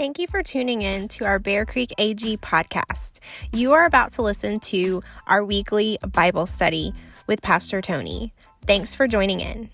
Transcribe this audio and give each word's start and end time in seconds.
Thank 0.00 0.18
you 0.18 0.26
for 0.26 0.42
tuning 0.42 0.80
in 0.80 1.08
to 1.08 1.26
our 1.26 1.38
Bear 1.38 1.66
Creek 1.66 1.92
AG 1.98 2.38
podcast. 2.38 3.18
You 3.52 3.72
are 3.72 3.84
about 3.84 4.12
to 4.12 4.22
listen 4.22 4.58
to 4.60 5.02
our 5.26 5.44
weekly 5.44 5.98
Bible 6.10 6.46
study 6.46 6.94
with 7.26 7.42
Pastor 7.42 7.82
Tony. 7.82 8.32
Thanks 8.66 8.94
for 8.94 9.06
joining 9.06 9.40
in. 9.40 9.68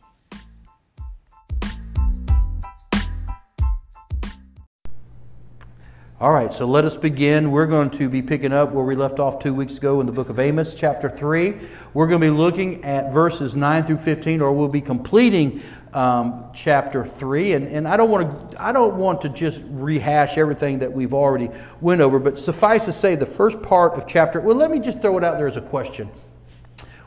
All 6.19 6.33
right, 6.33 6.52
so 6.52 6.65
let 6.65 6.87
us 6.87 6.97
begin. 6.97 7.51
We're 7.51 7.66
going 7.66 7.91
to 7.91 8.09
be 8.09 8.23
picking 8.23 8.51
up 8.51 8.73
where 8.73 8.84
we 8.84 8.97
left 8.97 9.20
off 9.20 9.38
two 9.38 9.52
weeks 9.55 9.77
ago 9.77 10.01
in 10.01 10.06
the 10.06 10.12
book 10.12 10.30
of 10.30 10.41
Amos, 10.41 10.74
chapter 10.74 11.11
3. 11.11 11.55
We're 11.93 12.06
going 12.06 12.23
to 12.23 12.27
be 12.27 12.30
looking 12.30 12.83
at 12.84 13.12
verses 13.12 13.55
9 13.55 13.84
through 13.84 13.98
15, 13.98 14.41
or 14.41 14.51
we'll 14.51 14.66
be 14.66 14.80
completing 14.80 15.62
um, 15.95 16.51
chapter 16.53 17.05
3 17.05 17.55
and, 17.55 17.69
and 17.69 17.89
i 17.89 17.97
don't 17.97 18.11
want 18.11 18.51
to 18.51 18.63
i 18.63 18.73
don't 18.73 18.97
want 18.97 19.21
to 19.23 19.29
just 19.29 19.63
rehash 19.71 20.37
everything 20.37 20.79
that 20.79 20.93
we've 20.93 21.15
already 21.15 21.49
went 21.81 22.01
over 22.01 22.19
but 22.19 22.39
suffice 22.39 22.85
to 22.85 22.93
say 22.93 23.17
the 23.17 23.27
first 23.27 23.62
part 23.62 23.95
of 23.95 24.07
chapter 24.07 24.41
well 24.41 24.57
let 24.57 24.71
me 24.71 24.79
just 24.79 25.01
throw 25.01 25.17
it 25.19 25.25
out 25.25 25.39
there 25.39 25.47
as 25.47 25.57
a 25.57 25.61
question. 25.61 26.11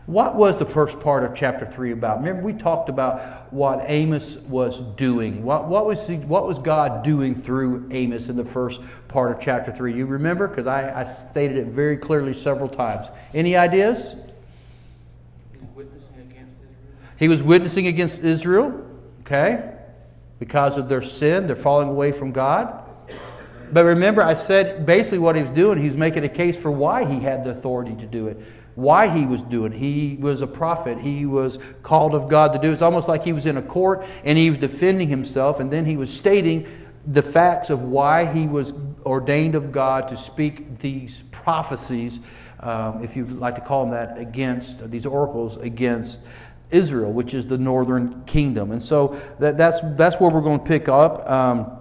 What 0.06 0.36
was 0.36 0.58
the 0.58 0.66
first 0.66 1.00
part 1.00 1.24
of 1.24 1.36
chapter 1.36 1.68
3 1.68 1.92
about? 1.92 2.18
Remember 2.18 2.42
we 2.42 2.54
talked 2.54 2.90
about 2.90 3.54
what 3.54 3.84
amos 3.84 4.38
was 4.38 4.82
doing. 4.82 5.44
What, 5.44 5.68
what, 5.68 5.86
was, 5.86 6.08
he, 6.08 6.16
what 6.16 6.48
was 6.48 6.58
god 6.58 7.04
doing 7.04 7.36
through 7.36 7.88
amos 7.92 8.28
in 8.28 8.36
the 8.36 8.44
first 8.44 8.82
part 9.08 9.32
of 9.32 9.40
chapter 9.40 9.72
3 9.72 9.94
you 9.94 10.08
remember? 10.08 10.48
Because 10.48 10.66
I, 10.66 11.02
I 11.02 11.04
stated 11.04 11.58
it 11.58 11.68
very 11.68 11.96
clearly 11.96 12.34
several 12.34 12.70
times. 12.70 13.08
Any 13.36 13.56
ideas 13.56 14.16
he 17.20 17.28
was 17.28 17.44
witnessing 17.44 17.86
against 17.86 18.24
Israel, 18.24 18.82
okay, 19.22 19.74
because 20.40 20.78
of 20.78 20.88
their 20.88 21.02
sin. 21.02 21.48
They're 21.48 21.56
falling 21.58 21.90
away 21.90 22.14
from 22.14 22.32
God. 22.32 22.86
But 23.72 23.84
remember, 23.84 24.24
I 24.24 24.34
said 24.34 24.86
basically 24.86 25.20
what 25.20 25.36
he 25.36 25.42
was 25.42 25.52
doing, 25.52 25.78
he 25.78 25.86
was 25.86 25.98
making 25.98 26.24
a 26.24 26.30
case 26.30 26.58
for 26.58 26.72
why 26.72 27.04
he 27.04 27.20
had 27.20 27.44
the 27.44 27.52
authority 27.52 27.94
to 27.96 28.06
do 28.06 28.28
it, 28.28 28.42
why 28.74 29.10
he 29.10 29.26
was 29.26 29.42
doing 29.42 29.74
it. 29.74 29.78
He 29.78 30.18
was 30.20 30.42
a 30.42 30.48
prophet, 30.48 30.98
he 30.98 31.26
was 31.26 31.60
called 31.84 32.16
of 32.16 32.30
God 32.30 32.54
to 32.54 32.60
do 32.60 32.70
it. 32.70 32.74
It's 32.74 32.82
almost 32.82 33.10
like 33.10 33.26
he 33.26 33.34
was 33.34 33.46
in 33.46 33.58
a 33.58 33.62
court 33.62 34.06
and 34.24 34.38
he 34.38 34.50
was 34.50 34.58
defending 34.58 35.10
himself, 35.10 35.60
and 35.60 35.70
then 35.70 35.86
he 35.86 35.98
was 35.98 36.12
stating 36.12 36.66
the 37.06 37.22
facts 37.22 37.70
of 37.70 37.84
why 37.84 38.26
he 38.26 38.48
was 38.48 38.74
ordained 39.06 39.56
of 39.56 39.72
God 39.72 40.08
to 40.08 40.18
speak 40.18 40.80
these 40.80 41.24
prophecies, 41.32 42.22
um, 42.62 43.04
if 43.04 43.16
you'd 43.16 43.32
like 43.34 43.56
to 43.56 43.62
call 43.62 43.86
them 43.86 43.94
that, 43.94 44.18
against 44.18 44.90
these 44.90 45.06
oracles 45.06 45.58
against 45.58 46.22
Israel, 46.72 47.12
which 47.12 47.34
is 47.34 47.48
the 47.48 47.58
northern 47.58 48.24
kingdom. 48.26 48.72
And 48.72 48.82
so 48.82 49.20
that, 49.40 49.58
that's, 49.58 49.80
that's 49.96 50.20
where 50.20 50.30
we're 50.30 50.42
going 50.42 50.60
to 50.60 50.66
pick 50.66 50.88
up. 50.88 51.30
Um, 51.30 51.72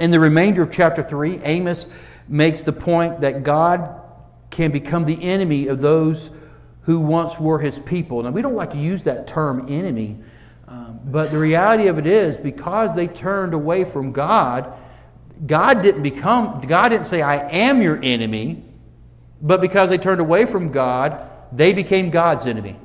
in 0.00 0.10
the 0.10 0.20
remainder 0.20 0.62
of 0.62 0.70
chapter 0.70 1.02
3, 1.02 1.40
Amos 1.42 1.88
makes 2.28 2.62
the 2.62 2.72
point 2.72 3.20
that 3.20 3.42
God 3.42 4.00
can 4.50 4.70
become 4.70 5.04
the 5.04 5.22
enemy 5.22 5.68
of 5.68 5.80
those 5.80 6.30
who 6.82 7.00
once 7.00 7.38
were 7.38 7.58
his 7.58 7.78
people. 7.80 8.22
Now, 8.22 8.30
we 8.30 8.42
don't 8.42 8.54
like 8.54 8.70
to 8.70 8.78
use 8.78 9.04
that 9.04 9.26
term 9.26 9.66
enemy, 9.68 10.18
um, 10.66 11.00
but 11.04 11.30
the 11.30 11.38
reality 11.38 11.88
of 11.88 11.98
it 11.98 12.06
is 12.06 12.36
because 12.36 12.94
they 12.94 13.06
turned 13.06 13.54
away 13.54 13.84
from 13.84 14.12
God, 14.12 14.72
God 15.46 15.82
didn't 15.82 16.02
become, 16.02 16.60
God 16.62 16.88
didn't 16.88 17.06
say, 17.06 17.22
I 17.22 17.48
am 17.50 17.82
your 17.82 18.00
enemy, 18.02 18.64
but 19.40 19.60
because 19.60 19.90
they 19.90 19.98
turned 19.98 20.20
away 20.20 20.46
from 20.46 20.72
God, 20.72 21.28
they 21.52 21.72
became 21.72 22.10
God's 22.10 22.46
enemy. 22.46 22.76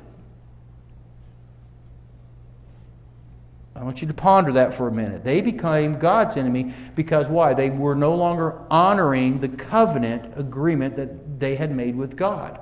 I 3.76 3.82
want 3.82 4.00
you 4.00 4.06
to 4.06 4.14
ponder 4.14 4.52
that 4.52 4.72
for 4.72 4.86
a 4.86 4.92
minute. 4.92 5.24
They 5.24 5.40
became 5.40 5.98
God's 5.98 6.36
enemy 6.36 6.72
because 6.94 7.28
why? 7.28 7.54
They 7.54 7.70
were 7.70 7.96
no 7.96 8.14
longer 8.14 8.62
honoring 8.70 9.40
the 9.40 9.48
covenant 9.48 10.32
agreement 10.36 10.94
that 10.96 11.40
they 11.40 11.56
had 11.56 11.74
made 11.74 11.96
with 11.96 12.16
God. 12.16 12.60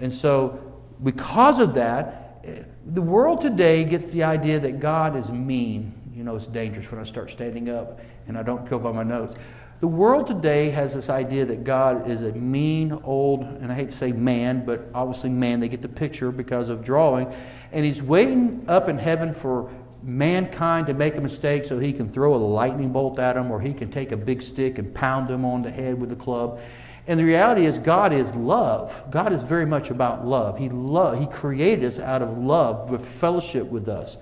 And 0.00 0.12
so, 0.12 0.60
because 1.02 1.60
of 1.60 1.74
that, 1.74 2.44
the 2.86 3.02
world 3.02 3.40
today 3.40 3.84
gets 3.84 4.06
the 4.06 4.24
idea 4.24 4.58
that 4.60 4.80
God 4.80 5.16
is 5.16 5.30
mean. 5.30 5.92
You 6.14 6.24
know, 6.24 6.36
it's 6.36 6.46
dangerous 6.46 6.90
when 6.90 7.00
I 7.00 7.04
start 7.04 7.30
standing 7.30 7.68
up 7.68 8.00
and 8.26 8.36
I 8.36 8.42
don't 8.42 8.68
go 8.68 8.78
by 8.78 8.90
my 8.90 9.02
notes. 9.04 9.36
The 9.80 9.88
world 9.88 10.26
today 10.26 10.70
has 10.70 10.94
this 10.94 11.10
idea 11.10 11.44
that 11.44 11.62
God 11.62 12.08
is 12.08 12.22
a 12.22 12.32
mean, 12.32 12.98
old, 13.04 13.42
and 13.42 13.70
I 13.70 13.74
hate 13.74 13.90
to 13.90 13.94
say 13.94 14.10
man, 14.10 14.64
but 14.64 14.88
obviously 14.94 15.28
man, 15.28 15.60
they 15.60 15.68
get 15.68 15.82
the 15.82 15.88
picture 15.88 16.32
because 16.32 16.70
of 16.70 16.82
drawing. 16.82 17.30
And 17.72 17.84
he's 17.84 18.02
waiting 18.02 18.64
up 18.68 18.88
in 18.88 18.96
heaven 18.96 19.34
for 19.34 19.70
mankind 20.06 20.86
to 20.86 20.94
make 20.94 21.16
a 21.16 21.20
mistake 21.20 21.64
so 21.64 21.78
he 21.78 21.92
can 21.92 22.08
throw 22.08 22.34
a 22.34 22.36
lightning 22.36 22.92
bolt 22.92 23.18
at 23.18 23.34
them 23.34 23.50
or 23.50 23.60
he 23.60 23.74
can 23.74 23.90
take 23.90 24.12
a 24.12 24.16
big 24.16 24.40
stick 24.40 24.78
and 24.78 24.94
pound 24.94 25.28
them 25.28 25.44
on 25.44 25.62
the 25.62 25.70
head 25.70 26.00
with 26.00 26.12
a 26.12 26.16
club. 26.16 26.60
And 27.08 27.18
the 27.18 27.24
reality 27.24 27.66
is, 27.66 27.76
God 27.76 28.12
is 28.12 28.34
love. 28.34 29.02
God 29.10 29.32
is 29.32 29.42
very 29.42 29.66
much 29.66 29.90
about 29.90 30.24
love. 30.24 30.58
He, 30.58 30.68
love, 30.68 31.18
he 31.18 31.26
created 31.26 31.84
us 31.84 31.98
out 31.98 32.22
of 32.22 32.38
love, 32.38 32.90
with 32.90 33.06
fellowship 33.06 33.66
with 33.66 33.88
us. 33.88 34.18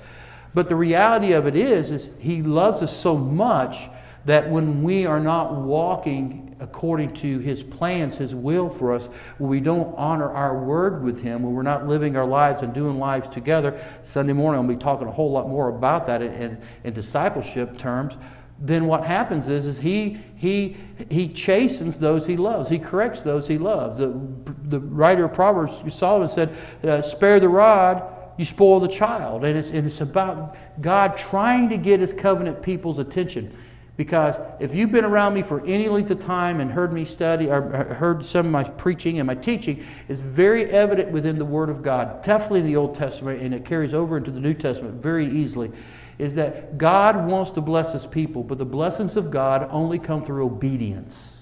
But 0.55 0.69
the 0.69 0.77
reality 0.77 1.33
of 1.33 1.47
it 1.47 1.57
is, 1.57 1.91
is 1.91 2.11
He 2.19 2.43
loves 2.43 2.81
us 2.81 2.97
so 2.97 3.17
much 3.17 3.89
that 4.25 4.49
when 4.49 4.83
we 4.83 5.07
are 5.07 5.21
not 5.21 5.55
walking 5.55 6.57
according 6.61 7.13
to 7.13 7.39
His 7.41 7.63
plans, 7.63 8.17
His 8.17 8.35
will 8.35 8.71
for 8.71 8.93
us, 8.93 9.09
when 9.39 9.51
we 9.51 9.61
don't 9.61 9.95
honor 9.97 10.31
our 10.33 10.63
word 10.65 11.03
with 11.03 11.21
Him, 11.21 11.43
when 11.43 11.53
we're 11.53 11.63
not 11.63 11.87
living 11.87 12.17
our 12.17 12.25
lives 12.25 12.63
and 12.63 12.73
doing 12.73 12.99
lives 12.99 13.29
together, 13.29 13.79
Sunday 14.03 14.33
morning 14.33 14.61
I'll 14.61 14.69
be 14.69 14.77
talking 14.77 15.07
a 15.07 15.13
whole 15.13 15.31
lot 15.31 15.49
more 15.49 15.69
about 15.69 16.07
that 16.07 16.23
in, 16.23 16.33
in, 16.35 16.63
in 16.85 16.93
discipleship 16.93 17.77
terms. 17.77 18.17
Then 18.59 18.87
what 18.87 19.05
happens 19.05 19.49
is, 19.49 19.67
is 19.67 19.79
he, 19.79 20.19
he, 20.37 20.77
he 21.11 21.29
chastens 21.29 21.99
those 21.99 22.25
he 22.25 22.37
loves. 22.37 22.69
He 22.69 22.79
corrects 22.79 23.23
those 23.23 23.49
he 23.49 23.59
loves. 23.59 23.99
The, 23.99 24.19
the 24.65 24.81
writer 24.81 25.25
of 25.25 25.33
Proverbs, 25.33 25.95
Solomon 25.95 26.29
said, 26.29 26.55
uh, 26.85 27.03
spare 27.03 27.41
the 27.41 27.49
rod, 27.49 28.05
you 28.39 28.45
spoil 28.45 28.81
the 28.81 28.89
child. 28.89 29.45
And 29.45 29.59
it's, 29.59 29.71
and 29.71 29.87
it's 29.87 30.01
about 30.01 30.57
God 30.81 31.17
trying 31.17 31.69
to 31.71 31.77
get 31.77 31.99
his 32.01 32.13
covenant 32.13 32.63
people's 32.63 32.99
attention. 32.99 33.57
Because 33.97 34.37
if 34.59 34.75
you've 34.75 34.91
been 34.91 35.05
around 35.05 35.35
me 35.35 35.43
for 35.43 35.65
any 35.65 35.89
length 35.89 36.11
of 36.11 36.21
time 36.21 36.59
and 36.61 36.71
heard 36.71 36.93
me 36.93 37.05
study 37.05 37.49
or 37.49 37.73
uh, 37.73 37.95
heard 37.95 38.27
some 38.27 38.47
of 38.47 38.53
my 38.53 38.65
preaching 38.65 39.21
and 39.21 39.27
my 39.27 39.37
teaching, 39.37 39.85
it's 40.09 40.19
very 40.19 40.65
evident 40.71 41.13
within 41.13 41.39
the 41.39 41.45
Word 41.45 41.71
of 41.71 41.81
God, 41.81 42.23
definitely 42.23 42.61
in 42.61 42.67
the 42.67 42.77
Old 42.77 42.97
Testament, 42.97 43.41
and 43.41 43.55
it 43.55 43.65
carries 43.65 43.95
over 43.95 44.17
into 44.17 44.33
the 44.33 44.41
New 44.41 44.55
Testament 44.55 45.01
very 45.01 45.27
easily, 45.27 45.71
is 46.19 46.35
that 46.35 46.77
God 46.77 47.25
wants 47.27 47.53
to 47.53 47.61
bless 47.61 47.93
His 47.93 48.05
people, 48.05 48.43
but 48.43 48.59
the 48.59 48.65
blessings 48.65 49.17
of 49.17 49.31
God 49.31 49.69
only 49.71 50.01
come 50.01 50.23
through 50.23 50.45
obedience. 50.45 51.39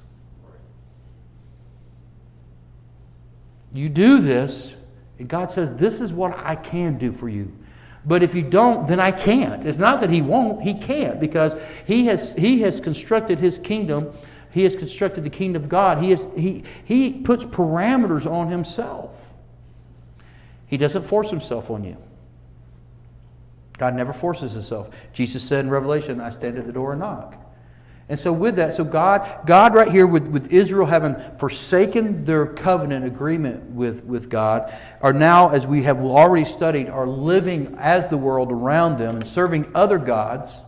You 3.73 3.89
do 3.89 4.21
this, 4.21 4.75
and 5.19 5.27
God 5.27 5.51
says, 5.51 5.75
This 5.75 6.03
is 6.03 6.13
what 6.13 6.37
I 6.39 6.55
can 6.57 6.99
do 6.99 7.13
for 7.13 7.31
you. 7.31 7.51
But 8.05 8.23
if 8.23 8.35
you 8.35 8.43
don't, 8.43 8.87
then 8.89 8.99
I 8.99 9.13
can't. 9.13 9.65
It's 9.65 9.79
not 9.79 10.01
that 10.01 10.11
he 10.11 10.23
won't, 10.23 10.63
he 10.63 10.75
can't 10.75 11.21
because 11.21 11.55
he 11.87 12.07
has, 12.07 12.33
he 12.33 12.61
has 12.63 12.81
constructed 12.81 13.39
his 13.39 13.59
kingdom. 13.59 14.13
He 14.51 14.65
has 14.65 14.75
constructed 14.75 15.25
the 15.25 15.31
kingdom 15.31 15.63
of 15.63 15.69
God. 15.69 15.99
He, 15.99 16.11
has, 16.11 16.27
he, 16.37 16.65
he 16.85 17.13
puts 17.13 17.45
parameters 17.45 18.31
on 18.31 18.49
himself. 18.49 19.35
He 20.67 20.77
doesn't 20.77 21.05
force 21.05 21.31
himself 21.31 21.71
on 21.71 21.85
you. 21.85 21.97
God 23.79 23.95
never 23.95 24.13
forces 24.13 24.53
himself. 24.53 24.91
Jesus 25.13 25.43
said 25.43 25.65
in 25.65 25.71
Revelation, 25.71 26.21
I 26.21 26.31
stand 26.31 26.59
at 26.59 26.67
the 26.67 26.73
door 26.73 26.93
and 26.93 27.01
knock. 27.01 27.42
And 28.09 28.19
so 28.19 28.33
with 28.33 28.57
that, 28.57 28.75
so 28.75 28.85
God, 28.85 29.47
God 29.47 29.75
right 29.75 29.91
here 29.91 30.07
with, 30.07 30.29
with 30.29 30.53
Israel 30.53 30.87
having 30.87 31.17
forsaken 31.39 32.25
their 32.25 32.47
covenant 32.47 33.05
agreement 33.05 33.71
with, 33.71 34.05
with 34.05 34.29
God, 34.29 34.75
are 35.01 35.13
now, 35.13 35.51
as 35.51 35.67
we 35.67 35.85
have 35.85 36.01
already 36.01 36.45
studied, 36.45 36.89
are 36.89 37.07
living 37.07 37.75
as 37.79 38.09
the 38.09 38.19
world 38.19 38.51
around 38.51 38.99
them 38.99 39.17
and 39.17 39.27
serving 39.27 39.71
other 39.75 39.99
gods 39.99 40.63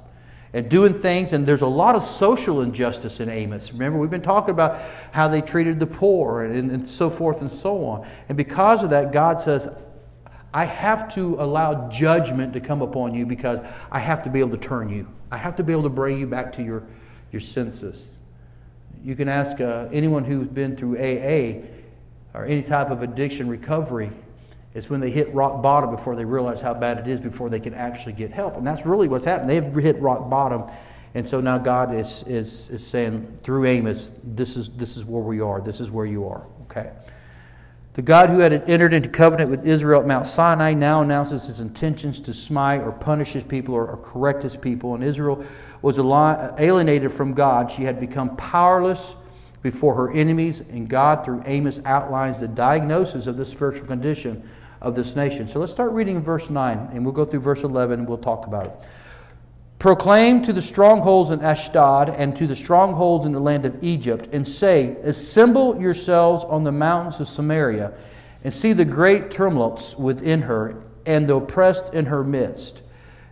and 0.52 0.70
doing 0.70 0.98
things. 1.00 1.32
And 1.32 1.44
there's 1.44 1.62
a 1.62 1.66
lot 1.66 1.96
of 1.96 2.02
social 2.02 2.62
injustice 2.62 3.19
in 3.20 3.28
Amos. 3.28 3.72
Remember, 3.72 3.98
we've 3.98 4.10
been 4.10 4.22
talking 4.22 4.50
about 4.50 4.81
how 5.10 5.26
they 5.26 5.42
treated 5.42 5.81
the 5.81 5.86
poor 5.86 6.44
and, 6.44 6.70
and 6.70 6.86
so 6.86 7.10
forth 7.10 7.40
and 7.40 7.50
so 7.50 7.84
on. 7.84 8.06
And 8.28 8.38
because 8.38 8.82
of 8.82 8.90
that, 8.90 9.12
God 9.12 9.40
says, 9.40 9.69
I 10.54 10.66
have 10.66 11.12
to 11.14 11.34
allow 11.40 11.88
judgment 11.88 12.52
to 12.52 12.60
come 12.60 12.81
upon 12.81 13.12
you 13.12 13.26
because 13.26 13.58
I 13.90 13.98
have 13.98 14.22
to 14.22 14.31
be 14.31 14.38
able 14.38 14.52
to 14.52 14.56
turn 14.56 14.88
you. 14.88 15.12
I 15.32 15.36
have 15.36 15.56
to 15.56 15.64
be 15.64 15.72
able 15.72 15.82
to 15.82 15.88
bring 15.88 16.20
you 16.20 16.28
back 16.28 16.52
to 16.52 16.62
your 16.62 16.84
your 17.34 17.40
senses. 17.40 18.06
You 19.02 19.16
can 19.16 19.28
ask 19.28 19.60
uh, 19.60 19.88
anyone 19.92 20.25
who's 20.25 20.46
been 20.46 20.76
through 20.76 20.96
AA 20.96 21.66
or 22.32 22.46
any 22.46 22.62
type 22.62 22.90
of 22.90 23.02
addiction 23.02 23.48
recovery. 23.48 24.10
It's 24.72 24.88
when 24.88 25.00
they 25.00 25.10
hit 25.10 25.34
rock 25.34 25.62
bottom 25.62 25.90
before 25.90 26.14
they 26.14 26.25
realize 26.25 26.60
how 26.60 26.75
bad 26.75 26.98
it 26.98 27.08
is 27.08 27.19
before 27.19 27.50
they 27.50 27.60
can 27.60 27.75
actually 27.75 28.12
get 28.12 28.31
help. 28.31 28.56
And 28.56 28.64
that's 28.64 28.86
really 28.86 29.08
what's 29.08 29.25
happened. 29.25 29.50
They've 29.50 29.75
hit 29.75 30.00
rock 30.00 30.31
bottom. 30.31 30.64
And 31.14 31.28
so 31.28 31.40
now 31.40 31.58
God 31.58 31.92
is, 31.92 32.22
is, 32.28 32.69
is 32.69 32.86
saying 32.86 33.38
through 33.42 33.66
Amos, 33.66 34.12
this 34.22 34.56
is, 34.56 34.70
this 34.70 34.96
is 34.96 35.04
where 35.04 35.22
we 35.22 35.40
are. 35.40 35.60
This 35.60 35.81
is 35.81 35.90
where 35.90 36.06
you 36.06 36.28
are. 36.28 36.46
Okay. 36.62 36.92
The 37.94 38.02
God 38.02 38.31
who 38.31 38.40
had 38.40 38.52
entered 38.69 38.92
into 38.92 39.08
covenant 39.08 39.50
with 39.50 39.64
Israel 39.66 40.00
at 40.00 40.06
Mount 40.08 40.26
Sinai 40.26 40.75
now 40.75 41.02
announces 41.02 41.46
his 41.46 41.60
intentions 41.60 42.20
to 42.22 42.34
smite 42.34 42.81
or 42.81 42.90
punish 42.90 43.32
his 43.32 43.44
people 43.44 43.75
or, 43.75 43.86
or 43.86 43.96
correct 43.98 44.42
his 44.42 44.56
people. 44.56 44.94
And 44.94 45.04
Israel 45.04 45.44
was 45.84 45.98
alienated 45.98 47.12
from 47.12 47.34
God. 47.34 47.70
She 47.70 47.82
had 47.82 48.00
become 48.00 48.34
powerless 48.36 49.16
before 49.60 49.94
her 49.94 50.10
enemies, 50.10 50.60
and 50.60 50.88
God, 50.88 51.26
through 51.26 51.42
Amos, 51.44 51.78
outlines 51.84 52.40
the 52.40 52.48
diagnosis 52.48 53.26
of 53.26 53.36
the 53.36 53.44
spiritual 53.44 53.86
condition 53.86 54.48
of 54.81 54.94
this 54.94 55.14
nation. 55.14 55.46
So 55.46 55.60
let's 55.60 55.72
start 55.72 55.92
reading 55.92 56.22
verse 56.22 56.48
9, 56.48 56.88
and 56.92 57.04
we'll 57.04 57.12
go 57.12 57.26
through 57.26 57.40
verse 57.40 57.64
11 57.64 58.00
and 58.00 58.08
we'll 58.08 58.16
talk 58.16 58.46
about 58.46 58.66
it. 58.66 58.88
Proclaim 59.78 60.40
to 60.44 60.54
the 60.54 60.62
strongholds 60.62 61.28
in 61.28 61.42
Ashdod 61.42 62.08
and 62.08 62.34
to 62.34 62.46
the 62.46 62.56
strongholds 62.56 63.26
in 63.26 63.32
the 63.32 63.40
land 63.40 63.66
of 63.66 63.84
Egypt, 63.84 64.32
and 64.32 64.48
say, 64.48 64.96
Assemble 65.02 65.78
yourselves 65.78 66.46
on 66.46 66.64
the 66.64 66.72
mountains 66.72 67.20
of 67.20 67.28
Samaria, 67.28 67.92
and 68.42 68.54
see 68.54 68.72
the 68.72 68.86
great 68.86 69.31
tumults 69.31 69.98
within 69.98 70.40
her, 70.40 70.82
and 71.04 71.26
the 71.26 71.36
oppressed 71.36 71.92
in 71.92 72.06
her 72.06 72.25
midst. 72.25 72.81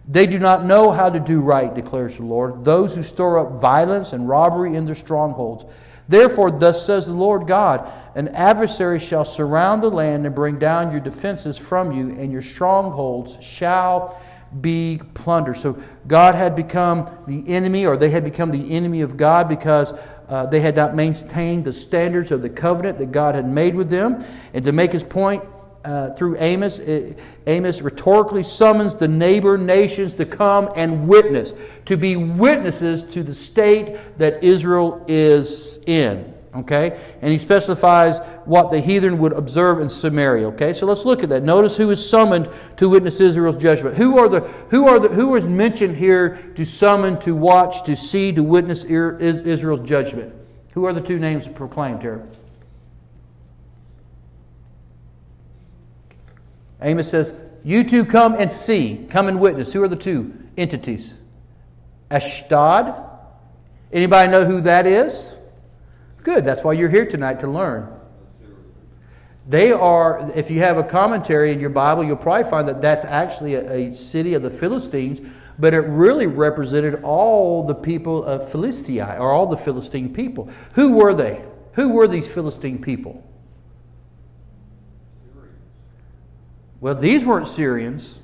They 0.09 0.27
do 0.27 0.39
not 0.39 0.65
know 0.65 0.91
how 0.91 1.11
to 1.11 1.21
do 1.21 1.41
right, 1.41 1.73
declares 1.73 2.17
the 2.17 2.25
Lord, 2.25 2.65
those 2.65 2.95
who 2.95 3.03
store 3.03 3.39
up 3.39 3.61
violence 3.61 4.13
and 4.13 4.29
robbery 4.29 4.75
in 4.75 4.85
their 4.85 4.97
strongholds. 4.97 5.65
Therefore, 6.09 6.51
thus 6.51 6.85
says 6.85 7.07
the 7.07 7.13
Lord 7.13 7.47
God 7.47 7.91
An 8.15 8.29
adversary 8.29 8.99
shall 8.99 9.25
surround 9.25 9.83
the 9.83 9.91
land 9.91 10.27
and 10.27 10.35
bring 10.35 10.59
down 10.59 10.91
your 10.91 11.01
defenses 11.01 11.57
from 11.57 11.93
you, 11.93 12.11
and 12.11 12.33
your 12.33 12.43
strongholds 12.43 13.43
shall 13.43 14.21
be 14.61 15.01
plundered. 15.15 15.57
So 15.57 15.81
God 16.07 16.35
had 16.35 16.55
become 16.55 17.11
the 17.27 17.49
enemy, 17.49 17.87
or 17.87 17.97
they 17.97 18.11
had 18.11 18.25
become 18.25 18.51
the 18.51 18.73
enemy 18.73 19.01
of 19.01 19.17
God 19.17 19.49
because 19.49 19.93
uh, 20.29 20.47
they 20.47 20.61
had 20.61 20.77
not 20.77 20.95
maintained 20.95 21.65
the 21.65 21.73
standards 21.73 22.31
of 22.31 22.43
the 22.43 22.51
covenant 22.51 22.99
that 22.99 23.13
God 23.13 23.35
had 23.35 23.49
made 23.49 23.75
with 23.75 23.89
them. 23.89 24.23
And 24.53 24.65
to 24.65 24.73
make 24.73 24.93
his 24.93 25.05
point 25.05 25.43
uh, 25.85 26.11
through 26.11 26.37
Amos, 26.39 26.79
it, 26.79 27.19
Amos 27.47 27.83
rhetorically 27.83 28.43
summons 28.43 28.97
the 28.97 29.09
neighbor 29.09 29.59
nations 29.59 30.15
to 30.15 30.25
come 30.25 30.71
and 30.77 31.09
witness, 31.09 31.55
to 31.87 31.97
be 31.97 32.17
witnesses 32.17 33.05
to 33.05 33.23
the 33.23 33.35
state 33.35 33.99
that 34.19 34.43
Israel 34.45 35.05
is 35.09 35.79
in. 35.87 36.33
Okay? 36.55 37.01
And 37.23 37.33
he 37.33 37.39
specifies 37.39 38.19
what 38.45 38.69
the 38.71 38.79
heathen 38.79 39.19
would 39.19 39.33
observe 39.33 39.81
in 39.81 39.89
Samaria. 39.89 40.49
Okay? 40.49 40.73
So 40.73 40.87
let's 40.87 41.05
look 41.05 41.23
at 41.23 41.31
that. 41.31 41.43
Notice 41.43 41.77
who 41.77 41.91
is 41.91 42.07
summoned 42.07 42.49
to 42.77 42.89
witness 42.89 43.21
Israel's 43.21 43.57
judgment. 43.57 43.97
Who 43.97 44.19
are 44.19 44.29
the 44.29 44.41
who 44.69 44.87
are 44.87 44.99
the 44.99 45.09
who 45.09 45.35
is 45.35 45.47
mentioned 45.47 45.97
here 45.97 46.37
to 46.55 46.65
summon, 46.65 47.19
to 47.21 47.35
watch, 47.35 47.85
to 47.85 47.97
see, 47.97 48.33
to 48.33 48.43
witness 48.43 48.85
Israel's 48.85 49.81
judgment? 49.89 50.35
Who 50.75 50.85
are 50.85 50.93
the 50.93 51.01
two 51.01 51.19
names 51.19 51.49
proclaimed 51.49 52.03
here? 52.03 52.23
Amos 56.83 57.09
says, 57.09 57.35
You 57.65 57.85
two 57.85 58.05
come 58.05 58.35
and 58.35 58.51
see, 58.51 59.07
come 59.11 59.29
and 59.29 59.41
witness. 59.41 59.73
Who 59.73 59.83
are 59.83 59.89
the 59.89 59.97
two 59.97 60.37
entities? 60.57 61.19
Ashdod. 62.11 63.11
Anybody 63.93 64.31
know 64.31 64.45
who 64.45 64.61
that 64.63 64.87
is? 64.87 65.35
Good, 66.23 66.45
that's 66.45 66.63
why 66.63 66.73
you're 66.75 66.89
here 66.89 67.07
tonight 67.07 67.41
to 67.41 67.49
learn. 67.49 67.89
They 69.49 69.73
are, 69.73 70.31
if 70.37 70.51
you 70.51 70.61
have 70.61 70.79
a 70.79 70.85
commentary 70.85 71.53
in 71.53 71.59
your 71.59 71.71
Bible, 71.71 72.05
you'll 72.05 72.17
probably 72.17 72.49
find 72.49 72.69
that 72.69 72.81
that's 72.81 73.05
actually 73.05 73.55
a, 73.55 73.89
a 73.89 73.93
city 73.93 74.35
of 74.35 74.43
the 74.43 74.51
Philistines, 74.51 75.21
but 75.59 75.75
it 75.75 75.81
really 75.81 76.29
represented 76.29 77.03
all 77.03 77.65
the 77.65 77.75
people 77.75 78.25
of 78.25 78.49
Philistia, 78.49 79.17
or 79.19 79.33
all 79.33 79.47
the 79.47 79.57
Philistine 79.57 80.15
people. 80.15 80.49
Who 80.75 80.97
were 80.97 81.13
they? 81.13 81.45
Who 81.73 81.91
were 81.91 82.07
these 82.07 82.33
Philistine 82.33 82.81
people? 82.81 83.29
Well, 86.83 86.97
these 86.97 87.25
weren't 87.25 87.47
Syrians. 87.47 88.19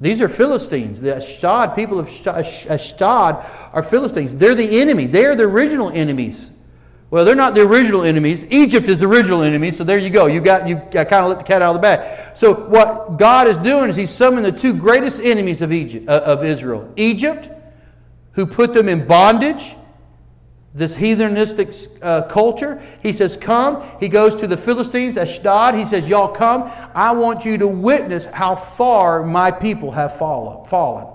These 0.00 0.22
are 0.22 0.28
Philistines. 0.28 0.98
The 0.98 1.16
Ashdod, 1.16 1.76
people 1.76 1.98
of 1.98 2.08
Ashdod 2.26 3.44
are 3.74 3.82
Philistines. 3.82 4.34
They're 4.34 4.54
the 4.54 4.80
enemy. 4.80 5.04
They're 5.04 5.36
the 5.36 5.42
original 5.42 5.90
enemies. 5.90 6.52
Well, 7.10 7.26
they're 7.26 7.34
not 7.34 7.52
the 7.52 7.60
original 7.60 8.02
enemies. 8.02 8.46
Egypt 8.48 8.88
is 8.88 9.00
the 9.00 9.06
original 9.06 9.42
enemy, 9.42 9.72
so 9.72 9.84
there 9.84 9.98
you 9.98 10.08
go. 10.08 10.24
You 10.24 10.40
got 10.40 10.66
you 10.66 10.76
kind 10.76 11.12
of 11.12 11.28
let 11.28 11.38
the 11.38 11.44
cat 11.44 11.60
out 11.60 11.74
of 11.74 11.74
the 11.74 11.80
bag. 11.80 12.34
So 12.34 12.54
what 12.54 13.18
God 13.18 13.46
is 13.46 13.58
doing 13.58 13.90
is 13.90 13.96
He's 13.96 14.10
summoning 14.10 14.50
the 14.50 14.58
two 14.58 14.72
greatest 14.72 15.20
enemies 15.20 15.60
of 15.60 15.70
Egypt 15.70 16.08
uh, 16.08 16.20
of 16.24 16.44
Israel: 16.44 16.90
Egypt, 16.96 17.50
who 18.32 18.46
put 18.46 18.72
them 18.72 18.88
in 18.88 19.06
bondage 19.06 19.74
this 20.78 20.96
heathenistic 20.96 21.98
uh, 22.02 22.22
culture. 22.22 22.82
He 23.02 23.12
says, 23.12 23.36
Come. 23.36 23.84
He 24.00 24.08
goes 24.08 24.36
to 24.36 24.46
the 24.46 24.56
Philistines, 24.56 25.16
Ashdod. 25.16 25.74
He 25.74 25.84
says, 25.84 26.08
Y'all 26.08 26.28
come. 26.28 26.70
I 26.94 27.12
want 27.12 27.44
you 27.44 27.58
to 27.58 27.68
witness 27.68 28.26
how 28.26 28.54
far 28.54 29.22
my 29.22 29.50
people 29.50 29.90
have 29.90 30.16
fallen. 30.16 31.08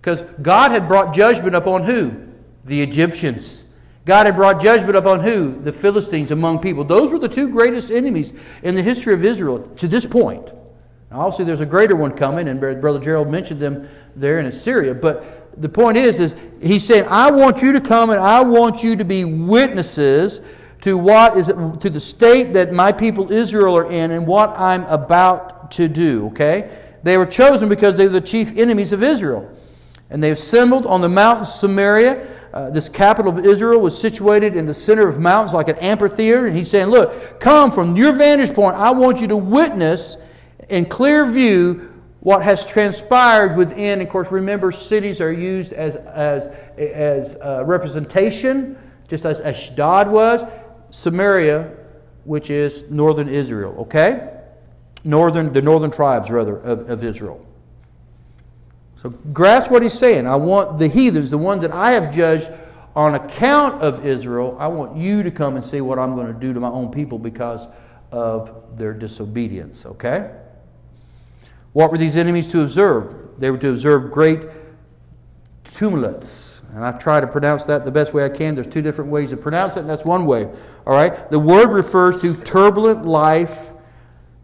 Because 0.00 0.22
God 0.42 0.70
had 0.70 0.88
brought 0.88 1.14
judgment 1.14 1.54
upon 1.54 1.84
who? 1.84 2.28
The 2.64 2.82
Egyptians. 2.82 3.64
God 4.06 4.26
had 4.26 4.34
brought 4.34 4.60
judgment 4.60 4.96
upon 4.96 5.20
who? 5.20 5.60
The 5.60 5.72
Philistines 5.72 6.30
among 6.30 6.60
people. 6.60 6.84
Those 6.84 7.12
were 7.12 7.18
the 7.18 7.28
two 7.28 7.50
greatest 7.50 7.90
enemies 7.90 8.32
in 8.62 8.74
the 8.74 8.82
history 8.82 9.14
of 9.14 9.24
Israel 9.24 9.60
to 9.76 9.86
this 9.86 10.06
point. 10.06 10.52
Now, 11.10 11.20
obviously, 11.20 11.44
there's 11.44 11.60
a 11.60 11.66
greater 11.66 11.96
one 11.96 12.12
coming, 12.12 12.48
and 12.48 12.60
Brother 12.60 12.98
Gerald 12.98 13.30
mentioned 13.30 13.60
them 13.60 13.88
there 14.16 14.38
in 14.38 14.46
Assyria. 14.46 14.94
But 14.94 15.39
the 15.56 15.68
point 15.68 15.96
is, 15.96 16.20
is 16.20 16.34
he's 16.62 16.84
saying, 16.84 17.04
I 17.08 17.30
want 17.30 17.62
you 17.62 17.72
to 17.72 17.80
come 17.80 18.10
and 18.10 18.20
I 18.20 18.42
want 18.42 18.82
you 18.82 18.96
to 18.96 19.04
be 19.04 19.24
witnesses 19.24 20.40
to 20.82 20.96
what 20.96 21.36
is 21.36 21.46
to 21.46 21.90
the 21.90 22.00
state 22.00 22.54
that 22.54 22.72
my 22.72 22.92
people 22.92 23.30
Israel 23.30 23.76
are 23.76 23.90
in 23.90 24.10
and 24.10 24.26
what 24.26 24.58
I'm 24.58 24.84
about 24.84 25.70
to 25.72 25.88
do. 25.88 26.28
Okay? 26.28 26.70
They 27.02 27.16
were 27.16 27.26
chosen 27.26 27.68
because 27.68 27.96
they 27.96 28.06
were 28.06 28.12
the 28.12 28.20
chief 28.20 28.56
enemies 28.56 28.92
of 28.92 29.02
Israel. 29.02 29.50
And 30.08 30.22
they 30.22 30.30
assembled 30.30 30.86
on 30.86 31.00
the 31.00 31.08
mountain 31.08 31.44
Samaria. 31.44 32.26
Uh, 32.52 32.70
this 32.70 32.88
capital 32.88 33.38
of 33.38 33.44
Israel 33.44 33.80
was 33.80 33.98
situated 33.98 34.56
in 34.56 34.66
the 34.66 34.74
center 34.74 35.06
of 35.06 35.20
mountains 35.20 35.54
like 35.54 35.68
an 35.68 35.78
amphitheater. 35.78 36.46
And 36.46 36.56
he's 36.56 36.70
saying, 36.70 36.88
Look, 36.88 37.38
come 37.38 37.70
from 37.70 37.96
your 37.96 38.12
vantage 38.12 38.54
point. 38.54 38.76
I 38.76 38.90
want 38.90 39.20
you 39.20 39.28
to 39.28 39.36
witness 39.36 40.16
in 40.68 40.86
clear 40.86 41.26
view 41.26 41.89
what 42.20 42.42
has 42.42 42.66
transpired 42.66 43.56
within, 43.56 44.00
of 44.00 44.08
course, 44.08 44.30
remember 44.30 44.72
cities 44.72 45.20
are 45.20 45.32
used 45.32 45.72
as, 45.72 45.96
as, 45.96 46.48
as 46.76 47.36
uh, 47.36 47.64
representation, 47.64 48.76
just 49.08 49.24
as 49.24 49.40
Ashdod 49.40 50.08
was, 50.08 50.44
Samaria, 50.90 51.72
which 52.24 52.50
is 52.50 52.84
northern 52.90 53.28
Israel, 53.28 53.74
okay? 53.78 54.38
Northern, 55.02 55.52
the 55.52 55.62
northern 55.62 55.90
tribes, 55.90 56.30
rather, 56.30 56.58
of, 56.58 56.90
of 56.90 57.02
Israel. 57.02 57.44
So 58.96 59.08
grasp 59.08 59.70
what 59.70 59.82
he's 59.82 59.98
saying. 59.98 60.26
I 60.26 60.36
want 60.36 60.76
the 60.76 60.88
heathens, 60.88 61.30
the 61.30 61.38
ones 61.38 61.62
that 61.62 61.72
I 61.72 61.92
have 61.92 62.12
judged 62.12 62.50
on 62.94 63.14
account 63.14 63.80
of 63.80 64.04
Israel, 64.04 64.56
I 64.60 64.68
want 64.68 64.94
you 64.94 65.22
to 65.22 65.30
come 65.30 65.56
and 65.56 65.64
see 65.64 65.80
what 65.80 65.98
I'm 65.98 66.14
going 66.16 66.26
to 66.26 66.38
do 66.38 66.52
to 66.52 66.60
my 66.60 66.68
own 66.68 66.90
people 66.90 67.18
because 67.18 67.66
of 68.12 68.76
their 68.76 68.92
disobedience, 68.92 69.86
okay? 69.86 70.30
What 71.72 71.90
were 71.90 71.98
these 71.98 72.16
enemies 72.16 72.50
to 72.52 72.62
observe? 72.62 73.38
They 73.38 73.50
were 73.50 73.58
to 73.58 73.70
observe 73.70 74.10
great 74.10 74.40
tumults. 75.64 76.60
And 76.72 76.84
I 76.84 76.92
try 76.92 77.20
to 77.20 77.26
pronounce 77.26 77.64
that 77.64 77.84
the 77.84 77.90
best 77.90 78.14
way 78.14 78.24
I 78.24 78.28
can. 78.28 78.54
There's 78.54 78.66
two 78.66 78.82
different 78.82 79.10
ways 79.10 79.30
to 79.30 79.36
pronounce 79.36 79.76
it, 79.76 79.80
and 79.80 79.90
that's 79.90 80.04
one 80.04 80.24
way. 80.24 80.44
All 80.86 80.92
right? 80.92 81.30
The 81.30 81.38
word 81.38 81.72
refers 81.72 82.20
to 82.22 82.34
turbulent 82.34 83.04
life, 83.04 83.72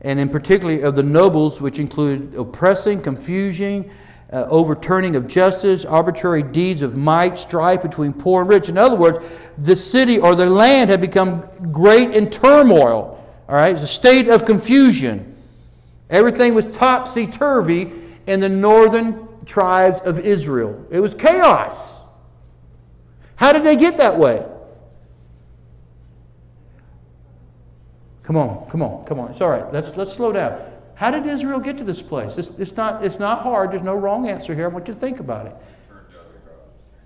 and 0.00 0.18
in 0.18 0.28
particularly 0.28 0.82
of 0.82 0.96
the 0.96 1.02
nobles, 1.02 1.60
which 1.60 1.78
include 1.78 2.34
oppressing, 2.34 3.00
confusing, 3.00 3.90
uh, 4.32 4.46
overturning 4.50 5.14
of 5.14 5.28
justice, 5.28 5.84
arbitrary 5.84 6.42
deeds 6.42 6.82
of 6.82 6.96
might, 6.96 7.38
strife 7.38 7.82
between 7.82 8.12
poor 8.12 8.40
and 8.40 8.50
rich. 8.50 8.68
In 8.68 8.76
other 8.76 8.96
words, 8.96 9.24
the 9.58 9.76
city 9.76 10.18
or 10.18 10.34
the 10.34 10.50
land 10.50 10.90
had 10.90 11.00
become 11.00 11.42
great 11.70 12.10
in 12.10 12.28
turmoil. 12.28 13.24
All 13.48 13.54
right? 13.54 13.70
It's 13.70 13.82
a 13.82 13.86
state 13.86 14.28
of 14.28 14.44
confusion. 14.44 15.35
Everything 16.10 16.54
was 16.54 16.64
topsy 16.66 17.26
turvy 17.26 17.92
in 18.26 18.40
the 18.40 18.48
northern 18.48 19.26
tribes 19.44 20.00
of 20.00 20.20
Israel. 20.20 20.86
It 20.90 21.00
was 21.00 21.14
chaos. 21.14 22.00
How 23.36 23.52
did 23.52 23.64
they 23.64 23.76
get 23.76 23.98
that 23.98 24.18
way? 24.18 24.46
Come 28.22 28.36
on, 28.36 28.68
come 28.68 28.82
on, 28.82 29.04
come 29.04 29.20
on. 29.20 29.30
It's 29.30 29.40
all 29.40 29.50
right. 29.50 29.72
Let's, 29.72 29.96
let's 29.96 30.12
slow 30.12 30.32
down. 30.32 30.60
How 30.94 31.10
did 31.10 31.26
Israel 31.26 31.60
get 31.60 31.78
to 31.78 31.84
this 31.84 32.02
place? 32.02 32.38
It's, 32.38 32.48
it's, 32.58 32.74
not, 32.74 33.04
it's 33.04 33.18
not 33.18 33.42
hard. 33.42 33.70
There's 33.70 33.82
no 33.82 33.94
wrong 33.94 34.28
answer 34.28 34.54
here. 34.54 34.64
I 34.64 34.68
want 34.68 34.88
you 34.88 34.94
to 34.94 34.98
think 34.98 35.20
about 35.20 35.46
it. 35.46 35.54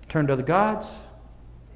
Turned 0.09 0.29
to 0.29 0.33
other 0.33 0.43
gods, 0.43 1.03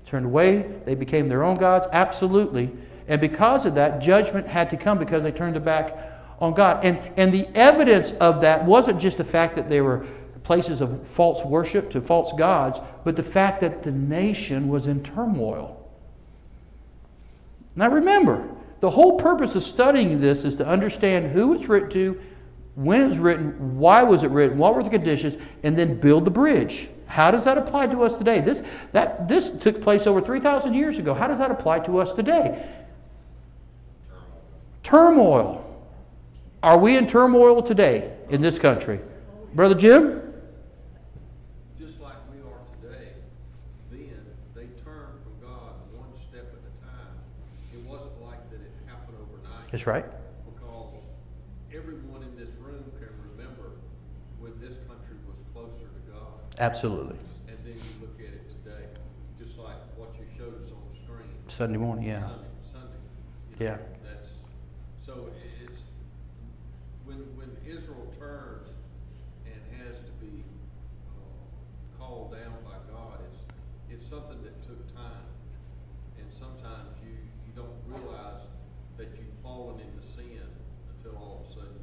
turned 0.05 0.25
away. 0.25 0.79
They 0.85 0.95
became 0.95 1.27
their 1.27 1.43
own 1.43 1.57
gods. 1.57 1.87
Absolutely. 1.91 2.71
And 3.07 3.21
because 3.21 3.65
of 3.65 3.75
that, 3.75 4.01
judgment 4.01 4.47
had 4.47 4.69
to 4.71 4.77
come 4.77 4.97
because 4.97 5.23
they 5.23 5.31
turned 5.31 5.55
their 5.55 5.61
back 5.61 6.14
on 6.39 6.53
God. 6.53 6.83
And, 6.83 6.99
and 7.17 7.33
the 7.33 7.47
evidence 7.55 8.11
of 8.13 8.41
that 8.41 8.65
wasn't 8.65 8.99
just 8.99 9.17
the 9.17 9.23
fact 9.23 9.55
that 9.55 9.69
they 9.69 9.81
were 9.81 10.05
places 10.43 10.79
of 10.79 11.05
false 11.05 11.43
worship 11.43 11.89
to 11.91 12.01
false 12.01 12.31
gods, 12.33 12.79
but 13.03 13.15
the 13.15 13.23
fact 13.23 13.61
that 13.61 13.83
the 13.83 13.91
nation 13.91 14.69
was 14.69 14.87
in 14.87 15.01
turmoil. 15.03 15.81
Now 17.75 17.89
remember, 17.89 18.47
The 18.81 18.91
whole 18.91 19.17
purpose 19.17 19.55
of 19.55 19.63
studying 19.63 20.21
this 20.21 20.45
is 20.45 20.57
to 20.57 20.67
understand 20.67 21.31
who 21.31 21.53
it's 21.55 21.67
written 21.67 21.89
to, 21.91 22.21
when 22.75 23.01
it 23.01 23.07
was 23.07 23.17
written, 23.17 23.79
why 23.79 24.03
was 24.03 24.23
it 24.23 24.29
written, 24.29 24.59
what 24.59 24.75
were 24.75 24.83
the 24.83 24.91
conditions, 24.91 25.37
and 25.63 25.75
then 25.75 25.99
build 25.99 26.23
the 26.25 26.29
bridge. 26.31 26.89
How 27.07 27.31
does 27.31 27.45
that 27.45 27.57
apply 27.57 27.87
to 27.87 28.03
us 28.03 28.19
today? 28.19 28.41
This, 28.41 28.61
that, 28.91 29.27
this 29.27 29.49
took 29.49 29.81
place 29.81 30.05
over 30.05 30.21
3,000 30.21 30.75
years 30.75 30.99
ago. 30.99 31.15
How 31.15 31.25
does 31.25 31.39
that 31.39 31.49
apply 31.49 31.79
to 31.79 31.97
us 31.97 32.13
today? 32.13 32.69
Turmoil. 34.83 35.64
Are 36.65 36.79
we 36.79 36.97
in 36.97 37.05
turmoil 37.05 37.61
today 37.61 38.11
in 38.31 38.41
this 38.41 38.57
country? 38.57 38.99
Brother 39.53 39.75
Jim? 39.75 40.33
Just 41.77 42.01
like 42.01 42.17
we 42.33 42.39
are 42.41 42.57
today, 42.81 43.09
then 43.91 44.25
they 44.55 44.65
turned 44.83 45.13
from 45.21 45.37
God 45.45 45.77
one 45.93 46.09
step 46.27 46.49
at 46.49 46.65
a 46.65 46.73
time. 46.81 47.13
It 47.71 47.85
wasn't 47.85 48.19
like 48.19 48.49
that 48.49 48.61
it 48.61 48.73
happened 48.87 49.15
overnight. 49.21 49.69
That's 49.69 49.85
right. 49.85 50.05
Because 50.55 50.95
everyone 51.71 52.23
in 52.23 52.35
this 52.35 52.49
room 52.59 52.83
can 52.97 53.13
remember 53.29 53.77
when 54.39 54.53
this 54.59 54.73
country 54.89 55.21
was 55.29 55.37
closer 55.53 55.85
to 55.85 56.11
God. 56.11 56.33
Absolutely. 56.57 57.19
And 57.47 57.59
then 57.63 57.73
you 57.77 58.01
look 58.01 58.17
at 58.17 58.33
it 58.33 58.49
today, 58.63 58.87
just 59.37 59.59
like 59.59 59.77
what 59.95 60.09
you 60.17 60.25
showed 60.35 60.65
us 60.65 60.71
on 60.73 60.81
the 60.89 60.97
screen. 61.05 61.29
Sunday 61.45 61.77
morning, 61.77 62.05
yeah. 62.05 62.21
Sunday, 62.21 62.49
Sunday. 62.73 62.97
Yeah. 63.59 63.75
know, 63.75 63.77
That's, 64.01 64.29
so 65.05 65.29
it's, 65.61 65.77
when, 67.05 67.17
when 67.37 67.55
Israel 67.65 68.11
turns 68.19 68.67
and 69.45 69.61
has 69.77 69.93
to 69.93 70.11
be, 70.19 70.43
uh, 72.01 72.03
called 72.15 72.31
down 72.31 72.53
by 72.63 72.77
God, 72.93 73.19
it's, 73.29 73.41
it's 73.91 74.09
something 74.09 74.41
that 74.43 74.65
took 74.65 74.95
time. 74.95 75.25
And 76.17 76.27
sometimes 76.39 76.95
you, 77.03 77.11
you 77.45 77.51
don't 77.53 77.75
realize 77.85 78.39
that 78.97 79.09
you've 79.17 79.35
fallen 79.43 79.81
into 79.81 80.07
sin 80.15 80.47
until 80.95 81.17
all 81.17 81.45
of 81.45 81.51
a 81.51 81.59
sudden 81.59 81.75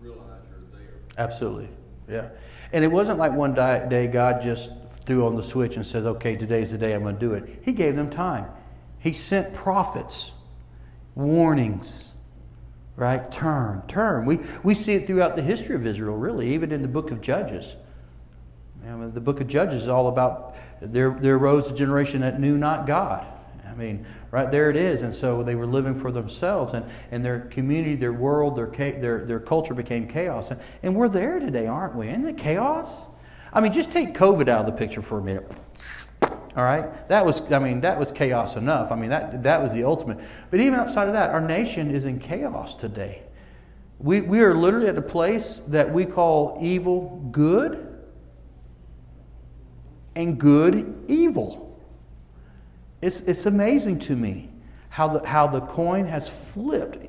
you 0.00 0.10
realize 0.10 0.42
you're 0.48 0.80
there. 0.80 1.00
Absolutely. 1.16 1.68
Yeah. 2.08 2.28
And 2.72 2.84
it 2.84 2.88
wasn't 2.88 3.18
like 3.18 3.32
one 3.32 3.54
day 3.54 4.08
God 4.12 4.42
just 4.42 4.70
threw 5.04 5.26
on 5.26 5.34
the 5.34 5.42
switch 5.42 5.74
and 5.74 5.84
says, 5.84 6.06
okay, 6.06 6.36
today's 6.36 6.70
the 6.70 6.78
day 6.78 6.92
I'm 6.92 7.02
going 7.02 7.16
to 7.16 7.20
do 7.20 7.34
it. 7.34 7.62
He 7.64 7.72
gave 7.72 7.96
them 7.96 8.08
time. 8.08 8.46
He 9.00 9.12
sent 9.12 9.54
prophets, 9.54 10.30
warnings, 11.16 12.12
right? 12.94 13.30
Turn, 13.32 13.82
turn. 13.88 14.24
We, 14.24 14.38
we 14.62 14.74
see 14.74 14.94
it 14.94 15.08
throughout 15.08 15.34
the 15.34 15.42
history 15.42 15.74
of 15.74 15.84
Israel, 15.84 16.16
really, 16.16 16.54
even 16.54 16.70
in 16.70 16.82
the 16.82 16.88
book 16.88 17.10
of 17.10 17.20
Judges. 17.20 17.74
I 18.84 18.90
mean, 18.94 19.12
the 19.12 19.20
book 19.20 19.40
of 19.40 19.48
Judges 19.48 19.82
is 19.82 19.88
all 19.88 20.08
about 20.08 20.56
there, 20.80 21.10
there 21.10 21.36
arose 21.36 21.70
a 21.70 21.74
generation 21.74 22.20
that 22.20 22.40
knew 22.40 22.56
not 22.56 22.86
God. 22.86 23.26
I 23.66 23.74
mean, 23.74 24.06
right 24.30 24.50
there 24.50 24.70
it 24.70 24.76
is. 24.76 25.02
And 25.02 25.14
so 25.14 25.42
they 25.42 25.54
were 25.54 25.66
living 25.66 25.94
for 25.94 26.10
themselves, 26.10 26.74
and, 26.74 26.84
and 27.10 27.24
their 27.24 27.40
community, 27.40 27.96
their 27.96 28.12
world, 28.12 28.56
their, 28.56 28.66
their, 28.66 29.24
their 29.24 29.40
culture 29.40 29.74
became 29.74 30.06
chaos. 30.06 30.50
And, 30.50 30.60
and 30.82 30.94
we're 30.94 31.08
there 31.08 31.38
today, 31.38 31.66
aren't 31.66 31.94
we? 31.94 32.08
Isn't 32.08 32.26
it 32.26 32.38
chaos? 32.38 33.04
I 33.52 33.60
mean, 33.60 33.72
just 33.72 33.90
take 33.90 34.14
COVID 34.14 34.48
out 34.48 34.60
of 34.60 34.66
the 34.66 34.72
picture 34.72 35.02
for 35.02 35.18
a 35.18 35.22
minute. 35.22 35.54
All 36.56 36.64
right? 36.64 37.08
That 37.08 37.24
was, 37.24 37.40
I 37.52 37.58
mean, 37.58 37.80
that 37.82 37.98
was 37.98 38.10
chaos 38.10 38.56
enough. 38.56 38.90
I 38.90 38.96
mean, 38.96 39.10
that, 39.10 39.42
that 39.44 39.62
was 39.62 39.72
the 39.72 39.84
ultimate. 39.84 40.18
But 40.50 40.60
even 40.60 40.74
outside 40.74 41.06
of 41.06 41.14
that, 41.14 41.30
our 41.30 41.40
nation 41.40 41.90
is 41.90 42.04
in 42.04 42.18
chaos 42.18 42.74
today. 42.74 43.22
We, 43.98 44.20
we 44.20 44.40
are 44.40 44.54
literally 44.54 44.88
at 44.88 44.96
a 44.96 45.02
place 45.02 45.60
that 45.68 45.92
we 45.92 46.04
call 46.04 46.56
evil 46.60 47.28
good 47.32 47.87
and 50.18 50.36
good 50.36 51.04
evil. 51.06 51.80
It's, 53.00 53.20
it's 53.20 53.46
amazing 53.46 54.00
to 54.00 54.16
me 54.16 54.50
how 54.88 55.06
the, 55.06 55.26
how 55.26 55.46
the 55.46 55.60
coin 55.60 56.06
has 56.06 56.28
flipped. 56.28 57.06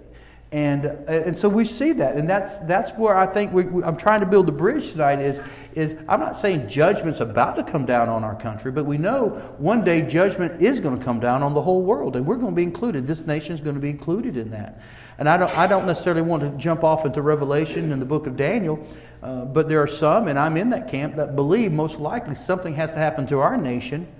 And, 0.51 0.85
and 1.07 1.37
so 1.37 1.47
we 1.47 1.63
see 1.63 1.91
that. 1.93 2.15
And 2.15 2.27
that's, 2.27 2.57
that's 2.59 2.89
where 2.97 3.15
I 3.15 3.27
think 3.27 3.53
we, 3.53 3.65
we, 3.65 3.83
I'm 3.83 3.95
trying 3.95 4.21
to 4.21 4.25
build 4.25 4.49
a 4.49 4.51
bridge 4.51 4.93
tonight 4.93 5.19
is, 5.19 5.43
is 5.73 5.95
I'm 6.07 6.19
not 6.19 6.37
saying 6.37 6.67
judgment's 6.67 7.19
about 7.19 7.55
to 7.57 7.63
come 7.63 7.85
down 7.85 8.09
on 8.09 8.23
our 8.23 8.35
country, 8.35 8.71
but 8.71 8.85
we 8.85 8.97
know 8.97 9.29
one 9.59 9.83
day 9.83 10.01
judgment 10.01 10.59
is 10.59 10.79
going 10.79 10.97
to 10.97 11.05
come 11.05 11.19
down 11.19 11.43
on 11.43 11.53
the 11.53 11.61
whole 11.61 11.83
world. 11.83 12.15
And 12.15 12.25
we're 12.25 12.37
going 12.37 12.53
to 12.53 12.55
be 12.55 12.63
included. 12.63 13.05
This 13.05 13.27
nation 13.27 13.53
is 13.53 13.61
going 13.61 13.75
to 13.75 13.81
be 13.81 13.91
included 13.91 14.37
in 14.37 14.49
that. 14.49 14.81
And 15.19 15.29
I 15.29 15.37
don't, 15.37 15.55
I 15.55 15.67
don't 15.67 15.85
necessarily 15.85 16.23
want 16.23 16.41
to 16.41 16.49
jump 16.57 16.83
off 16.83 17.05
into 17.05 17.21
Revelation 17.21 17.91
and 17.91 18.01
the 18.01 18.05
book 18.07 18.25
of 18.25 18.35
Daniel, 18.35 18.83
uh, 19.21 19.45
but 19.45 19.67
there 19.67 19.83
are 19.83 19.87
some, 19.87 20.29
and 20.29 20.39
I'm 20.39 20.57
in 20.57 20.69
that 20.69 20.87
camp, 20.87 21.15
that 21.17 21.35
believe 21.35 21.71
most 21.71 21.99
likely 21.99 22.33
something 22.33 22.73
has 22.73 22.93
to 22.93 22.99
happen 22.99 23.27
to 23.27 23.39
our 23.39 23.57
nation 23.57 24.07
uh, 24.07 24.18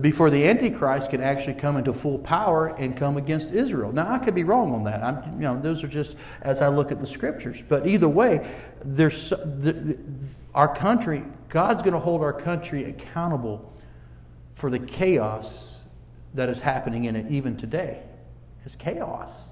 before 0.00 0.30
the 0.30 0.46
Antichrist 0.46 1.10
can 1.10 1.20
actually 1.20 1.54
come 1.54 1.76
into 1.76 1.92
full 1.92 2.18
power 2.18 2.68
and 2.68 2.96
come 2.96 3.16
against 3.16 3.52
Israel. 3.52 3.92
Now, 3.92 4.12
I 4.12 4.18
could 4.18 4.34
be 4.34 4.44
wrong 4.44 4.72
on 4.72 4.84
that. 4.84 5.02
I'm, 5.02 5.34
you 5.34 5.40
know, 5.40 5.60
those 5.60 5.84
are 5.84 5.88
just 5.88 6.16
as 6.42 6.60
I 6.60 6.68
look 6.68 6.90
at 6.92 7.00
the 7.00 7.06
scriptures. 7.06 7.62
But 7.66 7.86
either 7.86 8.08
way, 8.08 8.46
there's 8.84 9.30
the, 9.30 9.36
the, 9.36 9.98
our 10.54 10.74
country. 10.74 11.24
God's 11.48 11.82
going 11.82 11.94
to 11.94 12.00
hold 12.00 12.22
our 12.22 12.32
country 12.32 12.84
accountable 12.84 13.72
for 14.54 14.70
the 14.70 14.78
chaos 14.78 15.82
that 16.34 16.48
is 16.48 16.60
happening 16.60 17.04
in 17.04 17.16
it 17.16 17.30
even 17.30 17.56
today. 17.56 18.02
It's 18.64 18.76
chaos. 18.76 19.44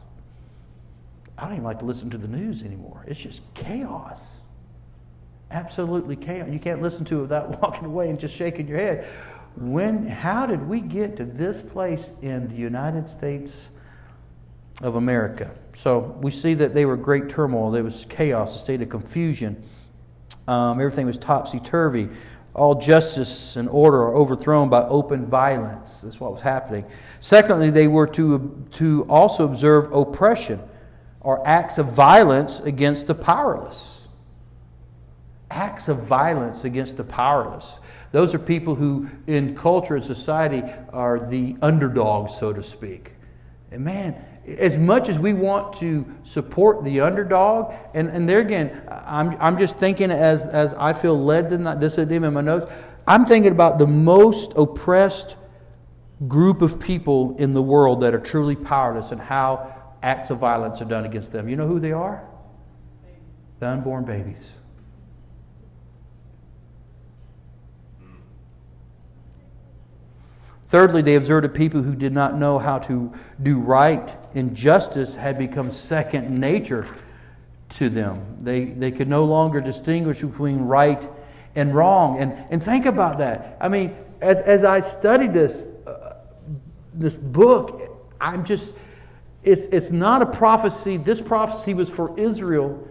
I 1.36 1.44
don't 1.44 1.54
even 1.54 1.64
like 1.64 1.78
to 1.80 1.84
listen 1.84 2.10
to 2.10 2.18
the 2.18 2.28
news 2.28 2.62
anymore. 2.62 3.04
It's 3.06 3.20
just 3.20 3.42
chaos. 3.54 4.40
Absolutely 5.50 6.16
chaos. 6.16 6.48
You 6.50 6.58
can't 6.58 6.80
listen 6.80 7.04
to 7.06 7.18
it 7.18 7.22
without 7.22 7.60
walking 7.62 7.84
away 7.84 8.10
and 8.10 8.18
just 8.18 8.34
shaking 8.34 8.68
your 8.68 8.78
head. 8.78 9.06
When, 9.56 10.06
how 10.06 10.46
did 10.46 10.66
we 10.68 10.80
get 10.80 11.16
to 11.16 11.24
this 11.24 11.60
place 11.60 12.10
in 12.22 12.48
the 12.48 12.54
United 12.54 13.08
States 13.08 13.68
of 14.80 14.96
America? 14.96 15.50
So 15.74 15.98
we 16.20 16.30
see 16.30 16.54
that 16.54 16.74
they 16.74 16.84
were 16.84 16.96
great 16.96 17.28
turmoil. 17.28 17.70
There 17.70 17.84
was 17.84 18.06
chaos, 18.08 18.54
a 18.54 18.58
state 18.58 18.82
of 18.82 18.88
confusion. 18.88 19.62
Um, 20.48 20.80
everything 20.80 21.06
was 21.06 21.18
topsy 21.18 21.60
turvy. 21.60 22.08
All 22.54 22.74
justice 22.74 23.56
and 23.56 23.68
order 23.68 24.02
are 24.02 24.14
overthrown 24.14 24.68
by 24.68 24.82
open 24.82 25.26
violence. 25.26 26.02
That's 26.02 26.20
what 26.20 26.32
was 26.32 26.42
happening. 26.42 26.84
Secondly, 27.20 27.70
they 27.70 27.88
were 27.88 28.06
to, 28.08 28.66
to 28.72 29.06
also 29.08 29.44
observe 29.44 29.92
oppression 29.92 30.60
or 31.20 31.46
acts 31.46 31.78
of 31.78 31.92
violence 31.92 32.60
against 32.60 33.06
the 33.06 33.14
powerless. 33.14 34.01
Acts 35.54 35.88
of 35.88 36.04
violence 36.04 36.64
against 36.64 36.96
the 36.96 37.04
powerless. 37.04 37.80
Those 38.10 38.34
are 38.34 38.38
people 38.38 38.74
who, 38.74 39.08
in 39.26 39.54
culture 39.54 39.96
and 39.96 40.04
society, 40.04 40.62
are 40.92 41.18
the 41.18 41.56
underdogs, 41.60 42.34
so 42.34 42.52
to 42.52 42.62
speak. 42.62 43.12
And 43.70 43.84
man, 43.84 44.22
as 44.46 44.78
much 44.78 45.08
as 45.08 45.18
we 45.18 45.34
want 45.34 45.74
to 45.74 46.06
support 46.24 46.84
the 46.84 47.00
underdog, 47.00 47.74
and, 47.94 48.08
and 48.08 48.28
there 48.28 48.40
again, 48.40 48.82
I'm, 48.88 49.36
I'm 49.40 49.58
just 49.58 49.76
thinking 49.76 50.10
as, 50.10 50.42
as 50.42 50.72
I 50.74 50.94
feel 50.94 51.22
led 51.22 51.50
to 51.50 51.58
not, 51.58 51.80
this 51.80 51.98
is 51.98 52.10
in 52.10 52.32
my 52.32 52.40
notes, 52.40 52.70
I'm 53.06 53.26
thinking 53.26 53.52
about 53.52 53.78
the 53.78 53.86
most 53.86 54.52
oppressed 54.56 55.36
group 56.28 56.62
of 56.62 56.80
people 56.80 57.36
in 57.36 57.52
the 57.52 57.62
world 57.62 58.00
that 58.00 58.14
are 58.14 58.20
truly 58.20 58.56
powerless 58.56 59.12
and 59.12 59.20
how 59.20 59.74
acts 60.02 60.30
of 60.30 60.38
violence 60.38 60.80
are 60.80 60.86
done 60.86 61.04
against 61.04 61.32
them. 61.32 61.48
You 61.48 61.56
know 61.56 61.66
who 61.66 61.78
they 61.78 61.92
are? 61.92 62.26
The 63.58 63.68
unborn 63.68 64.04
babies. 64.04 64.58
Thirdly, 70.72 71.02
they 71.02 71.16
observed 71.16 71.44
a 71.44 71.50
people 71.50 71.82
who 71.82 71.94
did 71.94 72.14
not 72.14 72.38
know 72.38 72.58
how 72.58 72.78
to 72.78 73.12
do 73.42 73.60
right, 73.60 74.10
and 74.34 74.56
justice 74.56 75.14
had 75.14 75.36
become 75.36 75.70
second 75.70 76.30
nature 76.30 76.86
to 77.76 77.90
them. 77.90 78.38
They, 78.40 78.64
they 78.64 78.90
could 78.90 79.06
no 79.06 79.26
longer 79.26 79.60
distinguish 79.60 80.22
between 80.22 80.60
right 80.60 81.06
and 81.54 81.74
wrong. 81.74 82.20
And, 82.20 82.32
and 82.48 82.62
think 82.62 82.86
about 82.86 83.18
that. 83.18 83.58
I 83.60 83.68
mean, 83.68 83.94
as, 84.22 84.40
as 84.40 84.64
I 84.64 84.80
studied 84.80 85.34
this, 85.34 85.68
uh, 85.86 86.14
this 86.94 87.18
book, 87.18 87.82
I'm 88.18 88.42
just, 88.42 88.74
it's, 89.44 89.66
it's 89.66 89.90
not 89.90 90.22
a 90.22 90.26
prophecy. 90.26 90.96
This 90.96 91.20
prophecy 91.20 91.74
was 91.74 91.90
for 91.90 92.18
Israel. 92.18 92.88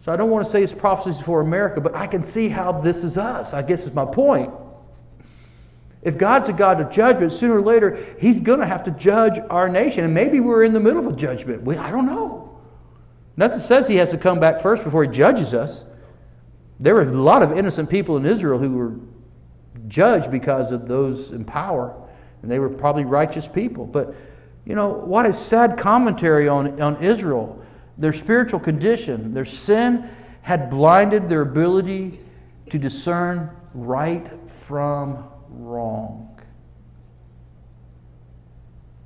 So 0.00 0.14
I 0.14 0.16
don't 0.16 0.30
want 0.30 0.46
to 0.46 0.50
say 0.50 0.62
it's 0.62 0.72
prophecies 0.72 1.20
for 1.20 1.42
America, 1.42 1.78
but 1.78 1.94
I 1.94 2.06
can 2.06 2.22
see 2.22 2.48
how 2.48 2.72
this 2.72 3.04
is 3.04 3.18
us. 3.18 3.52
I 3.52 3.60
guess 3.60 3.84
is 3.84 3.92
my 3.92 4.06
point. 4.06 4.50
If 6.06 6.16
God's 6.16 6.48
a 6.48 6.52
God 6.52 6.80
of 6.80 6.88
judgment, 6.88 7.32
sooner 7.32 7.56
or 7.56 7.62
later, 7.62 7.98
He's 8.20 8.38
going 8.38 8.60
to 8.60 8.66
have 8.66 8.84
to 8.84 8.92
judge 8.92 9.40
our 9.50 9.68
nation. 9.68 10.04
And 10.04 10.14
maybe 10.14 10.38
we're 10.38 10.62
in 10.62 10.72
the 10.72 10.78
middle 10.78 11.04
of 11.04 11.12
a 11.12 11.16
judgment. 11.16 11.64
We, 11.64 11.76
I 11.76 11.90
don't 11.90 12.06
know. 12.06 12.60
Nothing 13.36 13.58
says 13.58 13.88
He 13.88 13.96
has 13.96 14.12
to 14.12 14.16
come 14.16 14.38
back 14.38 14.60
first 14.60 14.84
before 14.84 15.02
He 15.02 15.10
judges 15.10 15.52
us. 15.52 15.84
There 16.78 16.94
were 16.94 17.02
a 17.02 17.10
lot 17.10 17.42
of 17.42 17.58
innocent 17.58 17.90
people 17.90 18.16
in 18.16 18.24
Israel 18.24 18.60
who 18.60 18.74
were 18.74 18.94
judged 19.88 20.30
because 20.30 20.70
of 20.70 20.86
those 20.86 21.32
in 21.32 21.44
power, 21.44 22.00
and 22.40 22.48
they 22.48 22.60
were 22.60 22.68
probably 22.68 23.04
righteous 23.04 23.48
people. 23.48 23.84
But, 23.84 24.14
you 24.64 24.76
know, 24.76 24.90
what 24.90 25.26
a 25.26 25.32
sad 25.32 25.76
commentary 25.76 26.46
on, 26.46 26.80
on 26.80 27.02
Israel. 27.02 27.60
Their 27.98 28.12
spiritual 28.12 28.60
condition, 28.60 29.32
their 29.32 29.44
sin 29.44 30.08
had 30.42 30.70
blinded 30.70 31.28
their 31.28 31.40
ability 31.40 32.20
to 32.70 32.78
discern 32.78 33.50
right 33.74 34.30
from 34.48 35.28
wrong. 35.56 36.40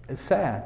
It's 0.08 0.20
sad. 0.20 0.64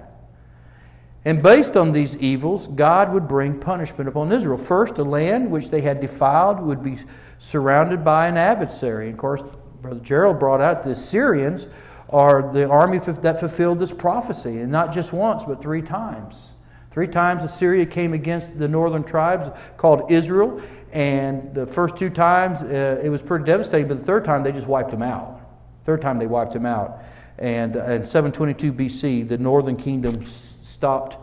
And 1.25 1.43
based 1.43 1.77
on 1.77 1.93
these 1.93 2.17
evils, 2.19 2.67
God 2.67 3.13
would 3.13 3.27
bring 3.27 3.59
punishment 3.59 4.09
upon 4.09 4.31
Israel. 4.31 4.59
First, 4.59 4.97
the 4.97 5.05
land 5.05 5.51
which 5.51 5.71
they 5.71 5.81
had 5.81 6.01
defiled 6.01 6.61
would 6.61 6.83
be 6.83 6.99
surrounded 7.39 8.05
by 8.05 8.29
an 8.29 8.37
adversary. 8.37 9.07
And 9.07 9.15
of 9.15 9.19
course, 9.19 9.43
Brother 9.81 10.01
Gerald 10.01 10.39
brought 10.39 10.61
out 10.61 10.83
the 10.83 10.91
Assyrians 10.91 11.69
are 12.11 12.53
the 12.53 12.69
army 12.69 12.99
that 12.99 13.41
fulfilled 13.41 13.79
this 13.79 13.93
prophecy, 13.93 14.61
and 14.61 14.71
not 14.71 14.93
just 14.93 15.13
once, 15.13 15.45
but 15.45 15.61
three 15.61 15.83
times. 15.83 16.53
Three 16.91 17.09
times 17.09 17.43
Assyria 17.43 17.87
came 17.87 18.13
against 18.13 18.59
the 18.59 18.69
northern 18.69 19.03
tribes 19.03 19.51
called 19.77 20.13
Israel, 20.13 20.63
and 20.93 21.53
the 21.55 21.67
first 21.67 21.97
two 21.97 22.11
times 22.11 22.63
uh, 22.63 23.01
it 23.03 23.09
was 23.09 23.21
pretty 23.21 23.45
devastating, 23.45 23.89
but 23.89 23.99
the 23.99 24.05
third 24.05 24.25
time 24.25 24.43
they 24.43 24.53
just 24.53 24.69
wiped 24.69 24.91
them 24.91 25.03
out. 25.03 25.41
Third 25.85 26.01
time 26.03 26.19
they 26.19 26.27
wiped 26.27 26.53
them 26.53 26.67
out. 26.67 27.03
And 27.39 27.77
uh, 27.77 27.85
in 27.85 28.07
722 28.07 28.73
BC, 28.73 29.29
the 29.29 29.39
northern 29.39 29.77
kingdom 29.77 30.25
stopped, 30.25 31.17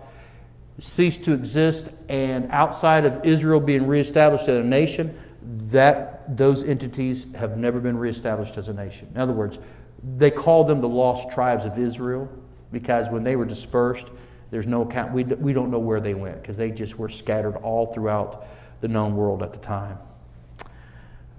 ceased 0.79 1.23
to 1.23 1.33
exist, 1.33 1.89
and 2.09 2.49
outside 2.51 3.05
of 3.05 3.25
Israel 3.25 3.59
being 3.59 3.87
reestablished 3.87 4.47
as 4.47 4.57
a 4.57 4.63
nation, 4.63 5.17
that 5.41 6.37
those 6.37 6.63
entities 6.63 7.27
have 7.35 7.57
never 7.57 7.79
been 7.79 7.97
reestablished 7.97 8.57
as 8.57 8.67
a 8.67 8.73
nation. 8.73 9.09
In 9.15 9.19
other 9.19 9.33
words, 9.33 9.59
they 10.17 10.31
call 10.31 10.63
them 10.63 10.81
the 10.81 10.89
lost 10.89 11.31
tribes 11.31 11.65
of 11.65 11.77
Israel 11.77 12.29
because 12.71 13.09
when 13.09 13.23
they 13.23 13.35
were 13.35 13.45
dispersed, 13.45 14.09
there's 14.49 14.67
no 14.67 14.83
account. 14.83 15.13
We, 15.13 15.23
we 15.23 15.53
don't 15.53 15.71
know 15.71 15.79
where 15.79 15.99
they 15.99 16.13
went 16.13 16.41
because 16.41 16.57
they 16.57 16.71
just 16.71 16.97
were 16.97 17.09
scattered 17.09 17.55
all 17.57 17.87
throughout 17.87 18.45
the 18.81 18.87
known 18.87 19.15
world 19.15 19.43
at 19.43 19.53
the 19.53 19.59
time. 19.59 19.97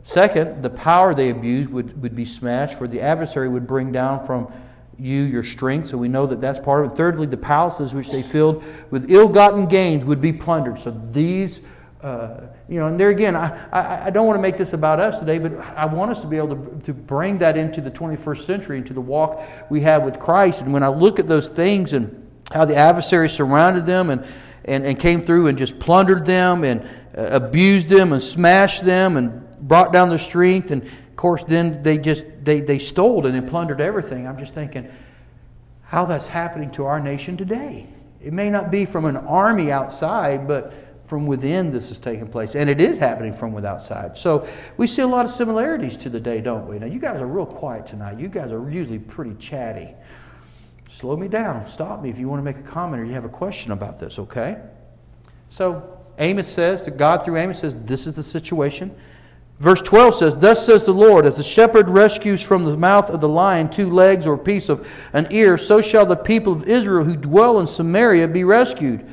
Second, 0.05 0.63
the 0.63 0.71
power 0.71 1.15
they 1.15 1.31
abused 1.31 1.71
would, 1.71 2.01
would 2.03 2.17
be 2.17 2.25
smashed, 2.25 2.77
for 2.77 2.89
the 2.89 3.01
adversary 3.01 3.49
would 3.49 3.67
bring 3.67 3.93
down 3.93 4.25
from 4.27 4.53
you 4.99 5.23
your 5.23 5.43
strength. 5.43 5.89
So 5.89 5.99
we 5.99 6.09
know 6.09 6.27
that 6.27 6.41
that's 6.41 6.59
part 6.59 6.85
of 6.85 6.93
it. 6.93 6.97
Thirdly, 6.97 7.27
the 7.27 7.37
palaces 7.37 7.95
which 7.95 8.11
they 8.11 8.23
filled 8.23 8.63
with 8.91 9.11
ill 9.11 9.29
gotten 9.29 9.67
gains 9.67 10.05
would 10.05 10.21
be 10.21 10.33
plundered. 10.33 10.79
So 10.79 10.91
these, 11.11 11.61
uh, 12.03 12.43
you 12.69 12.79
know, 12.79 12.89
and 12.89 12.99
there 12.99 13.11
again, 13.11 13.37
I, 13.37 13.69
I, 13.73 14.07
I, 14.07 14.11
don't 14.11 14.27
want 14.27 14.37
to 14.37 14.43
make 14.43 14.57
this 14.57 14.73
about 14.73 15.01
us 15.01 15.19
today, 15.19 15.39
but 15.39 15.57
I 15.77 15.87
want 15.87 16.11
us 16.11 16.21
to 16.21 16.27
be 16.27 16.37
able 16.37 16.57
to, 16.57 16.81
to 16.85 16.93
bring 16.93 17.39
that 17.39 17.57
into 17.57 17.81
the 17.81 17.91
21st 17.91 18.43
century, 18.43 18.79
into 18.79 18.93
the 18.93 19.01
walk 19.01 19.43
we 19.71 19.81
have 19.83 20.05
with 20.05 20.19
Christ. 20.19 20.63
And 20.63 20.73
when 20.73 20.83
I 20.83 20.89
look 20.89 21.19
at 21.19 21.27
those 21.27 21.49
things 21.49 21.93
and 21.93 22.19
how 22.53 22.65
the 22.65 22.77
adversary 22.77 23.29
surrounded 23.29 23.87
them 23.87 24.11
and, 24.11 24.27
and, 24.65 24.85
and 24.85 24.99
came 24.99 25.23
through 25.23 25.47
and 25.47 25.57
just 25.57 25.79
plundered 25.79 26.27
them 26.27 26.65
and 26.65 26.83
uh, 27.17 27.29
abused 27.31 27.89
them 27.89 28.13
and 28.13 28.23
smashed 28.23 28.85
them 28.85 29.17
and 29.17 29.47
brought 29.63 29.93
down 29.93 30.09
their 30.09 30.19
strength. 30.19 30.71
And 30.71 30.83
of 30.83 31.17
course, 31.17 31.45
then 31.45 31.83
they 31.83 31.99
just 31.99 32.25
they, 32.45 32.61
they 32.61 32.79
stole 32.79 33.27
and 33.27 33.35
they 33.35 33.49
plundered 33.49 33.81
everything. 33.81 34.27
I'm 34.27 34.39
just 34.39 34.55
thinking 34.55 34.91
how 35.83 36.05
that's 36.05 36.27
happening 36.27 36.71
to 36.73 36.85
our 36.85 37.01
nation 37.01 37.37
today. 37.37 37.87
It 38.21 38.33
may 38.33 38.51
not 38.51 38.71
be 38.71 38.85
from 38.85 39.05
an 39.05 39.17
army 39.17 39.73
outside, 39.73 40.47
but 40.47 40.73
from 41.13 41.27
within 41.27 41.71
this 41.71 41.91
is 41.91 41.99
taking 41.99 42.27
place. 42.27 42.55
And 42.55 42.71
it 42.71 42.81
is 42.81 42.97
happening 42.97 43.35
from 43.35 43.53
without 43.53 43.77
outside. 43.77 44.17
So 44.17 44.49
we 44.79 44.87
see 44.87 45.03
a 45.03 45.07
lot 45.07 45.27
of 45.27 45.31
similarities 45.31 45.95
to 45.99 46.09
the 46.09 46.19
day, 46.19 46.41
don't 46.41 46.67
we? 46.67 46.79
Now, 46.79 46.87
you 46.87 46.99
guys 46.99 47.21
are 47.21 47.27
real 47.27 47.45
quiet 47.45 47.87
tonight. 47.87 48.19
You 48.19 48.29
guys 48.29 48.51
are 48.51 48.71
usually 48.71 48.99
pretty 48.99 49.35
chatty. 49.35 49.95
Slow 50.89 51.17
me 51.17 51.29
down. 51.29 51.69
Stop 51.69 52.03
me 52.03 52.09
if 52.09 52.19
you 52.19 52.29
want 52.29 52.39
to 52.39 52.45
make 52.45 52.57
a 52.57 52.67
comment 52.67 53.03
or 53.03 53.05
you 53.05 53.13
have 53.13 53.27
a 53.27 53.29
question 53.29 53.73
about 53.73 53.99
this, 53.99 54.19
okay? 54.19 54.63
So 55.51 55.99
Amos 56.19 56.49
says, 56.49 56.87
that 56.87 56.97
God 56.97 57.25
through 57.25 57.37
Amos 57.37 57.59
says, 57.59 57.77
this 57.85 58.07
is 58.07 58.15
the 58.15 58.23
situation. 58.23 58.95
Verse 59.59 59.81
12 59.83 60.15
says, 60.15 60.39
Thus 60.39 60.67
says 60.67 60.87
the 60.87 60.93
Lord, 60.93 61.25
as 61.25 61.37
the 61.37 61.45
shepherd 61.45 61.89
rescues 61.89 62.43
from 62.43 62.65
the 62.65 62.77
mouth 62.77 63.11
of 63.11 63.21
the 63.21 63.29
lion 63.29 63.71
two 63.71 63.91
legs 63.91 64.27
or 64.27 64.35
a 64.35 64.39
piece 64.39 64.69
of 64.69 64.89
an 65.13 65.29
ear, 65.31 65.57
so 65.57 65.81
shall 65.81 66.05
the 66.05 66.17
people 66.17 66.53
of 66.53 66.65
Israel 66.65 67.05
who 67.05 67.17
dwell 67.17 67.61
in 67.61 67.67
Samaria 67.67 68.27
be 68.29 68.45
rescued 68.45 69.09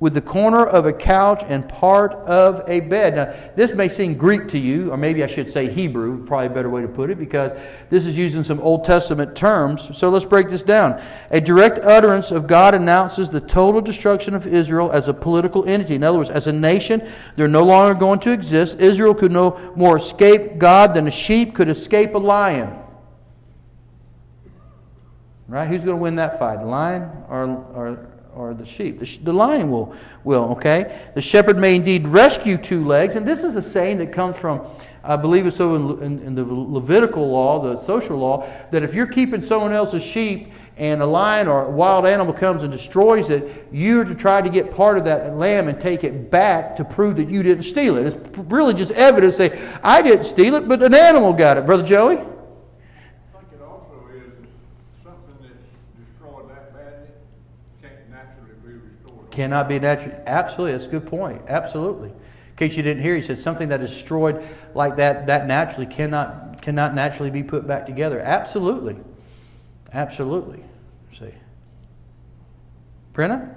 with 0.00 0.12
the 0.12 0.20
corner 0.20 0.66
of 0.66 0.86
a 0.86 0.92
couch 0.92 1.44
and 1.46 1.68
part 1.68 2.12
of 2.12 2.68
a 2.68 2.80
bed. 2.80 3.14
Now, 3.14 3.34
this 3.54 3.74
may 3.74 3.86
seem 3.86 4.14
Greek 4.14 4.48
to 4.48 4.58
you, 4.58 4.90
or 4.90 4.96
maybe 4.96 5.22
I 5.22 5.26
should 5.26 5.50
say 5.50 5.70
Hebrew, 5.70 6.24
probably 6.24 6.48
a 6.48 6.50
better 6.50 6.68
way 6.68 6.82
to 6.82 6.88
put 6.88 7.10
it, 7.10 7.18
because 7.18 7.58
this 7.90 8.04
is 8.04 8.18
using 8.18 8.42
some 8.42 8.58
Old 8.60 8.84
Testament 8.84 9.36
terms. 9.36 9.96
So 9.96 10.10
let's 10.10 10.24
break 10.24 10.48
this 10.48 10.62
down. 10.62 11.00
A 11.30 11.40
direct 11.40 11.78
utterance 11.78 12.32
of 12.32 12.46
God 12.48 12.74
announces 12.74 13.30
the 13.30 13.40
total 13.40 13.80
destruction 13.80 14.34
of 14.34 14.46
Israel 14.46 14.90
as 14.90 15.08
a 15.08 15.14
political 15.14 15.64
entity. 15.64 15.94
In 15.94 16.02
other 16.02 16.18
words, 16.18 16.30
as 16.30 16.48
a 16.48 16.52
nation, 16.52 17.06
they're 17.36 17.46
no 17.46 17.64
longer 17.64 17.98
going 17.98 18.18
to 18.20 18.32
exist. 18.32 18.80
Israel 18.80 19.14
could 19.14 19.32
no 19.32 19.58
more 19.76 19.96
escape 19.96 20.58
God 20.58 20.92
than 20.92 21.06
a 21.06 21.10
sheep 21.12 21.54
could 21.54 21.68
escape 21.68 22.14
a 22.14 22.18
lion. 22.18 22.76
Right? 25.46 25.68
Who's 25.68 25.84
going 25.84 25.98
to 25.98 26.02
win 26.02 26.16
that 26.16 26.38
fight, 26.38 26.60
the 26.60 26.66
lion 26.66 27.02
or, 27.28 27.46
or 27.74 28.13
or 28.34 28.54
the 28.54 28.66
sheep. 28.66 28.98
The, 28.98 29.18
the, 29.22 29.32
lion 29.32 29.70
will, 29.70 29.94
will, 30.24 30.50
okay? 30.52 31.00
The 31.14 31.22
shepherd 31.22 31.56
may 31.56 31.76
indeed 31.76 32.06
rescue 32.08 32.56
two 32.56 32.84
legs. 32.84 33.16
And 33.16 33.26
this 33.26 33.44
is 33.44 33.56
a 33.56 33.62
saying 33.62 33.98
that 33.98 34.12
comes 34.12 34.38
from, 34.38 34.66
I 35.02 35.16
believe 35.16 35.46
it's 35.46 35.56
so 35.56 35.74
in, 35.74 36.02
in, 36.02 36.18
in 36.20 36.34
the 36.34 36.44
Levitical 36.44 37.28
law, 37.30 37.60
the 37.60 37.78
social 37.78 38.18
law, 38.18 38.48
that 38.70 38.82
if 38.82 38.94
you're 38.94 39.06
keeping 39.06 39.42
someone 39.42 39.72
else's 39.72 40.04
sheep 40.04 40.52
and 40.76 41.00
a 41.00 41.06
lion 41.06 41.46
or 41.46 41.66
a 41.66 41.70
wild 41.70 42.06
animal 42.06 42.34
comes 42.34 42.64
and 42.64 42.72
destroys 42.72 43.30
it, 43.30 43.68
you're 43.70 44.04
to 44.04 44.14
try 44.14 44.40
to 44.40 44.50
get 44.50 44.70
part 44.70 44.98
of 44.98 45.04
that 45.04 45.36
lamb 45.36 45.68
and 45.68 45.80
take 45.80 46.02
it 46.02 46.30
back 46.30 46.74
to 46.76 46.84
prove 46.84 47.16
that 47.16 47.28
you 47.28 47.42
didn't 47.42 47.64
steal 47.64 47.96
it. 47.96 48.06
It's 48.06 48.38
really 48.38 48.74
just 48.74 48.90
evidence 48.92 49.36
say, 49.36 49.60
I 49.82 50.02
didn't 50.02 50.24
steal 50.24 50.56
it, 50.56 50.66
but 50.66 50.82
an 50.82 50.94
animal 50.94 51.32
got 51.32 51.56
it. 51.56 51.66
Brother 51.66 51.84
Joey? 51.84 52.33
Cannot 59.34 59.68
be 59.68 59.80
naturally. 59.80 60.14
Absolutely, 60.26 60.72
that's 60.72 60.84
a 60.84 60.90
good 60.90 61.08
point. 61.08 61.42
Absolutely. 61.48 62.10
In 62.10 62.56
case 62.56 62.76
you 62.76 62.84
didn't 62.84 63.02
hear, 63.02 63.16
he 63.16 63.22
said 63.22 63.36
something 63.36 63.70
that 63.70 63.80
is 63.80 63.90
destroyed 63.90 64.44
like 64.74 64.94
that, 64.98 65.26
that 65.26 65.48
naturally 65.48 65.86
cannot, 65.86 66.62
cannot 66.62 66.94
naturally 66.94 67.30
be 67.30 67.42
put 67.42 67.66
back 67.66 67.84
together. 67.84 68.20
Absolutely. 68.20 68.96
Absolutely. 69.92 70.62
See. 71.18 71.34
Brenna? 73.12 73.56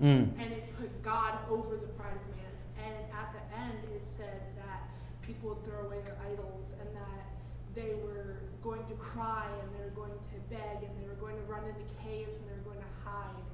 Mm. 0.00 0.32
And 0.40 0.52
it 0.52 0.76
put 0.78 1.02
God 1.02 1.38
over 1.50 1.76
the 1.76 1.88
pride 1.98 2.16
of 2.16 2.36
man. 2.36 2.52
And 2.78 2.96
at 3.12 3.34
the 3.36 3.58
end, 3.58 3.78
it 3.94 4.04
said 4.04 4.40
that 4.56 4.88
people 5.22 5.50
would 5.50 5.64
throw 5.64 5.86
away 5.86 6.00
their 6.04 6.16
idols 6.32 6.74
and 6.80 6.88
that 6.96 7.26
they 7.74 7.94
were 8.02 8.40
going 8.62 8.84
to 8.86 8.94
cry 8.94 9.46
and 9.62 9.68
they 9.74 9.84
were 9.84 9.94
going 9.94 10.12
to 10.12 10.40
beg 10.48 10.82
and 10.82 10.90
they 11.00 11.06
were 11.06 11.20
going 11.20 11.36
to 11.36 11.42
run 11.42 11.64
into 11.64 11.84
caves 12.02 12.38
and 12.38 12.48
they 12.48 12.56
were 12.56 12.72
going 12.72 12.80
to 12.80 13.08
hide. 13.08 13.44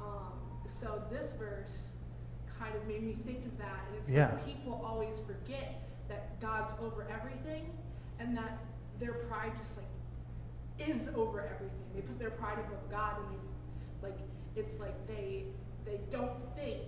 Um, 0.00 0.32
so 0.66 1.02
this 1.10 1.32
verse 1.32 1.92
kind 2.58 2.74
of 2.76 2.86
made 2.86 3.02
me 3.02 3.14
think 3.26 3.44
of 3.44 3.58
that. 3.58 3.84
And 3.88 3.98
it's 3.98 4.10
yeah. 4.10 4.28
like 4.28 4.46
people 4.46 4.80
always 4.84 5.16
forget 5.26 5.82
that 6.08 6.40
God's 6.40 6.72
over 6.80 7.06
everything 7.12 7.66
and 8.18 8.36
that 8.36 8.58
their 8.98 9.14
pride 9.14 9.52
just 9.58 9.76
like 9.76 10.88
is 10.88 11.08
over 11.16 11.40
everything. 11.40 11.84
They 11.94 12.02
put 12.02 12.18
their 12.18 12.30
pride 12.30 12.58
above 12.58 12.90
God 12.90 13.16
and 13.18 13.36
they 13.36 14.08
like 14.08 14.18
it's 14.56 14.78
like 14.80 15.06
they 15.06 15.44
they 15.84 16.00
don't 16.10 16.54
think 16.56 16.82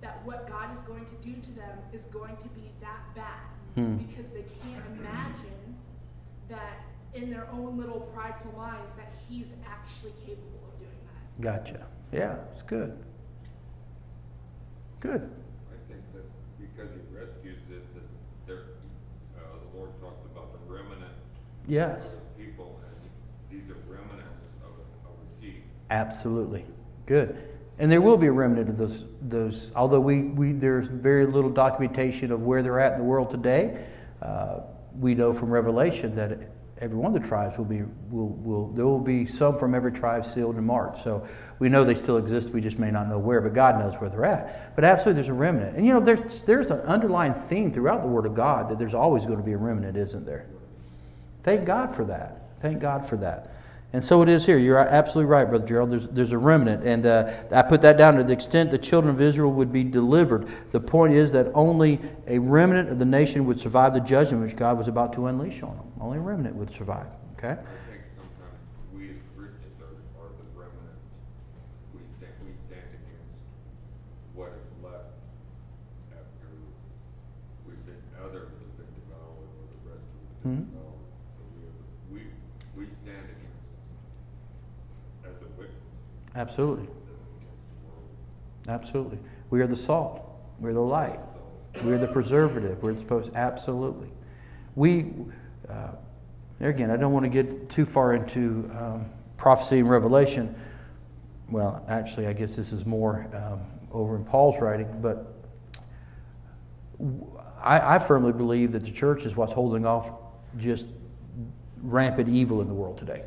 that 0.00 0.24
what 0.24 0.48
God 0.48 0.74
is 0.74 0.82
going 0.82 1.06
to 1.06 1.14
do 1.22 1.40
to 1.40 1.50
them 1.52 1.78
is 1.92 2.04
going 2.04 2.36
to 2.36 2.48
be 2.48 2.70
that 2.80 3.14
bad 3.14 3.48
hmm. 3.74 3.96
because 3.96 4.30
they 4.32 4.44
can't 4.62 4.84
imagine 4.98 5.76
that 6.48 6.84
in 7.14 7.30
their 7.30 7.48
own 7.50 7.76
little 7.76 8.00
prideful 8.14 8.52
minds 8.56 8.94
that 8.96 9.12
He's 9.28 9.54
actually 9.66 10.12
capable 10.24 10.70
of 10.72 10.78
doing 10.78 10.90
that. 11.06 11.42
Gotcha. 11.42 11.86
Yeah, 12.12 12.36
it's 12.52 12.62
good. 12.62 12.96
Good. 15.00 15.30
I 15.68 15.90
think 15.90 16.02
that 16.14 16.24
because 16.60 16.90
He 16.94 17.16
rescues 17.16 17.58
it, 17.70 17.94
that 17.94 18.04
there, 18.46 18.64
uh, 19.36 19.40
the 19.58 19.78
Lord 19.78 19.90
talks 20.00 20.24
about 20.26 20.52
the 20.52 20.72
remnant. 20.72 21.12
Yes. 21.66 22.02
people, 22.38 22.80
and 22.86 23.10
these 23.50 23.68
are 23.70 23.78
remnants 23.88 24.44
of, 24.62 24.70
of 25.10 25.16
the 25.18 25.46
sheep. 25.46 25.64
Absolutely. 25.90 26.64
Good. 27.06 27.55
And 27.78 27.92
there 27.92 28.00
will 28.00 28.16
be 28.16 28.26
a 28.26 28.32
remnant 28.32 28.68
of 28.70 28.78
those, 28.78 29.04
those 29.20 29.70
although 29.76 30.00
we, 30.00 30.22
we, 30.22 30.52
there's 30.52 30.88
very 30.88 31.26
little 31.26 31.50
documentation 31.50 32.32
of 32.32 32.42
where 32.42 32.62
they're 32.62 32.80
at 32.80 32.92
in 32.92 32.98
the 32.98 33.04
world 33.04 33.30
today. 33.30 33.84
Uh, 34.22 34.60
we 34.98 35.14
know 35.14 35.32
from 35.32 35.50
Revelation 35.50 36.14
that 36.14 36.38
every 36.78 36.96
one 36.96 37.14
of 37.14 37.22
the 37.22 37.26
tribes 37.26 37.56
will 37.56 37.64
be 37.64 37.82
will 38.10 38.28
will 38.28 38.68
there 38.68 38.86
will 38.86 39.00
be 39.00 39.24
some 39.24 39.58
from 39.58 39.74
every 39.74 39.92
tribe 39.92 40.24
sealed 40.24 40.56
and 40.56 40.66
marked. 40.66 40.98
So 40.98 41.26
we 41.58 41.68
know 41.68 41.84
they 41.84 41.94
still 41.94 42.16
exist. 42.16 42.50
We 42.50 42.60
just 42.60 42.78
may 42.78 42.90
not 42.90 43.08
know 43.08 43.18
where, 43.18 43.40
but 43.40 43.54
God 43.54 43.78
knows 43.78 43.94
where 43.96 44.10
they're 44.10 44.24
at. 44.24 44.74
But 44.74 44.84
absolutely, 44.84 45.14
there's 45.14 45.28
a 45.28 45.34
remnant, 45.34 45.76
and 45.76 45.86
you 45.86 45.92
know 45.92 46.00
there's 46.00 46.44
there's 46.44 46.70
an 46.70 46.80
underlying 46.80 47.34
theme 47.34 47.72
throughout 47.72 48.02
the 48.02 48.08
Word 48.08 48.26
of 48.26 48.34
God 48.34 48.68
that 48.70 48.78
there's 48.78 48.94
always 48.94 49.26
going 49.26 49.38
to 49.38 49.44
be 49.44 49.52
a 49.52 49.58
remnant, 49.58 49.96
isn't 49.96 50.26
there? 50.26 50.46
Thank 51.42 51.64
God 51.64 51.94
for 51.94 52.04
that. 52.06 52.60
Thank 52.60 52.80
God 52.80 53.06
for 53.06 53.16
that. 53.18 53.55
And 53.92 54.02
so 54.04 54.20
it 54.20 54.28
is 54.28 54.44
here. 54.44 54.58
You're 54.58 54.78
absolutely 54.78 55.30
right, 55.30 55.48
Brother 55.48 55.66
Gerald. 55.66 55.90
There's, 55.90 56.08
there's 56.08 56.32
a 56.32 56.38
remnant. 56.38 56.84
And 56.84 57.06
uh, 57.06 57.32
I 57.52 57.62
put 57.62 57.80
that 57.82 57.96
down 57.96 58.16
to 58.16 58.24
the 58.24 58.32
extent 58.32 58.70
the 58.70 58.78
children 58.78 59.14
of 59.14 59.20
Israel 59.22 59.52
would 59.52 59.72
be 59.72 59.84
delivered. 59.84 60.48
The 60.72 60.80
point 60.80 61.14
is 61.14 61.32
that 61.32 61.50
only 61.54 62.00
a 62.26 62.38
remnant 62.38 62.90
of 62.90 62.98
the 62.98 63.04
nation 63.06 63.46
would 63.46 63.58
survive 63.60 63.94
the 63.94 64.00
judgment 64.00 64.42
which 64.44 64.56
God 64.56 64.76
was 64.76 64.88
about 64.88 65.12
to 65.14 65.26
unleash 65.28 65.62
on 65.62 65.76
them. 65.76 65.86
Only 66.00 66.18
a 66.18 66.20
remnant 66.20 66.56
would 66.56 66.72
survive. 66.72 67.06
Okay? 67.38 67.52
I 67.52 67.54
think 67.54 68.02
sometimes 68.18 68.58
we 68.92 69.08
as 69.10 69.16
Christians 69.38 69.80
are, 69.80 69.94
are 70.20 70.28
the 70.34 70.44
remnant. 70.58 70.98
We 71.94 72.00
stand, 72.18 72.34
we 72.44 72.52
stand 72.68 72.84
against 72.90 73.32
what 74.34 74.50
is 74.50 74.84
left 74.84 75.14
after 76.12 76.48
we've 77.64 77.80
been, 77.86 78.02
others 78.20 78.50
have 78.50 78.76
been 78.76 78.92
devoured 79.08 79.46
or 79.46 79.64
the 79.72 79.94
rest 79.94 80.04
of 80.04 80.20
them 80.20 80.52
Mhm. 80.52 80.58
have 80.58 80.68
been 80.68 80.74
devoured. 80.74 81.06
So 81.32 81.40
we, 81.54 81.64
are 81.64 81.72
the- 81.80 82.12
we, 82.12 82.20
we 82.76 82.84
stand 83.06 83.24
against, 83.24 83.44
as 85.24 85.36
a 85.42 85.48
witness, 85.58 85.80
Absolutely. 86.36 86.86
Absolutely. 88.68 89.18
We 89.48 89.62
are 89.62 89.66
the 89.66 89.76
salt. 89.76 90.22
We're 90.60 90.74
the 90.74 90.80
light. 90.80 91.18
We're 91.82 91.98
the 91.98 92.08
preservative. 92.08 92.82
We're 92.82 92.96
supposed 92.98 93.34
absolutely. 93.34 94.10
We 94.74 95.12
uh, 95.68 95.92
there 96.58 96.70
again. 96.70 96.90
I 96.90 96.96
don't 96.96 97.12
want 97.12 97.24
to 97.24 97.30
get 97.30 97.70
too 97.70 97.86
far 97.86 98.14
into 98.14 98.70
um, 98.78 99.06
prophecy 99.36 99.78
and 99.78 99.90
revelation. 99.90 100.54
Well, 101.50 101.84
actually, 101.88 102.26
I 102.26 102.32
guess 102.32 102.56
this 102.56 102.72
is 102.72 102.84
more 102.84 103.28
um, 103.34 103.60
over 103.90 104.16
in 104.16 104.24
Paul's 104.24 104.60
writing, 104.60 104.88
but 105.00 105.34
I, 107.62 107.96
I 107.96 107.98
firmly 107.98 108.32
believe 108.32 108.72
that 108.72 108.84
the 108.84 108.90
church 108.90 109.26
is 109.26 109.36
what's 109.36 109.52
holding 109.52 109.86
off 109.86 110.12
just 110.56 110.88
rampant 111.82 112.28
evil 112.28 112.60
in 112.60 112.68
the 112.68 112.74
world 112.74 112.98
today. 112.98 113.24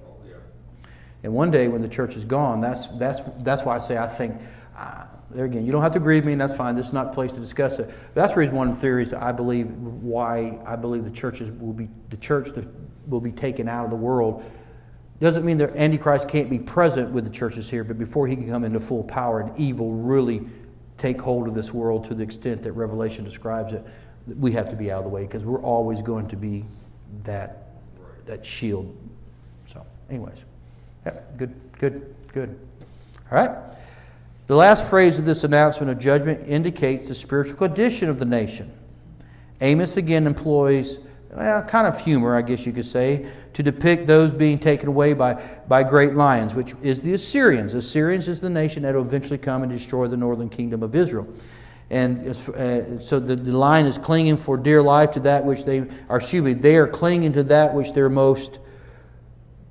And 1.24 1.34
one 1.34 1.52
day 1.52 1.68
when 1.68 1.82
the 1.82 1.90
church 1.90 2.16
is 2.16 2.26
gone, 2.26 2.62
that's, 2.62 2.88
that's, 2.88 3.22
that's 3.44 3.64
why 3.64 3.76
I 3.76 3.80
say 3.80 3.98
I 3.98 4.08
think, 4.08 4.40
uh, 4.78 5.06
there 5.32 5.46
again, 5.46 5.66
you 5.66 5.72
don't 5.72 5.82
have 5.82 5.94
to 5.94 6.00
agree 6.00 6.16
with 6.16 6.26
me, 6.26 6.32
and 6.32 6.42
that's 6.42 6.56
fine. 6.56 6.76
This 6.76 6.88
is 6.88 6.94
not 6.94 7.08
a 7.08 7.12
place 7.12 7.32
to 7.34 7.40
discuss 7.40 7.78
it. 7.80 7.90
That's 8.16 8.34
the 8.34 8.40
reason 8.40 8.56
one 8.56 8.70
of 8.70 8.76
the 8.76 8.82
theories 8.82 9.14
I 9.14 9.32
believe 9.32 9.68
why 9.70 10.60
I 10.66 10.76
believe 10.76 11.04
the 11.04 11.12
churches 11.12 11.52
will 11.52 11.74
be, 11.74 11.88
the 12.10 12.18
church 12.18 12.50
that 12.52 12.66
will 13.08 13.22
be 13.22 13.32
taken 13.32 13.68
out 13.68 13.84
of 13.84 13.92
the 13.92 13.96
world. 13.96 14.44
Doesn't 15.20 15.46
mean 15.46 15.58
that 15.58 15.76
Antichrist 15.76 16.30
can't 16.30 16.50
be 16.50 16.58
present 16.58 17.12
with 17.12 17.26
the 17.26 17.30
churches 17.30 17.70
here, 17.70 17.84
but 17.84 17.98
before 17.98 18.28
he 18.28 18.36
can 18.36 18.50
come 18.50 18.64
into 18.64 18.80
full 18.80 19.04
power 19.04 19.42
and 19.42 19.56
evil 19.60 19.92
really 19.92 20.48
take 20.98 21.22
hold 21.22 21.48
of 21.48 21.54
this 21.54 21.74
world 21.74 22.06
to 22.06 22.14
the 22.14 22.24
extent 22.24 22.64
that 22.64 22.72
Revelation 22.72 23.24
describes 23.26 23.74
it, 23.74 23.86
we 24.38 24.52
have 24.54 24.70
to 24.70 24.76
be 24.76 24.92
out 24.92 25.00
of 25.00 25.04
the 25.04 25.10
way 25.10 25.24
because 25.24 25.44
we're 25.44 25.62
always 25.62 26.02
going 26.02 26.28
to 26.30 26.36
be 26.36 26.66
that, 27.24 27.70
that 28.26 28.46
shield. 28.46 28.96
So, 29.68 29.86
anyways. 30.10 30.38
Yeah, 31.06 31.20
good, 31.38 31.54
good, 31.78 32.16
good. 32.34 32.60
All 33.32 33.38
right. 33.38 33.52
The 34.48 34.56
last 34.56 34.90
phrase 34.90 35.20
of 35.20 35.26
this 35.26 35.44
announcement 35.44 35.92
of 35.92 36.00
judgment 36.00 36.48
indicates 36.48 37.08
the 37.08 37.16
spiritual 37.16 37.56
condition 37.56 38.10
of 38.10 38.18
the 38.18 38.26
nation. 38.26 38.72
Amos 39.62 39.98
again 39.98 40.26
employs, 40.26 41.00
well, 41.32 41.62
kind 41.64 41.86
of 41.86 42.00
humor, 42.00 42.36
I 42.36 42.42
guess 42.42 42.66
you 42.66 42.72
could 42.72 42.86
say, 42.86 43.30
to 43.54 43.62
depict 43.62 44.08
those 44.08 44.34
being 44.34 44.58
taken 44.58 44.90
away 44.90 45.14
by, 45.14 45.36
by 45.68 45.84
great 45.84 46.16
lions, 46.16 46.56
which 46.56 46.74
is 46.82 47.02
the 47.02 47.14
Assyrians. 47.14 47.76
Assyrians 47.76 48.28
is 48.28 48.42
the 48.42 48.50
nation 48.50 48.84
that 48.84 48.96
will 48.96 49.04
eventually 49.04 49.38
come 49.38 49.62
and 49.62 49.72
destroy 49.72 50.08
the 50.08 50.18
northern 50.18 50.50
kingdom 50.50 50.82
of 50.82 50.96
Israel. 50.96 51.28
And 51.92 52.28
uh, 52.28 53.00
so 53.00 53.20
the, 53.20 53.36
the 53.36 53.56
lion 53.56 53.86
is 53.86 53.98
clinging 53.98 54.38
for 54.38 54.58
dear 54.58 54.82
life 54.82 55.12
to 55.12 55.20
that 55.22 55.44
which 55.44 55.66
they 55.66 55.88
are, 56.08 56.18
excuse 56.18 56.44
me, 56.44 56.54
they 56.54 56.78
are 56.78 56.88
clinging 56.88 57.34
to 57.34 57.44
that 57.44 57.74
which 57.74 57.94
they're 57.94 58.10
most 58.10 58.60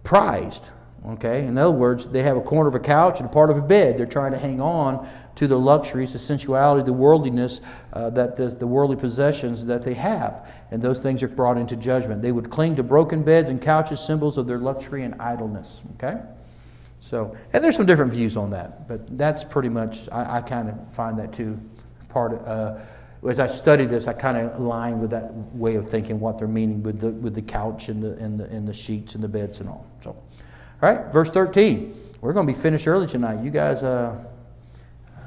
prized. 0.02 0.68
Okay? 1.08 1.46
In 1.46 1.56
other 1.56 1.72
words, 1.72 2.06
they 2.06 2.22
have 2.22 2.36
a 2.36 2.40
corner 2.40 2.68
of 2.68 2.74
a 2.74 2.80
couch 2.80 3.20
and 3.20 3.28
a 3.28 3.32
part 3.32 3.50
of 3.50 3.56
a 3.56 3.62
bed. 3.62 3.96
They're 3.96 4.06
trying 4.06 4.32
to 4.32 4.38
hang 4.38 4.60
on 4.60 5.08
to 5.36 5.46
the 5.46 5.58
luxuries, 5.58 6.12
the 6.12 6.18
sensuality, 6.18 6.82
the 6.84 6.92
worldliness, 6.92 7.60
uh, 7.92 8.10
that 8.10 8.36
the, 8.36 8.48
the 8.48 8.66
worldly 8.66 8.96
possessions 8.96 9.64
that 9.66 9.84
they 9.84 9.94
have. 9.94 10.46
And 10.70 10.82
those 10.82 11.00
things 11.00 11.22
are 11.22 11.28
brought 11.28 11.56
into 11.56 11.76
judgment. 11.76 12.20
They 12.20 12.32
would 12.32 12.50
cling 12.50 12.76
to 12.76 12.82
broken 12.82 13.22
beds 13.22 13.48
and 13.48 13.60
couches, 13.60 14.00
symbols 14.00 14.36
of 14.36 14.46
their 14.46 14.58
luxury 14.58 15.04
and 15.04 15.14
idleness. 15.20 15.82
Okay? 15.94 16.20
So, 17.00 17.36
and 17.52 17.62
there's 17.62 17.76
some 17.76 17.86
different 17.86 18.12
views 18.12 18.36
on 18.36 18.50
that, 18.50 18.88
but 18.88 19.16
that's 19.16 19.44
pretty 19.44 19.68
much, 19.68 20.08
I, 20.10 20.38
I 20.38 20.40
kind 20.42 20.68
of 20.68 20.76
find 20.92 21.18
that 21.20 21.32
too 21.32 21.58
part 22.08 22.32
of, 22.32 22.46
uh, 22.46 23.28
as 23.28 23.40
I 23.40 23.46
studied 23.46 23.88
this, 23.88 24.06
I 24.06 24.12
kind 24.12 24.36
of 24.36 24.58
align 24.58 25.00
with 25.00 25.10
that 25.10 25.32
way 25.32 25.76
of 25.76 25.86
thinking, 25.86 26.20
what 26.20 26.38
they're 26.38 26.48
meaning 26.48 26.82
with 26.82 27.00
the, 27.00 27.10
with 27.10 27.34
the 27.34 27.42
couch 27.42 27.88
and 27.88 28.02
the, 28.02 28.12
and, 28.14 28.38
the, 28.38 28.44
and 28.46 28.66
the 28.66 28.74
sheets 28.74 29.14
and 29.14 29.22
the 29.22 29.28
beds 29.28 29.60
and 29.60 29.68
all. 29.68 29.86
So, 30.02 30.16
all 30.80 30.88
right, 30.88 31.12
verse 31.12 31.30
13. 31.30 32.12
We're 32.20 32.32
going 32.32 32.46
to 32.46 32.52
be 32.52 32.58
finished 32.58 32.86
early 32.86 33.08
tonight. 33.08 33.42
You 33.42 33.50
guys, 33.50 33.82
uh, 33.82 34.16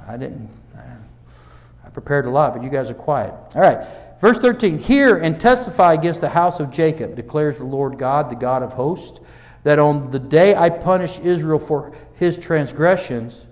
I 0.08 0.16
didn't, 0.16 0.50
I, 0.78 1.88
I 1.88 1.90
prepared 1.90 2.26
a 2.26 2.30
lot, 2.30 2.54
but 2.54 2.64
you 2.64 2.70
guys 2.70 2.90
are 2.90 2.96
quiet. 2.96 3.34
All 3.56 3.62
right, 3.62 3.86
verse 4.22 4.38
13. 4.38 4.78
Hear 4.78 5.18
and 5.18 5.40
testify 5.42 5.94
against 5.94 6.22
the 6.22 6.30
house 6.30 6.62
of 6.62 6.72
Jacob, 6.72 7.16
declares 7.16 7.58
the 7.58 7.66
Lord 7.66 7.98
God, 7.98 8.30
the 8.30 8.36
God 8.36 8.64
of 8.64 8.74
hosts, 8.74 9.20
that 9.64 9.78
on 9.78 10.10
the 10.10 10.20
day 10.20 10.56
I 10.56 10.70
punish 10.70 11.20
Israel 11.20 11.60
for 11.60 11.92
his 12.16 12.38
transgressions, 12.38 13.48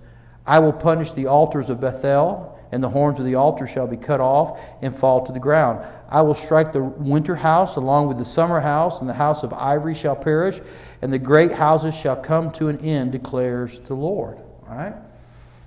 I 0.46 0.58
will 0.58 0.72
punish 0.72 1.10
the 1.10 1.26
altars 1.26 1.68
of 1.68 1.82
Bethel 1.82 2.58
and 2.72 2.82
the 2.82 2.88
horns 2.88 3.18
of 3.18 3.24
the 3.24 3.34
altar 3.34 3.66
shall 3.66 3.86
be 3.86 3.96
cut 3.96 4.20
off 4.20 4.60
and 4.80 4.94
fall 4.94 5.24
to 5.26 5.32
the 5.32 5.40
ground. 5.40 5.84
I 6.10 6.22
will 6.22 6.34
strike 6.34 6.72
the 6.72 6.82
winter 6.82 7.36
house 7.36 7.76
along 7.76 8.08
with 8.08 8.18
the 8.18 8.24
summer 8.24 8.60
house, 8.60 9.00
and 9.00 9.08
the 9.08 9.14
house 9.14 9.42
of 9.42 9.52
ivory 9.52 9.94
shall 9.94 10.16
perish, 10.16 10.60
and 11.02 11.12
the 11.12 11.18
great 11.18 11.52
houses 11.52 11.96
shall 11.96 12.16
come 12.16 12.50
to 12.52 12.68
an 12.68 12.78
end, 12.80 13.12
declares 13.12 13.78
the 13.80 13.94
Lord. 13.94 14.38
All 14.68 14.76
right? 14.76 14.94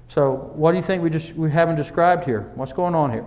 So, 0.08 0.52
what 0.54 0.72
do 0.72 0.78
you 0.78 0.84
think 0.84 1.02
we 1.02 1.10
just 1.10 1.34
we 1.34 1.50
haven't 1.50 1.76
described 1.76 2.24
here? 2.26 2.52
What's 2.54 2.74
going 2.74 2.94
on 2.94 3.12
here? 3.12 3.26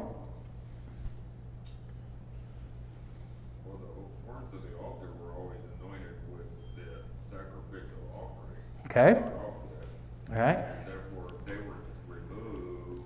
Well, 3.64 3.80
the 3.80 4.30
horns 4.30 4.54
of 4.54 4.62
the 4.62 4.76
altar 4.78 5.08
were 5.18 5.32
always 5.34 5.58
anointed 5.80 6.14
with 6.30 6.46
the 6.76 7.02
sacrificial 7.28 8.06
offering. 8.14 8.62
Okay? 8.86 9.18
God 9.18 9.32
offered 9.34 9.90
All 10.30 10.38
right? 10.38 10.58
And 10.62 10.86
therefore, 10.86 11.34
if 11.34 11.42
they 11.44 11.58
were 11.66 11.82
removed, 12.06 13.02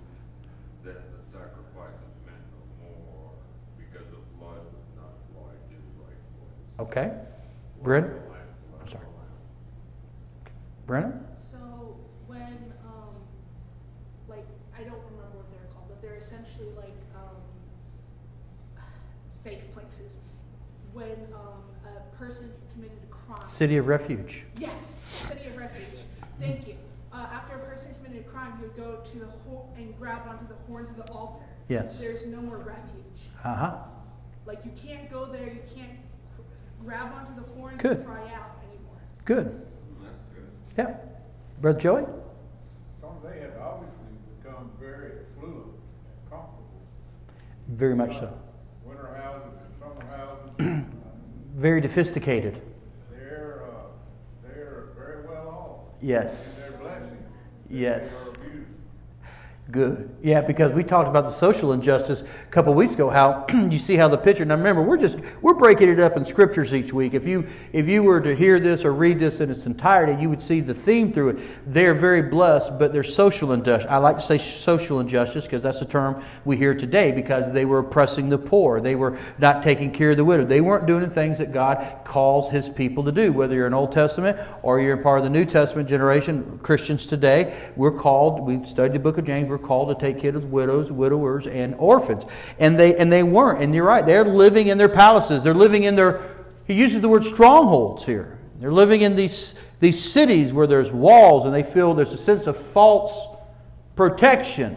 then 0.84 1.00
the 1.00 1.22
sacrifices 1.32 2.12
meant 2.28 2.44
no 2.52 2.60
more, 2.84 3.32
because 3.80 4.04
the 4.12 4.20
blood 4.36 4.60
was 4.60 4.86
not 4.92 5.08
applied 5.24 5.56
to 5.72 5.76
the 5.80 5.94
right 6.04 6.20
place. 6.36 6.60
Okay. 6.80 7.12
Brent? 7.82 8.06
The 8.06 8.12
lamb, 8.14 8.24
the 8.24 8.32
lamb, 8.32 8.80
I'm 8.80 8.88
sorry. 8.88 9.04
Brennan? 10.86 11.24
So 11.38 11.58
when, 12.26 12.72
um, 12.86 13.14
like, 14.28 14.46
I 14.74 14.78
don't 14.82 14.98
remember 15.12 15.36
what 15.36 15.50
they're 15.50 15.70
called, 15.74 15.88
but 15.88 16.00
they're 16.00 16.16
essentially 16.16 16.68
like, 16.76 16.96
um, 17.14 17.36
safe 19.28 19.60
places. 19.72 20.16
When, 20.94 21.28
um, 21.34 21.62
a 21.84 22.16
person 22.16 22.50
committed 22.72 22.98
a 23.04 23.06
crime. 23.14 23.46
City 23.46 23.76
of 23.76 23.86
Refuge. 23.86 24.46
Yes, 24.58 24.98
city 25.28 25.46
of 25.48 25.56
refuge. 25.58 26.00
Thank 26.40 26.66
you. 26.66 26.76
Uh, 27.12 27.26
after 27.32 27.56
a 27.56 27.58
person 27.60 27.94
committed 28.02 28.26
a 28.26 28.28
crime, 28.30 28.60
would 28.60 28.74
go 28.76 29.00
to 29.12 29.18
the 29.18 29.26
ho- 29.26 29.68
and 29.76 29.96
grab 29.98 30.26
onto 30.28 30.46
the 30.48 30.54
horns 30.66 30.90
of 30.90 30.96
the 30.96 31.04
altar. 31.12 31.44
Yes. 31.68 32.00
There's 32.00 32.26
no 32.26 32.40
more 32.40 32.56
refuge. 32.58 33.28
Uh 33.44 33.54
huh. 33.54 33.76
Like 34.46 34.64
you 34.64 34.72
can't 34.76 35.10
go 35.10 35.26
there. 35.26 35.46
You 35.46 35.60
can't 35.74 35.92
grab 36.84 37.12
onto 37.12 37.34
the 37.40 37.46
horns 37.52 37.80
Good. 37.80 37.98
and 37.98 38.06
cry 38.06 38.22
out 38.32 38.58
anymore. 38.68 38.96
Good. 39.24 39.66
That's 40.02 40.14
good. 40.34 40.48
Yeah. 40.78 40.96
Brother 41.60 41.78
Joey? 41.78 42.04
They 43.22 43.40
had 43.40 43.52
obviously 43.60 43.96
become 44.42 44.70
very 44.80 45.12
affluent 45.36 45.66
and 45.66 46.30
comfortable. 46.30 46.80
Very 47.68 47.94
much 47.94 48.18
so. 48.18 48.36
Winter 48.84 49.14
houses 49.14 49.52
and 49.60 49.78
summer 49.78 50.06
houses, 50.16 50.84
Very 51.54 51.82
sophisticated. 51.82 52.62
they're, 53.10 53.64
uh, 53.66 53.82
they're 54.42 54.88
very 54.96 55.26
well 55.26 55.48
off. 55.48 55.94
Yes. 56.00 56.70
And 56.80 56.86
they're 56.86 56.98
blessings. 56.98 57.28
Yes. 57.68 58.32
Good. 59.70 60.10
Yeah, 60.20 60.40
because 60.40 60.72
we 60.72 60.82
talked 60.82 61.08
about 61.08 61.26
the 61.26 61.30
social 61.30 61.72
injustice 61.72 62.22
a 62.22 62.50
couple 62.50 62.74
weeks 62.74 62.94
ago. 62.94 63.08
How 63.08 63.46
you 63.70 63.78
see 63.78 63.94
how 63.94 64.08
the 64.08 64.16
picture. 64.16 64.44
Now 64.44 64.56
remember, 64.56 64.82
we're 64.82 64.96
just 64.96 65.18
we're 65.42 65.54
breaking 65.54 65.88
it 65.90 66.00
up 66.00 66.16
in 66.16 66.24
scriptures 66.24 66.74
each 66.74 66.92
week. 66.92 67.14
If 67.14 67.26
you 67.26 67.46
if 67.72 67.86
you 67.86 68.02
were 68.02 68.20
to 68.20 68.34
hear 68.34 68.58
this 68.58 68.84
or 68.84 68.92
read 68.92 69.20
this 69.20 69.40
in 69.40 69.50
its 69.50 69.66
entirety, 69.66 70.20
you 70.20 70.28
would 70.28 70.42
see 70.42 70.60
the 70.60 70.74
theme 70.74 71.12
through 71.12 71.30
it. 71.30 71.40
They're 71.66 71.94
very 71.94 72.22
blessed, 72.22 72.78
but 72.78 72.92
they're 72.92 73.04
social 73.04 73.52
injustice. 73.52 73.88
I 73.88 73.98
like 73.98 74.16
to 74.16 74.22
say 74.22 74.38
social 74.38 74.98
injustice 74.98 75.44
because 75.44 75.62
that's 75.62 75.78
the 75.78 75.84
term 75.84 76.20
we 76.44 76.56
hear 76.56 76.74
today. 76.74 77.12
Because 77.12 77.52
they 77.52 77.64
were 77.64 77.78
oppressing 77.78 78.28
the 78.28 78.38
poor, 78.38 78.80
they 78.80 78.96
were 78.96 79.18
not 79.38 79.62
taking 79.62 79.92
care 79.92 80.12
of 80.12 80.16
the 80.16 80.24
widow. 80.24 80.44
They 80.44 80.62
weren't 80.62 80.86
doing 80.86 81.02
the 81.02 81.10
things 81.10 81.38
that 81.38 81.52
God 81.52 82.00
calls 82.02 82.50
His 82.50 82.68
people 82.68 83.04
to 83.04 83.12
do. 83.12 83.32
Whether 83.32 83.54
you're 83.54 83.68
in 83.68 83.74
Old 83.74 83.92
Testament 83.92 84.38
or 84.62 84.80
you're 84.80 84.96
in 84.96 85.02
part 85.02 85.18
of 85.18 85.24
the 85.24 85.30
New 85.30 85.44
Testament 85.44 85.88
generation, 85.88 86.58
Christians 86.58 87.06
today, 87.06 87.56
we're 87.76 87.92
called. 87.92 88.40
We 88.40 88.64
studied 88.64 88.94
the 88.94 88.98
Book 88.98 89.18
of 89.18 89.24
James. 89.24 89.48
We're 89.48 89.59
called 89.62 89.88
to 89.88 89.94
take 89.94 90.20
care 90.20 90.34
of 90.34 90.46
widows, 90.46 90.90
widowers, 90.90 91.46
and 91.46 91.74
orphans. 91.76 92.24
And 92.58 92.78
they 92.78 92.96
and 92.96 93.12
they 93.12 93.22
weren't. 93.22 93.62
And 93.62 93.74
you're 93.74 93.86
right. 93.86 94.04
They're 94.04 94.24
living 94.24 94.68
in 94.68 94.78
their 94.78 94.88
palaces. 94.88 95.42
They're 95.42 95.54
living 95.54 95.84
in 95.84 95.94
their. 95.94 96.20
He 96.66 96.74
uses 96.74 97.00
the 97.00 97.08
word 97.08 97.24
strongholds 97.24 98.06
here. 98.06 98.38
They're 98.60 98.72
living 98.72 99.00
in 99.00 99.16
these 99.16 99.60
these 99.80 100.00
cities 100.00 100.52
where 100.52 100.66
there's 100.66 100.92
walls, 100.92 101.46
and 101.46 101.54
they 101.54 101.62
feel 101.62 101.94
there's 101.94 102.12
a 102.12 102.18
sense 102.18 102.46
of 102.46 102.56
false 102.56 103.26
protection. 103.96 104.76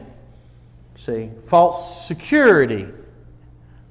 See, 0.96 1.32
false 1.48 2.06
security. 2.08 2.88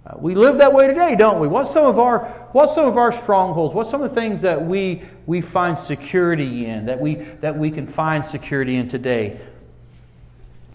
Uh, 0.04 0.16
we 0.18 0.34
live 0.34 0.58
that 0.58 0.72
way 0.72 0.86
today, 0.88 1.14
don't 1.14 1.38
we? 1.40 1.46
What's 1.46 1.70
some 1.70 1.86
of 1.86 1.98
our 1.98 2.48
what's 2.52 2.74
some 2.74 2.86
of 2.86 2.96
our 2.96 3.12
strongholds? 3.12 3.74
What's 3.74 3.90
some 3.90 4.02
of 4.02 4.10
the 4.10 4.20
things 4.20 4.40
that 4.40 4.62
we 4.62 5.02
we 5.26 5.40
find 5.40 5.78
security 5.78 6.66
in 6.66 6.86
that 6.86 6.98
we 6.98 7.14
that 7.14 7.56
we 7.56 7.70
can 7.70 7.86
find 7.86 8.24
security 8.24 8.76
in 8.76 8.88
today? 8.88 9.40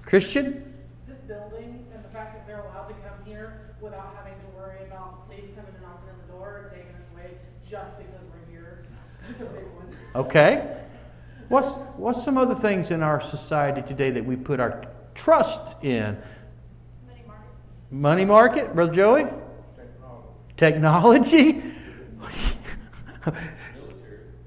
Christian? 0.07 0.73
This 1.05 1.19
building 1.19 1.85
and 1.93 2.01
the 2.01 2.07
fact 2.09 2.33
that 2.33 2.47
they're 2.47 2.61
allowed 2.61 2.87
to 2.87 2.93
come 2.93 3.25
here 3.25 3.75
without 3.81 4.15
having 4.15 4.39
to 4.39 4.57
worry 4.57 4.81
about 4.87 5.27
police 5.27 5.49
coming 5.53 5.73
and 5.73 5.83
knocking 5.83 6.07
on 6.09 6.15
the 6.25 6.33
door 6.33 6.47
or 6.47 6.71
taking 6.73 6.95
us 6.95 7.01
away 7.13 7.31
just 7.69 7.97
because 7.97 8.21
we're 8.31 8.49
here. 8.49 8.85
It's 9.29 9.41
a 9.41 9.43
big 9.43 9.65
one. 9.75 9.93
Okay. 10.15 10.77
What's 11.49 11.67
what's 11.97 12.23
some 12.23 12.37
other 12.37 12.55
things 12.55 12.89
in 12.89 13.03
our 13.03 13.19
society 13.19 13.81
today 13.81 14.09
that 14.11 14.25
we 14.25 14.37
put 14.37 14.61
our 14.61 14.85
trust 15.13 15.83
in? 15.83 16.17
Many 17.05 17.23
markets. 17.27 17.57
Money 17.91 18.23
market, 18.23 18.73
Brother 18.73 18.93
Joey? 18.93 19.25
Technology? 20.55 21.61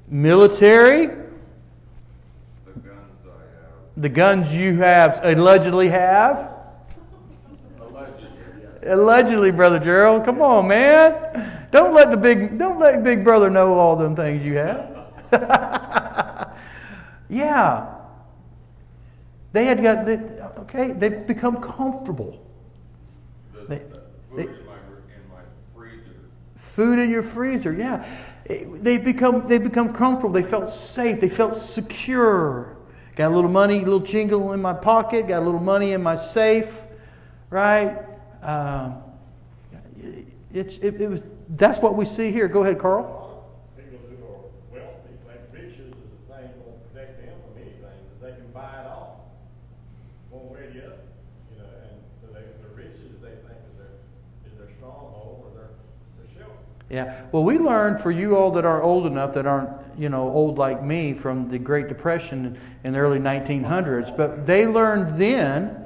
Military? 0.09 1.07
Guns 1.07 1.11
I 1.11 1.13
have, 1.13 1.30
The 3.97 4.09
guns 4.09 4.55
you 4.57 4.77
have 4.77 5.21
allegedly 5.23 5.89
have? 5.89 6.51
Allegedly, 8.83 9.51
Brother 9.51 9.79
Gerald. 9.79 10.25
Come 10.25 10.41
on, 10.41 10.67
man. 10.69 11.69
Don't 11.71 11.93
let 11.95 12.11
the 12.11 12.17
big 12.17 12.59
don't 12.59 12.79
let 12.79 13.05
Big 13.05 13.23
Brother 13.23 13.51
know 13.51 13.75
all 13.75 13.95
them 13.97 14.17
things 14.17 14.43
you 14.43 14.55
have. 14.57 14.97
yeah. 17.29 17.95
They 19.53 19.65
had 19.67 19.83
got 19.83 20.07
they, 20.07 20.17
okay, 20.61 20.93
they've 20.93 21.27
become 21.27 21.61
comfortable. 21.61 22.45
the, 23.53 23.67
They- 23.67 23.79
the 23.79 24.01
they- 24.37 24.45
food 24.47 24.59
in 24.61 24.67
my, 24.67 24.73
in 24.73 25.29
my 25.31 25.43
freezer, 25.77 26.17
Food 26.57 26.99
in 27.01 27.11
your 27.11 27.23
freezer, 27.23 27.73
yeah. 27.75 28.05
They 28.49 28.97
become 28.99 29.47
they 29.47 29.59
become 29.59 29.93
comfortable. 29.93 30.33
They 30.33 30.43
felt 30.43 30.71
safe. 30.71 31.21
They 31.21 31.29
felt 31.29 31.55
secure. 31.55 32.77
Got 33.21 33.33
a 33.33 33.35
little 33.35 33.51
money, 33.51 33.77
a 33.77 33.81
little 33.81 34.01
jingle 34.01 34.55
in 34.55 34.63
my 34.63 34.73
pocket. 34.73 35.29
Got 35.29 35.43
a 35.43 35.45
little 35.45 35.61
money 35.61 35.93
in 35.93 36.03
my 36.03 36.17
safe, 36.17 36.87
right? 37.51 37.99
Um, 38.41 39.03
it's 40.55 40.79
it, 40.79 40.99
it 40.99 41.11
was 41.11 41.21
that's 41.51 41.81
what 41.81 41.97
we 41.97 42.07
see 42.07 42.33
here. 42.33 42.49
Go 42.49 42.63
ahead, 42.63 42.79
Carl. 42.79 43.19
Stronghold 54.79 55.45
or 55.45 55.51
their, 55.53 55.69
their. 56.39 56.47
Yeah. 56.91 57.23
Well, 57.31 57.45
we 57.45 57.57
learned 57.57 58.01
for 58.01 58.11
you 58.11 58.37
all 58.37 58.51
that 58.51 58.65
are 58.65 58.83
old 58.83 59.07
enough 59.07 59.33
that 59.35 59.47
aren't, 59.47 59.71
you 59.97 60.09
know, 60.09 60.29
old 60.29 60.59
like 60.59 60.83
me 60.83 61.15
from 61.15 61.49
the 61.49 61.59
Great 61.59 61.87
Depression 61.87 62.59
in 62.83 62.93
the 62.95 62.99
early 62.99 63.21
1900s, 63.21 64.15
but 64.17 64.45
they 64.45 64.67
learned 64.67 65.17
then 65.17 65.77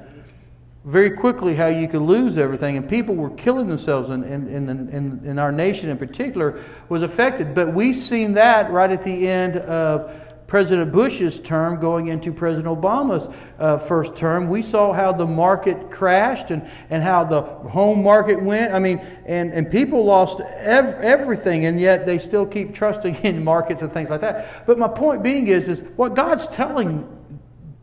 very 0.84 1.10
quickly 1.10 1.54
how 1.54 1.66
you 1.66 1.88
could 1.88 2.00
lose 2.00 2.38
everything, 2.38 2.76
and 2.76 2.88
people 2.88 3.14
were 3.14 3.30
killing 3.30 3.68
themselves, 3.68 4.08
and 4.08 4.24
in, 4.24 4.46
in, 4.48 4.68
in, 4.90 5.20
in 5.24 5.38
our 5.38 5.52
nation 5.52 5.90
in 5.90 5.98
particular 5.98 6.58
was 6.88 7.02
affected. 7.02 7.54
But 7.54 7.72
we've 7.72 7.96
seen 7.96 8.32
that 8.34 8.70
right 8.70 8.90
at 8.90 9.02
the 9.02 9.28
end 9.28 9.56
of 9.56 10.10
President 10.46 10.92
Bush's 10.92 11.40
term 11.40 11.80
going 11.80 12.08
into 12.08 12.32
President 12.32 12.66
Obama's 12.66 13.34
uh, 13.58 13.78
first 13.78 14.14
term. 14.14 14.48
We 14.48 14.62
saw 14.62 14.92
how 14.92 15.12
the 15.12 15.26
market 15.26 15.90
crashed 15.90 16.50
and, 16.50 16.68
and 16.90 17.02
how 17.02 17.24
the 17.24 17.42
home 17.42 18.02
market 18.02 18.42
went. 18.42 18.74
I 18.74 18.78
mean, 18.78 18.98
and, 19.26 19.52
and 19.52 19.70
people 19.70 20.04
lost 20.04 20.40
ev- 20.40 21.00
everything, 21.00 21.64
and 21.64 21.80
yet 21.80 22.06
they 22.06 22.18
still 22.18 22.46
keep 22.46 22.74
trusting 22.74 23.14
in 23.22 23.42
markets 23.42 23.82
and 23.82 23.92
things 23.92 24.10
like 24.10 24.20
that. 24.20 24.66
But 24.66 24.78
my 24.78 24.88
point 24.88 25.22
being 25.22 25.48
is, 25.48 25.68
is 25.68 25.80
what 25.96 26.14
God's 26.14 26.46
telling 26.48 27.08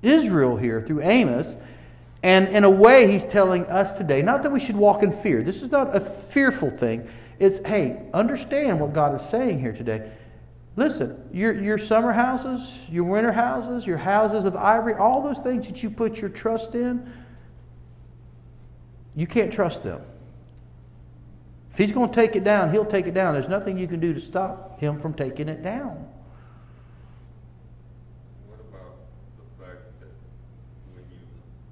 Israel 0.01 0.57
here 0.57 0.81
through 0.81 1.01
Amos 1.01 1.55
and 2.23 2.49
in 2.49 2.63
a 2.63 2.69
way, 2.69 3.11
he's 3.11 3.25
telling 3.25 3.65
us 3.65 3.97
today, 3.97 4.21
not 4.21 4.43
that 4.43 4.51
we 4.51 4.59
should 4.59 4.75
walk 4.75 5.01
in 5.01 5.11
fear. 5.11 5.41
This 5.41 5.63
is 5.63 5.71
not 5.71 5.95
a 5.95 5.99
fearful 5.99 6.69
thing. 6.69 7.07
It's, 7.39 7.65
hey, 7.67 8.05
understand 8.13 8.79
what 8.79 8.93
God 8.93 9.15
is 9.15 9.23
saying 9.23 9.59
here 9.59 9.73
today. 9.73 10.11
Listen, 10.77 11.27
your, 11.33 11.53
your 11.53 11.77
summer 11.77 12.13
houses, 12.13 12.79
your 12.89 13.03
winter 13.03 13.33
houses, 13.33 13.85
your 13.85 13.97
houses 13.97 14.45
of 14.45 14.55
ivory, 14.55 14.93
all 14.93 15.21
those 15.21 15.39
things 15.39 15.67
that 15.67 15.83
you 15.83 15.89
put 15.89 16.21
your 16.21 16.29
trust 16.29 16.75
in, 16.75 17.11
you 19.13 19.27
can't 19.27 19.51
trust 19.51 19.83
them. 19.83 20.01
If 21.71 21.77
he's 21.77 21.91
going 21.91 22.09
to 22.09 22.15
take 22.15 22.35
it 22.35 22.43
down, 22.43 22.71
he'll 22.71 22.85
take 22.85 23.07
it 23.07 23.13
down. 23.13 23.33
There's 23.33 23.49
nothing 23.49 23.77
you 23.77 23.87
can 23.87 23.99
do 23.99 24.13
to 24.13 24.19
stop 24.21 24.79
him 24.79 24.99
from 24.99 25.13
taking 25.13 25.49
it 25.49 25.61
down. 25.61 26.07
what 28.47 28.59
about 28.67 28.95
the 29.39 29.63
fact 29.63 29.99
that 29.99 30.11
when 30.95 31.03
you 31.11 31.19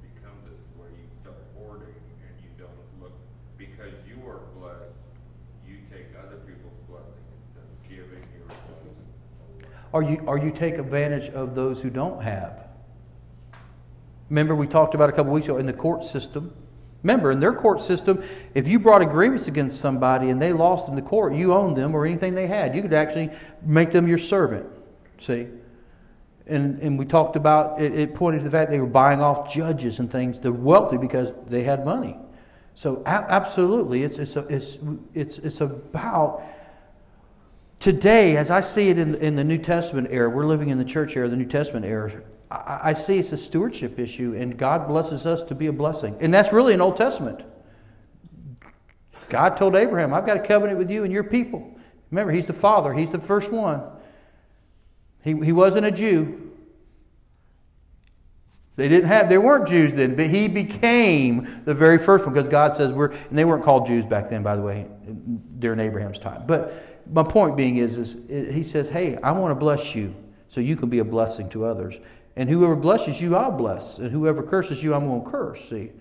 become 0.03 0.35
this 0.43 0.59
way, 0.79 0.91
you 0.95 1.07
start 1.23 1.39
hoarding 1.55 1.95
and 2.23 2.35
you 2.43 2.51
don't 2.55 2.79
look, 3.01 3.15
because 3.57 3.91
you 4.07 4.19
are 4.27 4.39
blessed, 4.59 4.95
you 5.67 5.83
take 5.91 6.15
other 6.15 6.39
people's 6.47 6.79
blessings 6.87 7.27
instead 7.47 7.67
of 7.67 7.79
giving 7.87 8.23
your 8.35 8.47
blessing. 8.47 8.99
Or 9.91 10.03
you, 10.03 10.23
or 10.25 10.37
you 10.37 10.51
take 10.51 10.77
advantage 10.77 11.29
of 11.29 11.55
those 11.55 11.81
who 11.81 11.89
don't 11.89 12.21
have. 12.21 12.67
Remember, 14.29 14.53
we 14.53 14.67
talked 14.67 14.93
about 14.93 15.09
a 15.09 15.11
couple 15.11 15.33
weeks 15.33 15.47
ago 15.47 15.57
in 15.57 15.65
the 15.65 15.73
court 15.73 16.03
system. 16.03 16.53
Remember, 17.01 17.31
in 17.31 17.39
their 17.39 17.53
court 17.53 17.81
system, 17.81 18.21
if 18.53 18.67
you 18.67 18.77
brought 18.77 19.01
agreements 19.01 19.47
against 19.47 19.79
somebody 19.79 20.29
and 20.29 20.41
they 20.41 20.53
lost 20.53 20.89
in 20.89 20.95
the 20.95 21.01
court, 21.01 21.33
you 21.33 21.53
owned 21.53 21.75
them 21.75 21.95
or 21.95 22.05
anything 22.05 22.35
they 22.35 22.45
had. 22.45 22.75
You 22.75 22.81
could 22.81 22.93
actually 22.93 23.31
make 23.63 23.91
them 23.91 24.07
your 24.07 24.17
servant. 24.17 24.67
See? 25.17 25.47
And, 26.45 26.79
and 26.79 26.99
we 26.99 27.05
talked 27.05 27.35
about 27.35 27.81
it, 27.81 27.93
it 27.93 28.15
pointed 28.15 28.39
to 28.39 28.43
the 28.43 28.51
fact 28.51 28.69
they 28.69 28.79
were 28.79 28.87
buying 28.87 29.21
off 29.21 29.51
judges 29.51 29.99
and 29.99 30.11
things, 30.11 30.39
the 30.39 30.51
wealthy, 30.51 30.97
because 30.97 31.33
they 31.47 31.63
had 31.63 31.85
money. 31.85 32.17
So, 32.75 33.01
a- 33.05 33.09
absolutely, 33.09 34.03
it's, 34.03 34.17
it's, 34.19 34.35
a, 34.35 34.45
it's, 34.47 34.77
it's, 35.13 35.37
it's 35.39 35.61
about 35.61 36.43
today, 37.79 38.37
as 38.37 38.51
I 38.51 38.61
see 38.61 38.89
it 38.89 38.99
in, 38.99 39.15
in 39.15 39.35
the 39.35 39.43
New 39.43 39.57
Testament 39.57 40.09
era, 40.11 40.29
we're 40.29 40.45
living 40.45 40.69
in 40.69 40.77
the 40.77 40.85
church 40.85 41.15
era, 41.15 41.27
the 41.27 41.35
New 41.35 41.45
Testament 41.45 41.85
era. 41.85 42.21
I, 42.51 42.79
I 42.83 42.93
see 42.93 43.17
it's 43.17 43.31
a 43.31 43.37
stewardship 43.37 43.97
issue, 43.97 44.35
and 44.37 44.57
God 44.57 44.87
blesses 44.87 45.25
us 45.25 45.43
to 45.45 45.55
be 45.55 45.67
a 45.67 45.73
blessing. 45.73 46.17
And 46.19 46.33
that's 46.33 46.51
really 46.53 46.73
an 46.73 46.81
Old 46.81 46.97
Testament. 46.97 47.43
God 49.29 49.57
told 49.57 49.75
Abraham, 49.75 50.13
I've 50.13 50.25
got 50.25 50.37
a 50.37 50.41
covenant 50.41 50.77
with 50.77 50.89
you 50.89 51.03
and 51.03 51.13
your 51.13 51.23
people. 51.23 51.75
Remember, 52.11 52.31
he's 52.31 52.47
the 52.47 52.53
father, 52.53 52.93
he's 52.93 53.11
the 53.11 53.19
first 53.19 53.51
one. 53.51 53.83
He, 55.23 55.31
he 55.31 55.51
wasn't 55.51 55.85
a 55.85 55.91
Jew. 55.91 56.45
They 58.75 58.87
didn't 58.87 59.07
have, 59.07 59.27
they 59.27 59.37
weren't 59.37 59.67
Jews 59.67 59.93
then, 59.93 60.15
but 60.15 60.27
he 60.27 60.47
became 60.47 61.63
the 61.65 61.73
very 61.73 61.97
first 61.97 62.25
one 62.25 62.33
because 62.33 62.47
God 62.47 62.77
says 62.77 62.93
we're, 62.93 63.09
and 63.09 63.37
they 63.37 63.43
weren't 63.43 63.61
called 63.61 63.85
Jews 63.85 64.05
back 64.05 64.29
then, 64.29 64.41
by 64.41 64.55
the 64.55 64.61
way, 64.61 64.87
during 65.59 65.81
Abraham's 65.81 66.17
time. 66.17 66.45
But 66.47 66.88
my 67.11 67.23
point 67.23 67.57
being 67.57 67.77
is, 67.77 67.97
is 67.97 68.53
he 68.53 68.63
says, 68.63 68.89
hey, 68.89 69.17
I 69.17 69.31
want 69.31 69.51
to 69.51 69.55
bless 69.55 69.95
you 69.95 70.15
so 70.47 70.61
you 70.61 70.75
can 70.75 70.89
be 70.89 70.99
a 70.99 71.05
blessing 71.05 71.49
to 71.49 71.65
others. 71.65 71.97
And 72.35 72.49
whoever 72.49 72.75
blesses 72.75 73.21
you, 73.21 73.35
I'll 73.35 73.51
bless. 73.51 73.97
And 73.97 74.11
whoever 74.11 74.43
curses 74.43 74.83
you, 74.83 74.93
I'm 74.93 75.07
going 75.07 75.23
to 75.23 75.29
curse. 75.29 75.69
See, 75.69 75.91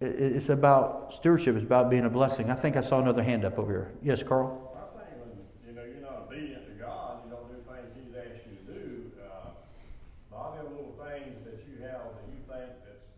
it's 0.00 0.48
about 0.48 1.12
stewardship. 1.14 1.56
It's 1.56 1.64
about 1.64 1.90
being 1.90 2.04
a 2.04 2.10
blessing. 2.10 2.50
I 2.50 2.54
think 2.54 2.76
I 2.76 2.82
saw 2.82 3.00
another 3.00 3.22
hand 3.22 3.44
up 3.44 3.58
over 3.58 3.72
here. 3.72 3.92
Yes, 4.02 4.22
Carl? 4.22 4.76
I 4.76 4.98
think 4.98 5.18
when, 5.18 5.30
you 5.66 5.74
know, 5.74 5.82
you're 5.86 6.02
not 6.02 6.26
obedient 6.28 6.66
to 6.66 6.72
God, 6.72 7.18
you 7.24 7.30
don't 7.30 7.48
do 7.48 7.58
things 7.66 7.88
He's 7.96 8.14
asked 8.14 8.46
you 8.46 8.74
to 8.74 8.80
do, 8.80 9.12
uh, 9.22 9.50
a 9.50 10.34
lot 10.34 10.58
of 10.58 10.64
them 10.64 10.76
little 10.76 10.94
things 11.02 11.42
that 11.44 11.62
you 11.66 11.82
have 11.82 12.14
that 12.14 12.28
you 12.30 12.38
think 12.46 12.78
that's 12.84 13.08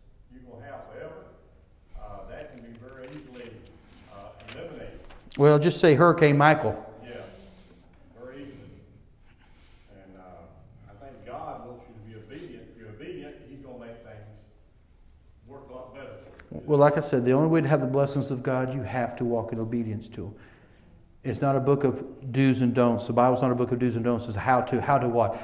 Well, 5.41 5.59
just 5.59 5.81
say 5.81 5.95
Hurricane 5.95 6.37
Michael. 6.37 6.77
Yeah, 7.03 7.13
very 8.23 8.43
easily. 8.43 8.53
And, 9.91 10.19
uh, 10.19 10.91
I 10.91 11.03
think 11.03 11.25
God 11.27 11.67
wants 11.67 11.87
you 11.89 12.15
to 12.15 12.21
be 12.21 12.35
obedient. 12.35 12.65
If 12.71 12.79
you're 12.79 12.91
obedient, 12.91 13.37
He's 13.49 13.61
gonna 13.61 13.79
make 13.79 14.05
things 14.05 14.19
work 15.47 15.63
a 15.71 15.73
lot 15.73 15.95
better. 15.95 16.09
Well, 16.67 16.79
like 16.79 16.99
I 16.99 17.01
said, 17.01 17.25
the 17.25 17.33
only 17.33 17.49
way 17.49 17.63
to 17.63 17.69
have 17.69 17.81
the 17.81 17.87
blessings 17.87 18.31
of 18.31 18.43
God, 18.43 18.75
you 18.75 18.83
have 18.83 19.17
to 19.17 19.25
walk 19.25 19.55
in 19.55 19.59
obedience 19.59 20.11
to 20.11 20.27
Him. 20.27 20.35
It's 21.25 21.41
not 21.41 21.57
a 21.57 21.61
book 21.61 21.85
of 21.85 22.05
do's 22.33 22.61
and 22.61 22.75
don'ts. 22.75 23.07
The 23.07 23.15
Bible's 23.15 23.41
not 23.41 23.51
a 23.51 23.55
book 23.55 23.73
of 23.73 23.79
do's 23.79 23.97
and 23.97 24.05
don'ts. 24.05 24.27
It's 24.27 24.37
a 24.37 24.41
how 24.41 24.61
to, 24.61 24.79
how 24.83 24.99
to 24.99 25.09
what? 25.09 25.41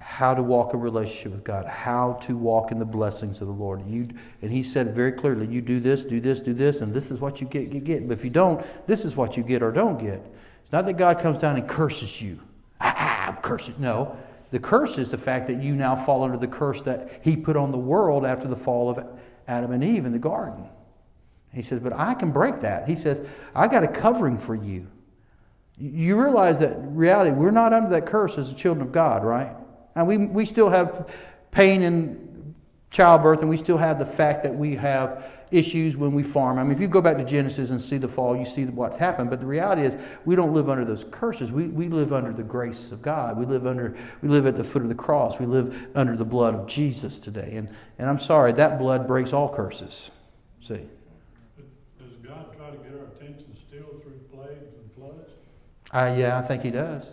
How 0.00 0.34
to 0.34 0.42
walk 0.42 0.74
a 0.74 0.76
relationship 0.76 1.32
with 1.32 1.44
God. 1.44 1.66
How 1.66 2.14
to 2.22 2.36
walk 2.36 2.72
in 2.72 2.78
the 2.78 2.84
blessings 2.84 3.40
of 3.40 3.48
the 3.48 3.54
Lord. 3.54 3.86
You, 3.86 4.08
and 4.42 4.50
He 4.50 4.62
said 4.62 4.94
very 4.94 5.12
clearly, 5.12 5.46
you 5.46 5.60
do 5.60 5.78
this, 5.78 6.04
do 6.04 6.20
this, 6.20 6.40
do 6.40 6.54
this, 6.54 6.80
and 6.80 6.92
this 6.92 7.10
is 7.10 7.20
what 7.20 7.40
you 7.40 7.46
get, 7.46 7.70
get, 7.70 7.84
get. 7.84 8.08
But 8.08 8.18
if 8.18 8.24
you 8.24 8.30
don't, 8.30 8.64
this 8.86 9.04
is 9.04 9.14
what 9.14 9.36
you 9.36 9.42
get 9.42 9.62
or 9.62 9.70
don't 9.70 9.98
get. 9.98 10.24
It's 10.62 10.72
not 10.72 10.86
that 10.86 10.94
God 10.94 11.18
comes 11.18 11.38
down 11.38 11.56
and 11.56 11.68
curses 11.68 12.20
you. 12.20 12.40
Ah, 12.80 12.94
ah, 12.96 13.28
I'm 13.28 13.36
cursing. 13.42 13.74
No. 13.78 14.16
The 14.50 14.58
curse 14.58 14.98
is 14.98 15.10
the 15.10 15.18
fact 15.18 15.46
that 15.46 15.62
you 15.62 15.76
now 15.76 15.94
fall 15.94 16.24
under 16.24 16.36
the 16.36 16.48
curse 16.48 16.82
that 16.82 17.20
He 17.22 17.36
put 17.36 17.56
on 17.56 17.70
the 17.70 17.78
world 17.78 18.24
after 18.24 18.48
the 18.48 18.56
fall 18.56 18.88
of 18.88 19.04
Adam 19.46 19.72
and 19.72 19.84
Eve 19.84 20.06
in 20.06 20.12
the 20.12 20.18
garden. 20.18 20.68
He 21.52 21.62
says, 21.62 21.80
But 21.80 21.92
I 21.92 22.14
can 22.14 22.30
break 22.30 22.60
that. 22.60 22.88
He 22.88 22.96
says, 22.96 23.26
I 23.54 23.68
got 23.68 23.84
a 23.84 23.88
covering 23.88 24.38
for 24.38 24.54
you. 24.54 24.86
You 25.76 26.20
realize 26.20 26.58
that 26.60 26.76
reality, 26.80 27.30
we're 27.30 27.50
not 27.50 27.72
under 27.72 27.90
that 27.90 28.06
curse 28.06 28.36
as 28.36 28.50
the 28.50 28.56
children 28.56 28.86
of 28.86 28.92
God, 28.92 29.24
right? 29.24 29.56
And 29.94 30.06
we, 30.06 30.16
we 30.18 30.46
still 30.46 30.70
have 30.70 31.14
pain 31.50 31.82
in 31.82 32.54
childbirth, 32.90 33.40
and 33.40 33.48
we 33.48 33.56
still 33.56 33.78
have 33.78 33.98
the 33.98 34.06
fact 34.06 34.42
that 34.42 34.54
we 34.54 34.76
have 34.76 35.24
issues 35.50 35.96
when 35.96 36.12
we 36.12 36.22
farm. 36.22 36.58
I 36.58 36.62
mean, 36.62 36.72
if 36.72 36.80
you 36.80 36.88
go 36.88 37.00
back 37.00 37.16
to 37.16 37.24
Genesis 37.24 37.70
and 37.70 37.80
see 37.80 37.98
the 37.98 38.08
fall, 38.08 38.36
you 38.36 38.44
see 38.44 38.64
what's 38.66 38.98
happened. 38.98 39.30
But 39.30 39.40
the 39.40 39.46
reality 39.46 39.82
is, 39.82 39.96
we 40.24 40.36
don't 40.36 40.52
live 40.52 40.68
under 40.68 40.84
those 40.84 41.04
curses. 41.10 41.50
We, 41.50 41.64
we 41.68 41.88
live 41.88 42.12
under 42.12 42.32
the 42.32 42.42
grace 42.42 42.92
of 42.92 43.02
God. 43.02 43.36
We 43.36 43.46
live 43.46 43.66
under 43.66 43.96
we 44.22 44.28
live 44.28 44.46
at 44.46 44.56
the 44.56 44.64
foot 44.64 44.82
of 44.82 44.88
the 44.88 44.94
cross. 44.94 45.38
We 45.38 45.46
live 45.46 45.88
under 45.94 46.16
the 46.16 46.24
blood 46.24 46.54
of 46.54 46.66
Jesus 46.66 47.18
today. 47.18 47.54
And 47.56 47.70
and 47.98 48.08
I'm 48.08 48.18
sorry, 48.18 48.52
that 48.52 48.78
blood 48.78 49.06
breaks 49.06 49.32
all 49.32 49.52
curses. 49.52 50.10
See. 50.60 50.74
Does 51.98 52.16
God 52.22 52.56
try 52.56 52.70
to 52.70 52.76
get 52.76 52.92
our 52.92 53.06
attention 53.16 53.56
still 53.68 54.00
through 54.02 54.20
plagues 54.32 54.72
and 54.74 54.92
floods? 54.94 55.30
Uh, 55.92 56.14
yeah, 56.16 56.38
I 56.38 56.42
think 56.42 56.62
he 56.62 56.70
does. 56.70 57.12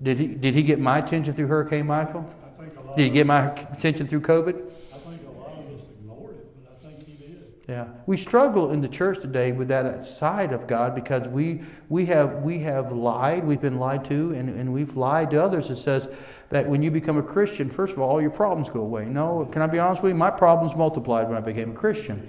I 0.00 0.04
think 0.04 0.18
he 0.18 0.26
did. 0.26 0.30
Did 0.30 0.30
he, 0.30 0.34
did 0.34 0.54
he 0.54 0.62
get 0.62 0.78
my 0.78 0.98
attention 0.98 1.34
through 1.34 1.46
Hurricane 1.46 1.86
Michael? 1.86 2.28
I 2.58 2.62
think 2.62 2.76
a 2.76 2.80
lot. 2.82 2.96
Did 2.96 3.02
he 3.04 3.10
get 3.10 3.26
my 3.26 3.50
attention 3.50 4.06
through 4.06 4.20
COVID? 4.20 4.48
I 4.48 4.98
think 4.98 5.22
a 5.26 5.30
lot 5.30 5.52
of 5.52 5.80
us 5.80 5.86
ignored 5.90 6.36
it, 6.36 6.64
but 6.64 6.78
I 6.78 6.90
think 6.90 7.06
he 7.06 7.14
did. 7.14 7.52
Yeah, 7.68 7.88
we 8.06 8.16
struggle 8.16 8.70
in 8.70 8.80
the 8.80 8.88
church 8.88 9.20
today 9.20 9.52
with 9.52 9.68
that 9.68 10.04
side 10.04 10.52
of 10.52 10.66
God 10.66 10.94
because 10.94 11.26
we 11.28 11.62
we 11.88 12.06
have 12.06 12.42
we 12.42 12.60
have 12.60 12.92
lied. 12.92 13.44
We've 13.44 13.60
been 13.60 13.78
lied 13.78 14.04
to, 14.06 14.32
and, 14.32 14.48
and 14.48 14.72
we've 14.72 14.96
lied 14.96 15.30
to 15.32 15.42
others. 15.42 15.70
It 15.70 15.76
says 15.76 16.08
that 16.50 16.68
when 16.68 16.82
you 16.82 16.90
become 16.90 17.18
a 17.18 17.22
Christian, 17.22 17.68
first 17.68 17.94
of 17.94 18.00
all, 18.00 18.10
all 18.10 18.20
your 18.20 18.30
problems 18.30 18.70
go 18.70 18.80
away. 18.80 19.04
No, 19.04 19.46
can 19.52 19.62
I 19.62 19.66
be 19.66 19.78
honest 19.78 20.02
with 20.02 20.10
you? 20.10 20.16
My 20.16 20.30
problems 20.30 20.74
multiplied 20.76 21.28
when 21.28 21.36
I 21.36 21.40
became 21.40 21.70
a 21.72 21.74
Christian 21.74 22.26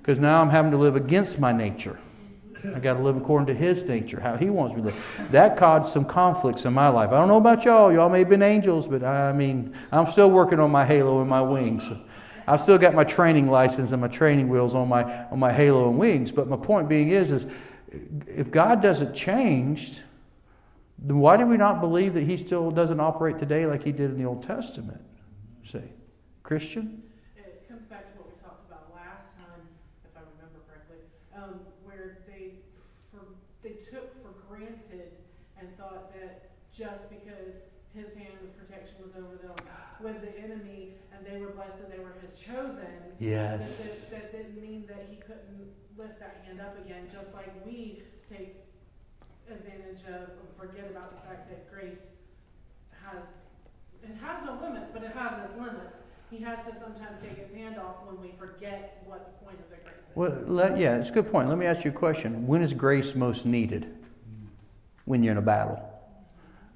because 0.00 0.18
now 0.18 0.40
I'm 0.40 0.50
having 0.50 0.70
to 0.70 0.78
live 0.78 0.96
against 0.96 1.38
my 1.38 1.52
nature. 1.52 1.98
I 2.74 2.80
got 2.80 2.94
to 2.94 3.00
live 3.00 3.16
according 3.16 3.46
to 3.46 3.54
His 3.54 3.82
nature, 3.84 4.20
how 4.20 4.36
He 4.36 4.50
wants 4.50 4.74
me 4.76 4.82
to 4.82 4.86
live. 4.88 5.28
That 5.30 5.56
caused 5.56 5.92
some 5.92 6.04
conflicts 6.04 6.64
in 6.64 6.72
my 6.72 6.88
life. 6.88 7.10
I 7.10 7.18
don't 7.18 7.28
know 7.28 7.38
about 7.38 7.64
y'all. 7.64 7.92
Y'all 7.92 8.08
may 8.08 8.20
have 8.20 8.28
been 8.28 8.42
angels, 8.42 8.86
but 8.88 9.02
I 9.02 9.32
mean, 9.32 9.74
I'm 9.92 10.06
still 10.06 10.30
working 10.30 10.60
on 10.60 10.70
my 10.70 10.84
halo 10.84 11.20
and 11.20 11.28
my 11.28 11.42
wings. 11.42 11.90
I've 12.46 12.60
still 12.60 12.78
got 12.78 12.94
my 12.94 13.04
training 13.04 13.48
license 13.48 13.92
and 13.92 14.00
my 14.00 14.08
training 14.08 14.48
wheels 14.48 14.74
on 14.74 14.88
my 14.88 15.26
on 15.28 15.38
my 15.38 15.52
halo 15.52 15.88
and 15.88 15.98
wings. 15.98 16.32
But 16.32 16.48
my 16.48 16.56
point 16.56 16.88
being 16.88 17.10
is, 17.10 17.30
is 17.30 17.46
if 18.26 18.50
God 18.50 18.82
doesn't 18.82 19.14
change, 19.14 20.00
then 20.98 21.18
why 21.18 21.36
do 21.36 21.46
we 21.46 21.56
not 21.56 21.80
believe 21.80 22.14
that 22.14 22.22
He 22.22 22.36
still 22.36 22.70
doesn't 22.70 23.00
operate 23.00 23.38
today 23.38 23.66
like 23.66 23.84
He 23.84 23.92
did 23.92 24.10
in 24.10 24.18
the 24.18 24.24
Old 24.24 24.42
Testament? 24.42 25.00
See, 25.64 25.78
Christian. 26.42 27.02
It 27.36 27.68
comes 27.68 27.82
back 27.86 28.12
to 28.12 28.18
what 28.18 28.28
we 28.28 28.42
talked 28.42 28.66
about 28.66 28.90
last 28.92 29.36
time, 29.38 29.62
if 30.04 30.10
I 30.16 30.20
remember 30.34 30.60
correctly, 30.66 30.98
um, 31.36 31.60
where 31.84 32.18
they, 32.26 32.54
for, 33.12 33.22
they 33.62 33.78
took 33.90 34.20
for 34.22 34.34
granted 34.48 35.12
and 35.60 35.76
thought 35.76 36.12
that 36.14 36.50
just 36.72 37.08
because 37.10 37.54
his 37.94 38.06
hand 38.14 38.34
of 38.42 38.50
protection 38.56 38.96
was 39.02 39.12
over 39.16 39.36
them 39.36 39.54
with 40.00 40.20
the 40.22 40.32
enemy 40.38 40.94
and 41.12 41.26
they 41.26 41.40
were 41.40 41.50
blessed 41.52 41.78
and 41.84 41.92
they 41.92 41.98
were 41.98 42.14
his 42.24 42.38
chosen, 42.38 42.86
Yes. 43.18 44.10
that, 44.10 44.22
that, 44.22 44.32
that 44.32 44.36
didn't 44.38 44.62
mean 44.62 44.84
that 44.88 45.06
he 45.10 45.16
couldn't 45.16 45.68
lift 45.98 46.18
that 46.20 46.42
hand 46.46 46.60
up 46.60 46.78
again, 46.84 47.06
just 47.12 47.34
like 47.34 47.52
we 47.66 48.02
take 48.28 48.56
advantage 49.50 50.00
of, 50.08 50.30
or 50.30 50.46
forget 50.66 50.88
about 50.90 51.10
the 51.10 51.28
fact 51.28 51.48
that 51.50 51.70
grace 51.70 51.98
has, 53.04 53.22
it 54.02 54.16
has 54.22 54.44
no 54.46 54.58
limits, 54.62 54.86
but 54.92 55.02
it 55.02 55.12
has 55.12 55.32
its 55.44 55.58
limits. 55.58 55.96
He 56.30 56.38
has 56.38 56.64
to 56.66 56.72
sometimes 56.78 57.20
take 57.20 57.36
his 57.36 57.52
hand 57.52 57.76
off 57.76 57.96
when 58.06 58.20
we 58.22 58.32
forget 58.38 59.02
what 59.04 59.26
the 59.26 59.44
point 59.44 59.58
of 59.58 59.68
the 59.68 59.76
grace 59.82 59.96
is. 59.98 60.14
Well, 60.14 60.30
let, 60.46 60.78
yeah, 60.78 60.96
it's 60.96 61.10
a 61.10 61.12
good 61.12 61.30
point. 61.30 61.48
Let 61.48 61.58
me 61.58 61.66
ask 61.66 61.84
you 61.84 61.90
a 61.90 61.94
question. 61.94 62.46
When 62.46 62.62
is 62.62 62.72
grace 62.72 63.16
most 63.16 63.44
needed? 63.44 63.96
When 65.10 65.24
you're 65.24 65.32
in 65.32 65.38
a 65.38 65.42
battle, 65.42 65.82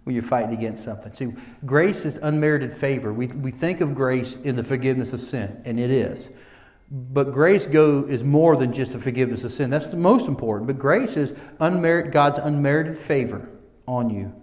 when 0.02 0.16
you're 0.16 0.24
fighting 0.24 0.52
against 0.52 0.82
something. 0.82 1.14
See, 1.14 1.32
grace 1.64 2.04
is 2.04 2.16
unmerited 2.16 2.72
favor. 2.72 3.12
We, 3.12 3.28
we 3.28 3.52
think 3.52 3.80
of 3.80 3.94
grace 3.94 4.34
in 4.34 4.56
the 4.56 4.64
forgiveness 4.64 5.12
of 5.12 5.20
sin, 5.20 5.62
and 5.64 5.78
it 5.78 5.88
is. 5.88 6.34
But 6.90 7.30
grace 7.30 7.64
go 7.68 8.02
is 8.02 8.24
more 8.24 8.56
than 8.56 8.72
just 8.72 8.92
the 8.92 8.98
forgiveness 8.98 9.44
of 9.44 9.52
sin. 9.52 9.70
That's 9.70 9.86
the 9.86 9.96
most 9.96 10.26
important. 10.26 10.66
But 10.66 10.80
grace 10.80 11.16
is 11.16 11.32
unmerited, 11.60 12.10
God's 12.10 12.38
unmerited 12.38 12.98
favor 12.98 13.48
on 13.86 14.10
you. 14.10 14.34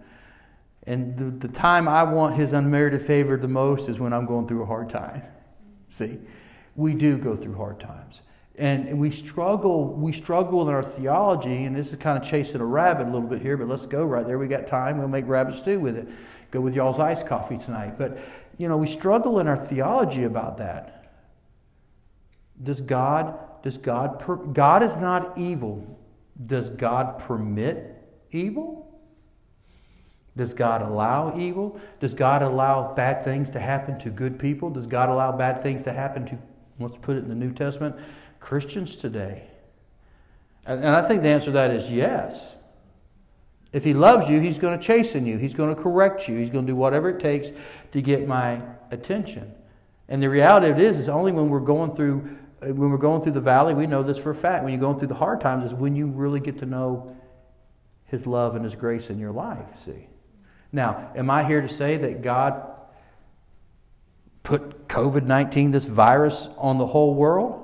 And 0.84 1.18
the, 1.18 1.48
the 1.50 1.54
time 1.54 1.90
I 1.90 2.04
want 2.04 2.38
His 2.38 2.54
unmerited 2.54 3.02
favor 3.02 3.36
the 3.36 3.50
most 3.50 3.90
is 3.90 4.00
when 4.00 4.14
I'm 4.14 4.26
going 4.26 4.48
through 4.48 4.64
a 4.64 4.68
hard 4.68 4.90
time. 4.90 5.22
See, 5.90 6.18
we 6.78 6.94
do 6.94 7.18
go 7.18 7.36
through 7.36 7.56
hard 7.56 7.82
times. 7.82 8.22
And, 8.58 9.00
we 9.00 9.12
struggle, 9.12 9.94
we 9.94 10.12
struggle 10.12 10.68
in 10.68 10.74
our 10.74 10.84
theology, 10.84 11.64
and 11.64 11.76
this 11.76 11.92
is 11.92 11.96
kind 11.96 12.22
of 12.22 12.28
chasing 12.28 12.62
a 12.62 12.66
rabbit 12.66 13.08
a 13.08 13.12
little 13.12 13.28
bit 13.28 13.42
here, 13.42 13.58
but 13.58 13.68
let's 13.68 13.86
go 13.86 14.06
right 14.06 14.28
there. 14.28 14.38
We 14.38 14.48
got 14.48 14.68
time. 14.68 14.98
We'll 14.98 15.08
make 15.08 15.28
rabbit 15.28 15.56
stew 15.56 15.80
with 15.80 15.98
it. 15.98 16.08
Go 16.52 16.60
with 16.62 16.76
y'all's 16.76 17.00
iced 17.00 17.26
coffee 17.28 17.58
tonight. 17.58 17.98
But, 17.98 18.18
you 18.58 18.68
know, 18.68 18.78
we 18.78 18.88
struggle 18.88 19.40
in 19.40 19.48
our 19.48 19.58
theology 19.58 20.26
about 20.26 20.58
that. 20.58 21.14
Does 22.62 22.82
God, 22.82 23.40
does 23.64 23.78
God, 23.78 24.20
per, 24.20 24.36
God 24.36 24.84
is 24.84 24.98
not 24.98 25.38
evil. 25.38 26.00
Does 26.46 26.70
God 26.70 27.20
permit 27.20 27.96
evil? 28.32 28.88
Does 30.36 30.54
God 30.54 30.82
allow 30.82 31.38
evil? 31.38 31.80
Does 32.00 32.14
God 32.14 32.42
allow 32.42 32.94
bad 32.94 33.24
things 33.24 33.50
to 33.52 33.60
happen 33.60 33.98
to 34.00 34.10
good 34.10 34.40
people? 34.40 34.70
Does 34.70 34.88
God 34.88 35.10
allow 35.10 35.32
bad 35.32 35.62
things 35.62 35.84
to 35.84 35.94
happen 35.94 36.26
to, 36.28 36.38
let's 36.80 36.98
put 36.98 37.18
it 37.18 37.24
in 37.24 37.30
the 37.30 37.36
New 37.36 37.52
Testament, 37.52 37.96
Christians 38.42 38.98
today? 38.98 39.48
And, 40.66 40.86
I 40.86 41.02
think 41.08 41.22
the 41.22 41.30
answer 41.30 41.46
to 41.46 41.52
that 41.54 41.72
is 41.72 41.90
yes. 41.90 42.58
If 43.72 43.86
He 43.86 43.94
loves 43.94 44.30
you, 44.30 44.42
He's 44.42 44.60
going 44.60 44.78
to 44.78 44.86
chasten 44.86 45.26
you, 45.26 45.38
He's 45.38 45.54
going 45.54 45.74
to 45.74 45.82
correct 45.82 46.28
you, 46.28 46.38
He's 46.38 46.50
going 46.50 46.66
to 46.66 46.72
do 46.74 46.76
whatever 46.76 47.10
it 47.10 47.22
takes 47.22 47.52
to 47.94 48.02
get 48.02 48.28
my 48.28 48.62
attention. 48.92 49.54
And 50.10 50.22
the 50.22 50.30
reality 50.30 50.68
of 50.68 50.78
it 50.78 50.84
is, 50.84 51.00
is 51.00 51.08
only 51.08 51.32
when 51.32 51.50
we're 51.50 51.62
going 51.62 51.96
through 51.96 52.38
uh, 52.62 52.68
when 52.68 52.92
we're 52.92 52.98
going 52.98 53.22
through 53.22 53.32
the 53.32 53.42
valley, 53.42 53.74
we 53.74 53.88
know 53.88 54.04
this 54.04 54.18
for 54.18 54.30
a 54.30 54.36
fact. 54.36 54.64
When 54.64 54.72
you're 54.72 54.82
going 54.82 55.00
through 55.00 55.08
the 55.08 55.16
hard 55.16 55.42
times, 55.42 55.66
is 55.66 55.74
when 55.74 55.96
you 55.96 56.08
really 56.08 56.40
get 56.40 56.60
to 56.60 56.66
know 56.66 57.16
His 58.06 58.28
love 58.28 58.56
and 58.56 58.64
His 58.64 58.76
grace 58.76 59.10
in 59.10 59.18
your 59.18 59.32
life. 59.32 59.78
See. 59.78 60.08
Now, 60.72 61.12
am 61.16 61.30
I 61.30 61.44
here 61.44 61.62
to 61.62 61.70
say 61.70 61.98
that 61.98 62.22
God 62.22 62.70
put 64.44 64.88
COVID 64.88 65.24
19, 65.24 65.72
this 65.72 65.86
virus, 65.86 66.50
on 66.58 66.78
the 66.78 66.88
whole 66.88 67.16
world? 67.16 67.61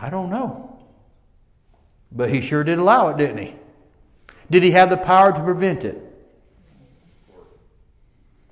I 0.00 0.10
don't 0.10 0.30
know. 0.30 0.78
But 2.10 2.30
He 2.30 2.40
sure 2.40 2.64
did 2.64 2.78
allow 2.78 3.08
it, 3.08 3.16
didn't 3.16 3.38
He? 3.38 3.54
Did 4.50 4.62
He 4.62 4.72
have 4.72 4.90
the 4.90 4.96
power 4.96 5.32
to 5.32 5.40
prevent 5.40 5.84
it? 5.84 6.00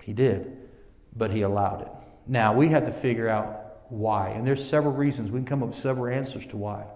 He 0.02 0.12
did, 0.12 0.56
but 1.14 1.30
He 1.30 1.42
allowed 1.42 1.82
it. 1.82 1.88
Now, 2.26 2.54
we 2.54 2.68
have 2.68 2.84
to 2.86 2.92
figure 2.92 3.28
out 3.28 3.62
why. 3.88 4.30
And 4.30 4.46
there's 4.46 4.64
several 4.64 4.92
reasons. 4.92 5.30
We 5.30 5.38
can 5.38 5.46
come 5.46 5.62
up 5.62 5.70
with 5.70 5.78
several 5.78 6.12
answers 6.12 6.46
to 6.46 6.56
why. 6.56 6.86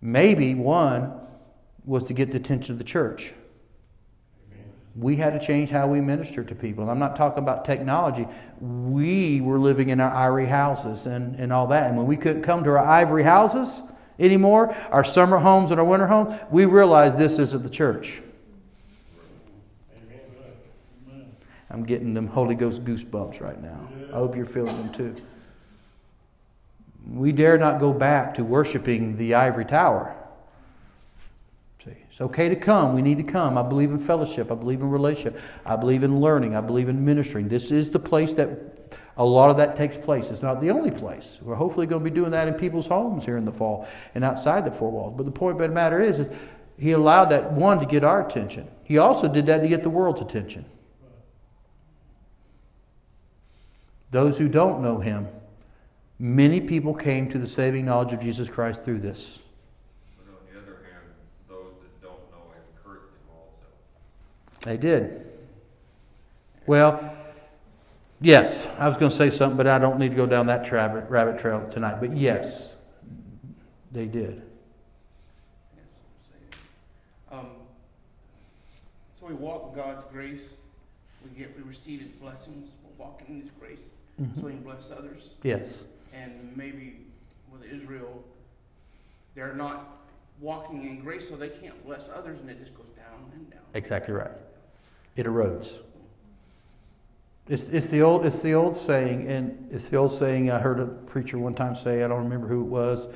Maybe 0.00 0.54
one 0.54 1.12
was 1.84 2.04
to 2.04 2.14
get 2.14 2.30
the 2.30 2.36
attention 2.36 2.72
of 2.72 2.78
the 2.78 2.84
church 2.84 3.32
we 4.98 5.16
had 5.16 5.38
to 5.38 5.46
change 5.46 5.68
how 5.68 5.86
we 5.86 6.00
minister 6.00 6.42
to 6.42 6.54
people. 6.54 6.82
And 6.82 6.90
I'm 6.90 6.98
not 6.98 7.16
talking 7.16 7.42
about 7.42 7.64
technology. 7.64 8.26
We 8.60 9.42
were 9.42 9.58
living 9.58 9.90
in 9.90 10.00
our 10.00 10.10
ivory 10.10 10.46
houses 10.46 11.04
and, 11.06 11.38
and 11.38 11.52
all 11.52 11.66
that. 11.68 11.88
And 11.88 11.96
when 11.98 12.06
we 12.06 12.16
couldn't 12.16 12.42
come 12.42 12.64
to 12.64 12.70
our 12.70 12.78
ivory 12.78 13.22
houses 13.22 13.82
anymore, 14.18 14.74
our 14.90 15.04
summer 15.04 15.38
homes 15.38 15.70
and 15.70 15.78
our 15.78 15.86
winter 15.86 16.06
homes, 16.06 16.40
we 16.50 16.64
realized 16.64 17.18
this 17.18 17.38
isn't 17.38 17.62
the 17.62 17.70
church. 17.70 18.22
I'm 21.68 21.84
getting 21.84 22.14
them 22.14 22.28
Holy 22.28 22.54
Ghost 22.54 22.84
goosebumps 22.84 23.42
right 23.42 23.60
now. 23.60 23.88
I 24.10 24.16
hope 24.16 24.34
you're 24.34 24.46
feeling 24.46 24.76
them 24.78 24.92
too. 24.92 25.14
We 27.06 27.32
dare 27.32 27.58
not 27.58 27.78
go 27.78 27.92
back 27.92 28.34
to 28.34 28.44
worshiping 28.44 29.18
the 29.18 29.34
ivory 29.34 29.66
tower. 29.66 30.16
See, 31.86 31.96
it's 32.08 32.20
okay 32.20 32.48
to 32.48 32.56
come. 32.56 32.94
We 32.94 33.02
need 33.02 33.16
to 33.18 33.22
come. 33.22 33.56
I 33.56 33.62
believe 33.62 33.90
in 33.90 33.98
fellowship. 33.98 34.50
I 34.50 34.56
believe 34.56 34.80
in 34.80 34.90
relationship. 34.90 35.40
I 35.64 35.76
believe 35.76 36.02
in 36.02 36.20
learning. 36.20 36.56
I 36.56 36.60
believe 36.60 36.88
in 36.88 37.04
ministering. 37.04 37.48
This 37.48 37.70
is 37.70 37.90
the 37.90 37.98
place 37.98 38.32
that 38.34 38.48
a 39.16 39.24
lot 39.24 39.50
of 39.50 39.56
that 39.56 39.76
takes 39.76 39.96
place. 39.96 40.30
It's 40.30 40.42
not 40.42 40.60
the 40.60 40.70
only 40.70 40.90
place. 40.90 41.38
We're 41.40 41.54
hopefully 41.54 41.86
going 41.86 42.04
to 42.04 42.10
be 42.10 42.14
doing 42.14 42.32
that 42.32 42.48
in 42.48 42.54
people's 42.54 42.86
homes 42.86 43.24
here 43.24 43.36
in 43.36 43.44
the 43.44 43.52
fall 43.52 43.88
and 44.14 44.22
outside 44.24 44.64
the 44.64 44.70
four 44.70 44.90
walls. 44.90 45.14
But 45.16 45.24
the 45.24 45.32
point 45.32 45.60
of 45.60 45.68
the 45.68 45.74
matter 45.74 46.00
is, 46.00 46.20
is 46.20 46.28
he 46.78 46.92
allowed 46.92 47.26
that 47.26 47.52
one 47.52 47.80
to 47.80 47.86
get 47.86 48.04
our 48.04 48.26
attention. 48.26 48.68
He 48.84 48.98
also 48.98 49.28
did 49.28 49.46
that 49.46 49.58
to 49.58 49.68
get 49.68 49.82
the 49.82 49.90
world's 49.90 50.20
attention. 50.20 50.66
Those 54.10 54.38
who 54.38 54.48
don't 54.48 54.82
know 54.82 54.98
him, 54.98 55.28
many 56.18 56.60
people 56.60 56.94
came 56.94 57.28
to 57.30 57.38
the 57.38 57.46
saving 57.46 57.84
knowledge 57.86 58.12
of 58.12 58.20
Jesus 58.20 58.48
Christ 58.48 58.84
through 58.84 59.00
this. 59.00 59.40
But 60.16 60.32
on 60.32 60.38
the 60.52 60.60
other 60.60 60.78
hand, 60.84 61.04
those 61.48 61.74
that 61.80 62.02
don't 62.02 62.20
know 62.30 62.52
him 62.52 62.62
cursed 62.84 63.04
him 63.04 63.28
also. 63.34 63.66
They 64.66 64.76
did. 64.76 65.24
Well, 66.66 67.16
yes, 68.20 68.66
I 68.78 68.88
was 68.88 68.96
going 68.96 69.10
to 69.10 69.16
say 69.16 69.30
something, 69.30 69.56
but 69.56 69.68
I 69.68 69.78
don't 69.78 70.00
need 70.00 70.08
to 70.08 70.16
go 70.16 70.26
down 70.26 70.46
that 70.48 70.70
rabbit, 70.72 71.08
rabbit 71.08 71.38
trail 71.38 71.64
tonight. 71.70 72.00
But 72.00 72.16
yes, 72.16 72.74
they 73.92 74.06
did. 74.06 74.42
Um, 77.30 77.46
so 79.20 79.26
we 79.28 79.34
walk 79.34 79.68
in 79.70 79.76
God's 79.76 80.04
grace. 80.12 80.42
We 81.24 81.38
get 81.38 81.56
we 81.56 81.62
receive 81.62 82.00
His 82.00 82.10
blessings. 82.10 82.72
We're 82.82 83.04
walking 83.04 83.36
in 83.36 83.42
His 83.42 83.50
grace, 83.60 83.90
Mhm. 84.20 84.34
so 84.36 84.46
we 84.46 84.52
can 84.52 84.62
bless 84.62 84.90
others. 84.90 85.34
Yes. 85.44 85.84
And 86.12 86.56
maybe 86.56 87.06
with 87.52 87.62
Israel, 87.62 88.24
they're 89.36 89.54
not 89.54 90.00
walking 90.40 90.82
in 90.84 91.04
grace, 91.04 91.28
so 91.28 91.36
they 91.36 91.50
can't 91.50 91.84
bless 91.86 92.08
others, 92.08 92.40
and 92.40 92.50
it 92.50 92.58
just 92.58 92.74
goes 92.76 92.88
down 92.96 93.30
and 93.32 93.48
down. 93.50 93.60
Exactly 93.74 94.12
right. 94.12 94.32
It 95.16 95.26
erodes. 95.26 95.78
It's, 97.48 97.68
it's, 97.68 97.88
the 97.88 98.02
old, 98.02 98.26
it's 98.26 98.42
the 98.42 98.54
old 98.54 98.74
saying, 98.74 99.28
and 99.28 99.68
it's 99.70 99.88
the 99.88 99.96
old 99.96 100.12
saying 100.12 100.50
I 100.50 100.58
heard 100.58 100.80
a 100.80 100.86
preacher 100.86 101.38
one 101.38 101.54
time 101.54 101.76
say, 101.76 102.02
I 102.02 102.08
don't 102.08 102.24
remember 102.24 102.48
who 102.48 102.62
it 102.62 102.66
was, 102.66 103.08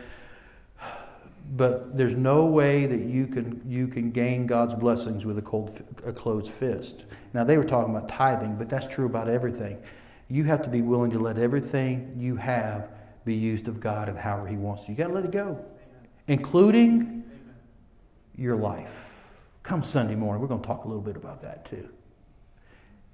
but 1.57 1.97
there's 1.97 2.15
no 2.15 2.45
way 2.47 2.87
that 2.87 3.01
you 3.01 3.27
can, 3.27 3.61
you 3.67 3.89
can 3.89 4.13
gain 4.13 4.47
God's 4.47 4.75
blessings 4.75 5.27
with 5.27 5.37
a, 5.39 5.43
cold, 5.43 5.83
a 6.07 6.13
closed 6.13 6.53
fist. 6.53 7.07
Now, 7.35 7.43
they 7.43 7.59
were 7.59 7.65
talking 7.65 7.95
about 7.95 8.09
tithing, 8.09 8.57
but 8.57 8.69
that's 8.69 8.87
true 8.87 9.07
about 9.07 9.29
everything. 9.29 9.83
You 10.29 10.45
have 10.45 10.63
to 10.63 10.69
be 10.69 10.81
willing 10.81 11.11
to 11.11 11.19
let 11.19 11.37
everything 11.37 12.15
you 12.17 12.37
have 12.37 12.89
be 13.25 13.35
used 13.35 13.67
of 13.67 13.81
God 13.81 14.09
and 14.09 14.17
however 14.17 14.47
He 14.47 14.57
wants 14.57 14.85
to. 14.85 14.93
You 14.93 14.97
got 14.97 15.09
to 15.09 15.13
let 15.13 15.25
it 15.25 15.33
go, 15.33 15.63
including 16.29 17.25
your 18.37 18.55
life. 18.55 19.20
Come 19.71 19.85
Sunday 19.85 20.17
morning, 20.17 20.43
we're 20.43 20.49
going 20.49 20.61
to 20.63 20.67
talk 20.67 20.85
a 20.85 20.89
little 20.89 21.01
bit 21.01 21.15
about 21.15 21.43
that 21.43 21.65
too, 21.65 21.89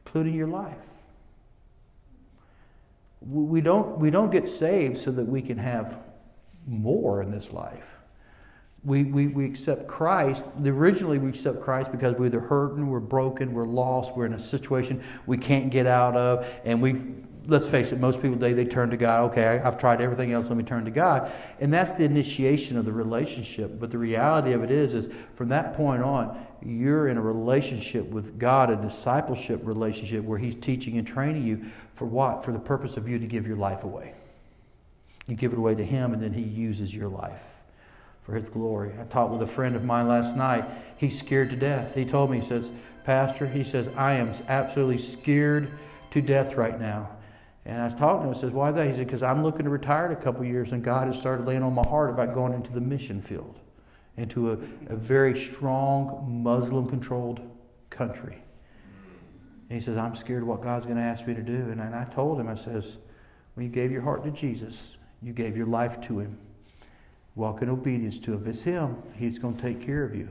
including 0.07 0.33
your 0.33 0.47
life. 0.47 0.79
We 3.21 3.61
don't, 3.61 3.99
we 3.99 4.09
don't 4.09 4.31
get 4.31 4.49
saved 4.49 4.97
so 4.97 5.11
that 5.11 5.27
we 5.27 5.43
can 5.43 5.59
have 5.59 5.99
more 6.67 7.21
in 7.21 7.31
this 7.31 7.53
life. 7.53 7.97
We, 8.85 9.05
we, 9.05 9.27
we 9.27 9.45
accept 9.45 9.87
Christ. 9.87 10.47
Originally, 10.65 11.19
we 11.19 11.29
accept 11.29 11.61
Christ 11.61 11.93
because 11.93 12.15
we're 12.15 12.25
either 12.25 12.41
hurting, 12.41 12.89
we're 12.89 13.01
broken, 13.01 13.53
we're 13.53 13.67
lost, 13.67 14.17
we're 14.17 14.25
in 14.25 14.33
a 14.33 14.41
situation 14.41 15.05
we 15.27 15.37
can't 15.37 15.71
get 15.71 15.87
out 15.87 16.17
of, 16.17 16.49
and 16.65 16.81
we 16.81 16.93
let's 17.47 17.67
face 17.67 17.93
it, 17.93 18.01
most 18.01 18.21
people 18.21 18.37
today 18.37 18.53
they 18.53 18.65
turn 18.65 18.91
to 18.91 18.97
God. 18.97 19.31
Okay, 19.31 19.45
I, 19.45 19.67
I've 19.67 19.79
tried 19.79 20.01
everything 20.01 20.33
else. 20.33 20.49
Let 20.49 20.57
me 20.57 20.65
turn 20.65 20.85
to 20.85 20.91
God, 20.91 21.31
and 21.61 21.73
that's 21.73 21.95
the 21.95 22.05
initiation 22.05 22.77
of 22.77 22.85
the 22.85 22.93
relationship. 22.93 23.79
But 23.79 23.91
the 23.91 23.99
reality 23.99 24.53
of 24.53 24.63
it 24.63 24.71
is, 24.71 24.95
is 24.95 25.13
from 25.35 25.49
that 25.49 25.75
point 25.75 26.03
on, 26.03 26.47
you're 26.63 27.09
in 27.09 27.17
a 27.17 27.23
relationship 27.23 28.07
with 28.07 28.39
God, 28.39 28.71
a 28.71 28.77
discipleship 28.77 29.61
relationship 29.65 30.25
where 30.25 30.39
He's 30.39 30.57
teaching 30.57 30.99
and 30.99 31.07
training 31.07 31.47
you 31.47 31.67
for 31.95 32.07
what? 32.07 32.45
For 32.45 32.53
the 32.53 32.59
purpose 32.59 32.97
of 32.97 33.09
you 33.09 33.19
to 33.19 33.27
give 33.27 33.47
your 33.47 33.57
life 33.57 33.85
away. 33.85 34.15
You 35.27 35.37
give 35.37 35.53
it 35.53 35.59
away 35.59 35.75
to 35.75 35.85
Him, 35.85 36.13
and 36.13 36.23
then 36.23 36.33
He 36.33 36.43
uses 36.43 36.95
your 36.95 37.09
life 37.09 37.63
for 38.23 38.35
His 38.35 38.49
glory. 38.49 38.93
I 39.01 39.05
talked 39.05 39.33
with 39.33 39.43
a 39.43 39.47
friend 39.47 39.77
of 39.77 39.85
mine 39.85 40.09
last 40.09 40.37
night. 40.37 40.65
He's 40.97 41.19
scared 41.19 41.51
to 41.51 41.57
death. 41.57 41.95
He 41.95 42.05
told 42.05 42.31
me, 42.31 42.41
he 42.41 42.47
says, 42.47 42.71
Pastor, 43.05 43.47
he 43.47 43.63
says, 43.63 43.89
I 43.97 44.15
am 44.15 44.33
absolutely 44.49 44.99
scared 44.99 45.69
to 46.11 46.21
death 46.21 46.55
right 46.55 46.79
now. 46.81 47.09
And 47.67 47.81
I 47.81 47.85
was 47.85 47.95
talking 47.95 48.23
to 48.23 48.29
him. 48.29 48.35
I 48.35 48.39
says, 48.39 48.53
Why 48.53 48.71
that? 48.71 48.87
He 48.87 48.93
said, 48.93 49.07
Because 49.07 49.25
I'm 49.25 49.43
looking 49.43 49.65
to 49.65 49.71
retire 49.71 50.07
in 50.07 50.13
a 50.13 50.17
couple 50.17 50.45
years, 50.45 50.71
and 50.73 50.83
God 50.83 51.09
has 51.09 51.19
started 51.19 51.47
laying 51.47 51.65
on 51.65 51.75
my 51.75 51.83
heart 51.89 52.11
about 52.11 52.33
going 52.33 52.53
into 52.53 52.73
the 52.73 52.81
mission 52.81 53.21
field, 53.21 53.59
into 54.17 54.53
a, 54.53 54.59
a 54.87 54.97
very 54.97 55.37
strong 55.37 56.43
Muslim 56.43 56.87
controlled 56.87 57.41
country. 57.91 58.39
And 59.69 59.81
he 59.81 59.85
says, 59.85 59.97
I'm 59.97 60.15
scared 60.15 60.43
of 60.43 60.49
what 60.49 60.63
God's 60.63 60.85
going 60.85 60.97
to 60.97 61.03
ask 61.03 61.27
me 61.27 61.35
to 61.35 61.43
do. 61.43 61.55
And, 61.55 61.81
and 61.81 61.93
I 61.93 62.05
told 62.05 62.39
him, 62.39 62.49
I 62.49 62.55
says, 62.55 62.99
When 63.55 63.67
you 63.67 63.73
gave 63.73 63.91
your 63.91 64.03
heart 64.03 64.23
to 64.25 64.31
Jesus, 64.31 64.97
you 65.21 65.33
gave 65.33 65.57
your 65.57 65.67
life 65.67 66.01
to 66.03 66.21
Him. 66.21 66.39
Walk 67.35 67.63
in 67.63 67.69
obedience 67.69 68.21
to 68.21 68.35
Him. 68.35 68.43
If 68.43 68.47
it's 68.47 68.63
Him, 68.63 69.03
He's 69.17 69.41
going 69.41 69.57
to 69.57 69.63
take 69.63 69.81
care 69.81 70.05
of 70.05 70.15
you. 70.15 70.29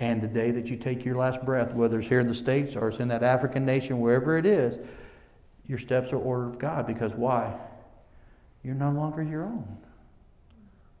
And 0.00 0.20
the 0.20 0.26
day 0.26 0.50
that 0.50 0.66
you 0.66 0.76
take 0.76 1.04
your 1.04 1.14
last 1.14 1.44
breath, 1.44 1.72
whether 1.74 2.00
it's 2.00 2.08
here 2.08 2.18
in 2.18 2.26
the 2.26 2.34
States 2.34 2.74
or 2.74 2.88
it's 2.88 2.98
in 2.98 3.06
that 3.08 3.22
African 3.22 3.64
nation, 3.64 4.00
wherever 4.00 4.36
it 4.36 4.46
is, 4.46 4.78
your 5.66 5.78
steps 5.78 6.12
are 6.12 6.18
ordered 6.18 6.46
of 6.46 6.58
God. 6.58 6.86
Because 6.86 7.12
why? 7.12 7.54
You're 8.62 8.74
no 8.74 8.90
longer 8.90 9.22
your 9.22 9.44
own. 9.44 9.78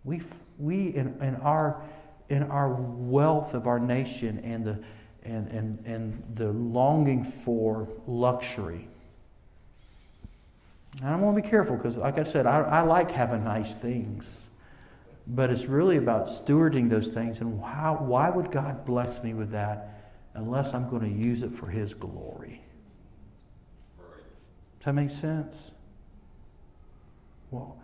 We, 0.04 0.22
we 0.58 0.88
in, 0.88 1.16
in, 1.20 1.36
our, 1.36 1.82
in 2.28 2.44
our 2.44 2.72
wealth 2.72 3.54
of 3.54 3.66
our 3.66 3.78
nation 3.78 4.40
and 4.40 4.64
the, 4.64 4.82
and, 5.24 5.48
and, 5.48 5.86
and 5.86 6.22
the 6.34 6.52
longing 6.52 7.24
for 7.24 7.88
luxury. 8.06 8.88
And 11.00 11.08
I 11.08 11.16
want 11.16 11.36
to 11.36 11.42
be 11.42 11.48
careful 11.48 11.76
because, 11.76 11.96
like 11.96 12.18
I 12.18 12.24
said, 12.24 12.46
I, 12.46 12.58
I 12.60 12.80
like 12.82 13.10
having 13.10 13.44
nice 13.44 13.74
things. 13.74 14.40
But 15.26 15.50
it's 15.50 15.66
really 15.66 15.96
about 15.98 16.26
stewarding 16.26 16.90
those 16.90 17.08
things 17.08 17.40
and 17.40 17.62
how, 17.62 17.94
why 17.94 18.28
would 18.28 18.50
God 18.50 18.84
bless 18.84 19.22
me 19.22 19.34
with 19.34 19.52
that 19.52 20.12
unless 20.34 20.74
I'm 20.74 20.90
going 20.90 21.02
to 21.02 21.26
use 21.26 21.44
it 21.44 21.54
for 21.54 21.68
His 21.68 21.94
glory? 21.94 22.60
Does 24.82 24.86
that 24.86 24.94
make 24.94 25.12
sense? 25.12 25.70
Well, 27.52 27.76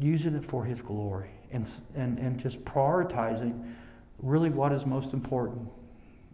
using 0.00 0.34
it 0.34 0.44
for 0.44 0.64
His 0.64 0.82
glory 0.82 1.30
and, 1.52 1.70
and, 1.94 2.18
and 2.18 2.40
just 2.40 2.64
prioritizing 2.64 3.72
really 4.18 4.50
what 4.50 4.72
is 4.72 4.84
most 4.84 5.12
important 5.12 5.68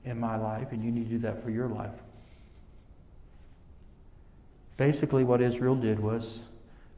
in 0.07 0.19
my 0.19 0.39
life, 0.39 0.73
and 0.73 0.83
you 0.83 0.91
need 0.91 1.05
to 1.05 1.11
do 1.11 1.19
that 1.19 1.45
for 1.45 1.51
your 1.51 1.69
life. 1.69 1.93
Basically, 4.79 5.23
what 5.23 5.43
Israel 5.43 5.77
did 5.77 6.01
was, 6.01 6.45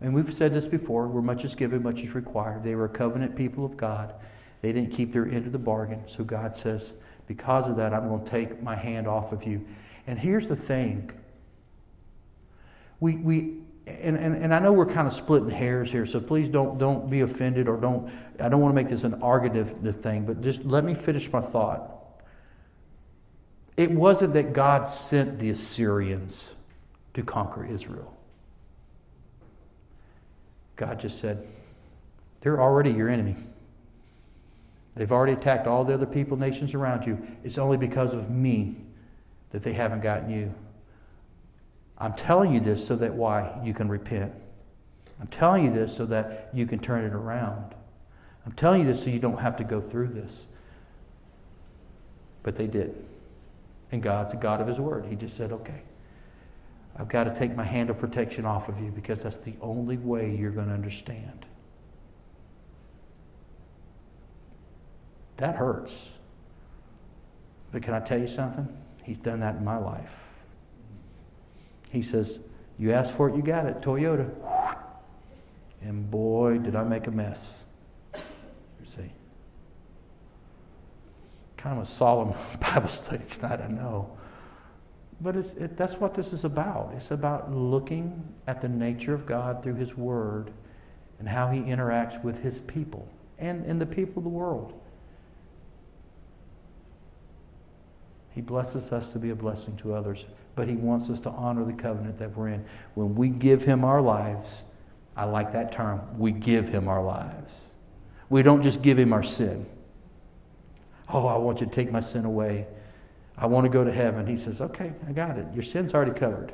and 0.01 0.15
we've 0.15 0.33
said 0.33 0.55
this 0.55 0.69
before, 0.69 1.09
where 1.09 1.25
much 1.25 1.45
is 1.45 1.57
given, 1.57 1.83
much 1.83 2.03
is 2.03 2.15
required. 2.15 2.63
They 2.63 2.77
were 2.77 2.85
a 2.85 2.89
covenant 2.89 3.35
people 3.35 3.65
of 3.65 3.77
God. 3.77 4.15
They 4.61 4.71
didn't 4.71 4.93
keep 4.93 5.11
their 5.11 5.27
end 5.27 5.47
of 5.47 5.51
the 5.51 5.59
bargain. 5.59 6.07
So 6.07 6.23
God 6.23 6.55
says, 6.55 6.93
because 7.27 7.69
of 7.69 7.75
that, 7.79 7.93
I'm 7.93 8.07
going 8.07 8.25
to 8.25 8.31
take 8.31 8.63
my 8.63 8.77
hand 8.77 9.09
off 9.09 9.33
of 9.33 9.45
you. 9.45 9.67
And 10.07 10.21
here's 10.21 10.49
the 10.49 10.55
thing. 10.55 11.11
We, 13.03 13.17
we 13.17 13.55
and, 13.89 14.17
and, 14.17 14.37
and 14.37 14.55
I 14.55 14.61
know 14.61 14.73
we're 14.73 14.87
kind 14.87 15.09
of 15.09 15.13
splitting 15.13 15.51
hairs 15.51 15.91
here, 15.91 16.07
so 16.07 16.21
please 16.21 16.49
don't, 16.49 16.79
don't 16.79 17.11
be 17.11 17.23
offended 17.23 17.67
or 17.67 17.77
don't, 17.77 18.09
I 18.39 18.49
don't 18.49 18.61
want 18.61 18.71
to 18.71 18.77
make 18.77 18.87
this 18.87 19.03
an 19.03 19.21
argumentative 19.21 19.97
thing, 19.97 20.25
but 20.25 20.41
just 20.41 20.65
let 20.65 20.85
me 20.85 20.95
finish 20.95 21.31
my 21.33 21.41
thought. 21.41 21.91
It 23.77 23.91
wasn't 23.91 24.35
that 24.35 24.53
God 24.53 24.85
sent 24.85 25.41
the 25.41 25.51
Assyrians 25.51 26.55
to 27.15 27.25
conquer 27.25 27.65
Israel. 27.65 28.17
God 30.77 31.01
just 31.01 31.19
said, 31.19 31.45
they're 32.41 32.61
already 32.61 32.93
your 32.93 33.09
enemy. 33.09 33.35
They've 34.95 35.11
already 35.11 35.33
attacked 35.33 35.67
all 35.67 35.85
the 35.85 35.95
other 35.95 36.07
people, 36.07 36.37
nations 36.37 36.73
around 36.73 37.05
you. 37.05 37.19
It's 37.43 37.59
only 37.59 37.79
because 37.79 38.15
of 38.15 38.31
me 38.31 38.77
that 39.51 39.65
they 39.65 39.73
haven't 39.73 40.03
gotten 40.03 40.31
you. 40.31 40.55
I'm 42.03 42.15
telling 42.15 42.53
you 42.53 42.59
this 42.59 42.85
so 42.85 42.97
that 42.97 43.15
why? 43.15 43.61
You 43.63 43.73
can 43.73 43.89
repent. 43.89 44.33
I'm 45.21 45.29
telling 45.29 45.65
you 45.65 45.73
this 45.73 45.97
so 45.97 46.05
that 46.07 46.51
you 46.53 46.67
can 46.67 46.81
turn 46.81 47.05
it 47.05 47.13
around. 47.13 47.77
I'm 48.45 48.51
telling 48.53 48.81
you 48.81 48.89
this 48.89 49.05
so 49.05 49.09
you 49.09 49.21
don't 49.21 49.39
have 49.39 49.57
to 49.59 49.65
go 49.65 49.81
through 49.81 50.09
this. 50.09 50.49
But 52.43 52.57
they 52.57 52.67
did. 52.67 53.05
And 53.93 54.03
God's 54.03 54.33
a 54.33 54.37
God 54.37 54.61
of 54.61 54.67
His 54.67 54.81
Word. 54.81 55.07
He 55.07 55.15
just 55.15 55.37
said, 55.37 55.53
okay, 55.53 55.83
I've 56.97 57.09
got 57.09 57.25
to 57.25 57.35
take 57.37 57.55
my 57.55 57.63
hand 57.63 57.89
of 57.89 58.01
protection 58.01 58.45
off 58.45 58.69
of 58.69 58.81
you 58.81 58.91
because 58.91 59.23
that's 59.23 59.37
the 59.37 59.55
only 59.61 59.97
way 59.97 60.35
you're 60.35 60.51
going 60.51 60.69
to 60.69 60.75
understand. 60.75 61.47
That 65.37 65.55
hurts. 65.55 66.11
But 67.71 67.85
can 67.85 67.95
I 67.95 68.01
tell 68.01 68.19
you 68.19 68.27
something? 68.27 68.67
He's 69.05 69.19
done 69.19 69.39
that 69.39 69.55
in 69.55 69.65
my 69.65 69.77
life. 69.77 70.22
He 71.93 72.01
says, 72.01 72.41
You 72.79 72.93
asked 72.93 73.15
for 73.15 73.29
it, 73.29 73.37
you 73.37 73.43
got 73.43 73.67
it, 73.67 73.83
Toyota. 73.83 74.31
And 75.83 76.11
boy, 76.11 76.57
did 76.59 76.75
I 76.75 76.85
make 76.85 77.07
a 77.07 77.11
mess. 77.11 77.67
You 78.15 78.87
see. 78.87 79.13
kind 81.59 81.77
of 81.77 81.83
a 81.83 81.87
solemn 81.87 82.35
Bible 82.61 82.89
study 82.89 83.23
tonight, 83.29 83.61
I 83.61 83.69
know. 83.69 84.17
But 85.21 85.37
it's, 85.37 85.53
it, 85.53 85.77
that's 85.77 86.01
what 86.01 86.15
this 86.15 86.33
is 86.33 86.45
about. 86.45 86.93
It's 86.97 87.11
about 87.11 87.53
looking 87.53 88.27
at 88.47 88.63
the 88.63 88.69
nature 88.71 89.13
of 89.13 89.27
God 89.27 89.63
through 89.63 89.75
His 89.75 89.95
Word 89.95 90.51
and 91.19 91.29
how 91.29 91.51
He 91.51 91.61
interacts 91.61 92.25
with 92.25 92.43
His 92.43 92.63
people 92.63 93.07
and, 93.39 93.67
and 93.67 93.81
the 93.81 93.87
people 93.87 94.21
of 94.21 94.25
the 94.25 94.31
world. 94.31 94.81
He 98.31 98.41
blesses 98.41 98.93
us 98.93 99.13
to 99.13 99.19
be 99.19 99.29
a 99.29 99.35
blessing 99.35 99.77
to 99.79 99.93
others, 99.93 100.25
but 100.55 100.69
He 100.69 100.75
wants 100.75 101.11
us 101.11 101.21
to 101.23 101.31
honor 101.31 101.65
the 101.65 101.73
covenant 101.73 102.19
that 102.19 102.37
we're 102.37 102.49
in. 102.49 102.65
When 102.95 103.15
we 103.15 103.29
give 103.29 103.63
Him 103.63 103.85
our 103.85 104.01
lives, 104.01 104.65
I 105.17 105.25
like 105.25 105.53
that 105.53 105.73
term, 105.73 106.01
we 106.19 106.33
give 106.33 106.69
Him 106.69 106.89
our 106.89 107.03
lives. 107.03 107.73
We 108.29 108.43
don't 108.43 108.63
just 108.63 108.83
give 108.83 108.99
Him 108.99 109.13
our 109.13 109.23
sin. 109.23 109.67
Oh, 111.09 111.27
I 111.27 111.37
want 111.37 111.61
you 111.61 111.67
to 111.67 111.73
take 111.73 111.93
my 111.93 112.01
sin 112.01 112.25
away. 112.25 112.67
I 113.37 113.47
want 113.47 113.65
to 113.65 113.71
go 113.71 113.85
to 113.85 113.93
heaven. 113.93 114.27
He 114.27 114.37
says, 114.37 114.61
Okay, 114.61 114.93
I 115.09 115.13
got 115.13 115.39
it. 115.39 115.47
Your 115.53 115.63
sin's 115.63 115.95
already 115.95 116.13
covered. 116.13 116.53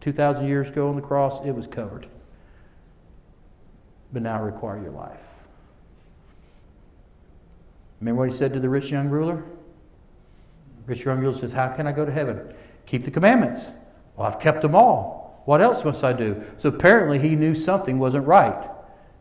2,000 0.00 0.46
years 0.46 0.68
ago 0.68 0.88
on 0.88 0.96
the 0.96 1.02
cross, 1.02 1.44
it 1.44 1.52
was 1.52 1.66
covered. 1.66 2.06
But 4.12 4.22
now 4.22 4.36
I 4.36 4.40
require 4.40 4.80
your 4.80 4.92
life. 4.92 5.22
Remember 8.00 8.20
what 8.20 8.30
he 8.30 8.36
said 8.36 8.52
to 8.54 8.60
the 8.60 8.68
rich 8.68 8.90
young 8.90 9.08
ruler? 9.08 9.44
Rich 10.86 11.04
young 11.04 11.20
ruler 11.20 11.34
says, 11.34 11.52
How 11.52 11.68
can 11.68 11.86
I 11.86 11.92
go 11.92 12.04
to 12.04 12.10
heaven? 12.10 12.52
Keep 12.90 13.04
the 13.04 13.10
commandments. 13.12 13.70
Well, 14.16 14.26
I've 14.26 14.40
kept 14.40 14.62
them 14.62 14.74
all. 14.74 15.40
What 15.44 15.60
else 15.60 15.84
must 15.84 16.02
I 16.02 16.12
do? 16.12 16.42
So 16.56 16.70
apparently 16.70 17.20
he 17.20 17.36
knew 17.36 17.54
something 17.54 18.00
wasn't 18.00 18.26
right. 18.26 18.68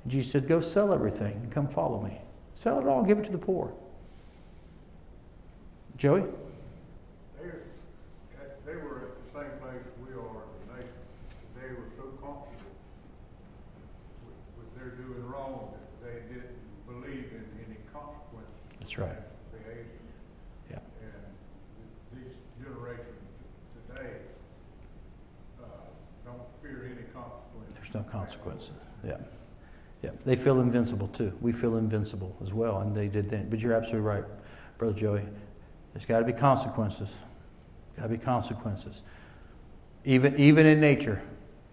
And 0.04 0.12
Jesus 0.12 0.32
said, 0.32 0.48
Go 0.48 0.60
sell 0.60 0.92
everything 0.92 1.34
and 1.34 1.52
come 1.52 1.68
follow 1.68 2.02
me. 2.02 2.20
Sell 2.56 2.80
it 2.80 2.88
all 2.88 2.98
and 2.98 3.08
give 3.08 3.20
it 3.20 3.26
to 3.26 3.32
the 3.32 3.38
poor. 3.38 3.72
Joey? 5.98 6.22
They, 8.66 8.76
were 8.76 9.12
at 9.12 9.34
the 9.34 9.40
same 9.40 9.60
place 9.62 9.86
we 10.04 10.14
are, 10.14 10.44
and 10.50 10.66
they, 10.74 11.62
they 11.62 11.68
were 11.74 11.90
so 11.96 12.04
comfortable 12.24 12.74
with, 14.26 14.36
with 14.58 14.80
their 14.80 14.96
doing 14.96 15.30
wrong 15.30 15.74
that 15.74 16.08
they 16.08 16.34
didn't 16.34 16.58
believe 16.88 17.32
in 17.34 17.46
any 17.68 17.78
consequences. 17.94 18.50
That's 18.80 18.98
right. 18.98 19.12
of 19.12 19.52
Behavior. 19.52 19.86
Yeah. 20.72 20.80
And 21.02 21.14
th- 22.14 22.26
these 22.26 22.36
generations 22.64 23.20
today, 23.90 24.12
uh, 25.62 25.66
don't 26.26 26.42
fear 26.62 26.86
any 26.86 27.08
consequences. 27.14 27.79
There's 27.92 28.06
no 28.06 28.12
consequences. 28.12 28.72
Yeah. 29.06 29.18
Yeah. 30.04 30.12
They 30.26 30.36
feel 30.36 30.60
invincible 30.62 31.08
too. 31.08 31.34
We 31.42 31.52
feel 31.52 31.78
invincible 31.78 32.36
as 32.42 32.54
well, 32.54 32.80
and 32.80 32.96
they 32.96 33.08
did 33.08 33.30
then. 33.30 33.50
But 33.50 33.60
you're 33.60 33.74
absolutely 33.74 34.02
right, 34.02 34.24
Brother 34.78 34.94
Joey. 34.94 35.24
There's 35.94 36.06
got 36.06 36.20
to 36.20 36.26
be 36.26 36.34
consequences. 36.34 37.10
Got 37.98 38.04
to 38.04 38.10
be 38.10 38.18
consequences. 38.18 39.02
Even, 40.06 40.40
even 40.40 40.66
in 40.66 40.80
nature, 40.80 41.22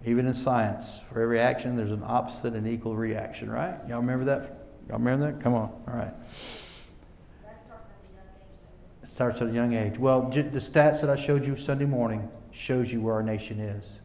even 0.05 0.27
in 0.27 0.35
science, 0.35 1.03
for 1.13 1.21
every 1.21 1.39
action, 1.39 1.77
there's 1.77 1.93
an 1.93 2.03
opposite 2.05 2.55
and 2.55 2.67
equal 2.67 2.97
reaction, 2.97 3.51
right? 3.51 3.77
Y'all 3.89 4.01
remember 4.01 4.25
that? 4.25 4.67
Y'all 4.89 4.99
remember 4.99 5.31
that? 5.31 5.41
Come 5.43 5.55
on. 5.55 5.71
All 5.87 5.95
right. 5.95 6.15
That 7.43 7.65
starts 7.65 7.91
at 7.91 7.99
a 8.09 8.15
young 8.15 8.25
age. 8.25 9.03
It 9.03 9.09
starts 9.09 9.43
at 9.43 9.49
a 9.49 9.53
young 9.53 9.75
age. 9.75 9.99
Well, 9.99 10.31
the 10.31 10.59
stats 10.59 11.03
that 11.03 11.11
I 11.11 11.17
showed 11.17 11.47
you 11.47 11.57
Sunday 11.57 11.85
morning 11.85 12.29
shows 12.51 12.93
you 12.93 13.01
where 13.03 13.15
our 13.15 13.23
nation 13.23 13.61
is. 13.61 14.01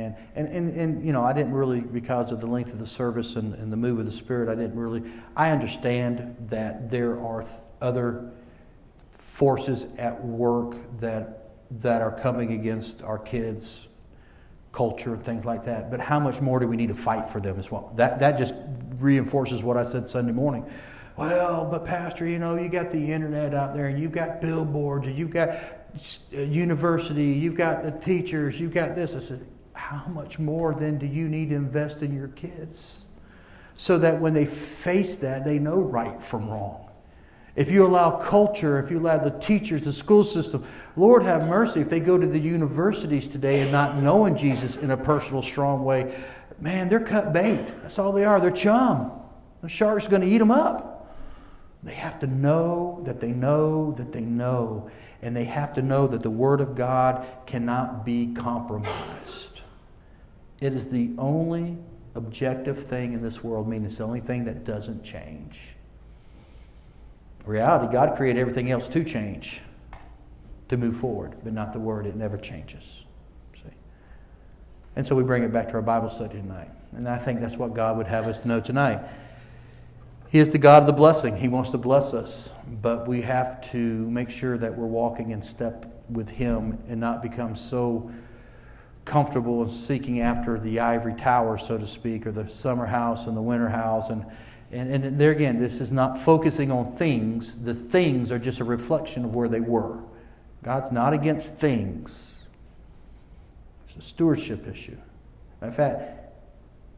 And, 0.00 0.16
and, 0.34 0.48
and, 0.48 0.76
and, 0.76 1.06
you 1.06 1.12
know, 1.12 1.22
I 1.22 1.32
didn't 1.32 1.52
really, 1.52 1.80
because 1.80 2.32
of 2.32 2.40
the 2.40 2.46
length 2.46 2.72
of 2.72 2.78
the 2.78 2.86
service 2.86 3.36
and, 3.36 3.54
and 3.54 3.72
the 3.72 3.76
move 3.76 3.98
of 3.98 4.06
the 4.06 4.12
Spirit, 4.12 4.48
I 4.48 4.54
didn't 4.54 4.78
really, 4.78 5.02
I 5.36 5.50
understand 5.50 6.36
that 6.48 6.90
there 6.90 7.20
are 7.20 7.42
th- 7.42 7.54
other 7.80 8.30
forces 9.18 9.86
at 9.98 10.24
work 10.24 10.76
that, 10.98 11.50
that 11.70 12.02
are 12.02 12.12
coming 12.12 12.52
against 12.52 13.02
our 13.02 13.18
kids' 13.18 13.86
culture 14.72 15.14
and 15.14 15.22
things 15.22 15.44
like 15.44 15.64
that. 15.64 15.90
But 15.90 16.00
how 16.00 16.20
much 16.20 16.40
more 16.40 16.60
do 16.60 16.66
we 16.66 16.76
need 16.76 16.88
to 16.88 16.94
fight 16.94 17.28
for 17.28 17.40
them 17.40 17.58
as 17.58 17.70
well? 17.70 17.92
That, 17.96 18.18
that 18.20 18.38
just 18.38 18.54
reinforces 18.98 19.62
what 19.62 19.76
I 19.76 19.84
said 19.84 20.08
Sunday 20.08 20.32
morning. 20.32 20.68
Well, 21.16 21.66
but 21.70 21.84
Pastor, 21.84 22.26
you 22.26 22.38
know, 22.38 22.56
you 22.56 22.68
got 22.68 22.90
the 22.90 23.12
internet 23.12 23.52
out 23.52 23.74
there 23.74 23.88
and 23.88 24.00
you've 24.00 24.12
got 24.12 24.40
billboards 24.40 25.06
and 25.06 25.18
you've 25.18 25.30
got 25.30 25.50
uh, 25.50 26.40
university, 26.40 27.32
you've 27.32 27.56
got 27.56 27.82
the 27.82 27.90
teachers, 27.90 28.60
you've 28.60 28.72
got 28.72 28.94
this. 28.94 29.16
I 29.16 29.20
said, 29.20 29.46
how 29.74 30.06
much 30.08 30.38
more 30.38 30.74
then 30.74 30.98
do 30.98 31.06
you 31.06 31.28
need 31.28 31.50
to 31.50 31.54
invest 31.54 32.02
in 32.02 32.14
your 32.14 32.28
kids? 32.28 33.04
So 33.74 33.98
that 33.98 34.20
when 34.20 34.34
they 34.34 34.46
face 34.46 35.16
that, 35.18 35.44
they 35.44 35.58
know 35.58 35.78
right 35.78 36.22
from 36.22 36.50
wrong. 36.50 36.90
If 37.56 37.70
you 37.70 37.84
allow 37.84 38.12
culture, 38.12 38.78
if 38.78 38.90
you 38.90 38.98
allow 38.98 39.18
the 39.18 39.30
teachers, 39.38 39.84
the 39.84 39.92
school 39.92 40.22
system, 40.22 40.64
Lord 40.96 41.22
have 41.22 41.48
mercy, 41.48 41.80
if 41.80 41.88
they 41.88 42.00
go 42.00 42.16
to 42.16 42.26
the 42.26 42.38
universities 42.38 43.28
today 43.28 43.60
and 43.60 43.72
not 43.72 43.96
knowing 43.96 44.36
Jesus 44.36 44.76
in 44.76 44.90
a 44.90 44.96
personal, 44.96 45.42
strong 45.42 45.84
way, 45.84 46.14
man, 46.60 46.88
they're 46.88 47.00
cut 47.00 47.32
bait. 47.32 47.64
That's 47.82 47.98
all 47.98 48.12
they 48.12 48.24
are. 48.24 48.40
They're 48.40 48.50
chum. 48.50 49.12
The 49.62 49.68
shark's 49.68 50.08
going 50.08 50.22
to 50.22 50.28
eat 50.28 50.38
them 50.38 50.50
up. 50.50 51.16
They 51.82 51.94
have 51.94 52.18
to 52.20 52.26
know 52.26 53.00
that 53.04 53.20
they 53.20 53.32
know 53.32 53.92
that 53.92 54.12
they 54.12 54.20
know. 54.20 54.90
And 55.22 55.36
they 55.36 55.44
have 55.44 55.74
to 55.74 55.82
know 55.82 56.06
that 56.06 56.22
the 56.22 56.30
Word 56.30 56.60
of 56.60 56.74
God 56.74 57.26
cannot 57.46 58.04
be 58.04 58.32
compromised. 58.32 59.49
It 60.60 60.74
is 60.74 60.88
the 60.88 61.10
only 61.16 61.76
objective 62.14 62.82
thing 62.82 63.12
in 63.12 63.22
this 63.22 63.42
world, 63.42 63.68
meaning 63.68 63.86
it's 63.86 63.98
the 63.98 64.04
only 64.04 64.20
thing 64.20 64.44
that 64.44 64.64
doesn't 64.64 65.02
change. 65.02 65.60
Reality, 67.46 67.90
God 67.92 68.16
created 68.16 68.40
everything 68.40 68.70
else 68.70 68.88
to 68.90 69.02
change, 69.02 69.62
to 70.68 70.76
move 70.76 70.96
forward, 70.96 71.36
but 71.42 71.52
not 71.52 71.72
the 71.72 71.80
Word. 71.80 72.06
It 72.06 72.14
never 72.14 72.36
changes. 72.36 73.04
See? 73.54 73.70
And 74.96 75.06
so 75.06 75.14
we 75.14 75.22
bring 75.22 75.42
it 75.42 75.52
back 75.52 75.68
to 75.68 75.74
our 75.74 75.82
Bible 75.82 76.10
study 76.10 76.38
tonight. 76.38 76.70
And 76.92 77.08
I 77.08 77.16
think 77.16 77.40
that's 77.40 77.56
what 77.56 77.74
God 77.74 77.96
would 77.96 78.08
have 78.08 78.26
us 78.26 78.42
to 78.42 78.48
know 78.48 78.60
tonight. 78.60 79.00
He 80.28 80.38
is 80.38 80.50
the 80.50 80.58
God 80.58 80.82
of 80.82 80.86
the 80.86 80.92
blessing. 80.92 81.36
He 81.36 81.48
wants 81.48 81.70
to 81.70 81.78
bless 81.78 82.12
us. 82.12 82.52
But 82.82 83.08
we 83.08 83.22
have 83.22 83.60
to 83.70 83.78
make 83.78 84.30
sure 84.30 84.58
that 84.58 84.76
we're 84.76 84.86
walking 84.86 85.30
in 85.30 85.42
step 85.42 85.86
with 86.10 86.28
Him 86.28 86.78
and 86.88 87.00
not 87.00 87.22
become 87.22 87.56
so 87.56 88.10
comfortable 89.04 89.62
in 89.62 89.70
seeking 89.70 90.20
after 90.20 90.58
the 90.58 90.80
ivory 90.80 91.14
tower, 91.14 91.58
so 91.58 91.78
to 91.78 91.86
speak, 91.86 92.26
or 92.26 92.32
the 92.32 92.48
summer 92.48 92.86
house 92.86 93.26
and 93.26 93.36
the 93.36 93.42
winter 93.42 93.68
house. 93.68 94.10
And, 94.10 94.24
and, 94.70 94.92
and 94.92 95.18
there 95.18 95.32
again, 95.32 95.58
this 95.58 95.80
is 95.80 95.90
not 95.90 96.18
focusing 96.18 96.70
on 96.70 96.92
things. 96.94 97.62
The 97.62 97.74
things 97.74 98.30
are 98.30 98.38
just 98.38 98.60
a 98.60 98.64
reflection 98.64 99.24
of 99.24 99.34
where 99.34 99.48
they 99.48 99.60
were. 99.60 99.98
God's 100.62 100.92
not 100.92 101.12
against 101.12 101.56
things, 101.56 102.46
it's 103.86 103.96
a 103.96 104.02
stewardship 104.02 104.68
issue. 104.68 104.96
In 105.62 105.72
fact, 105.72 106.20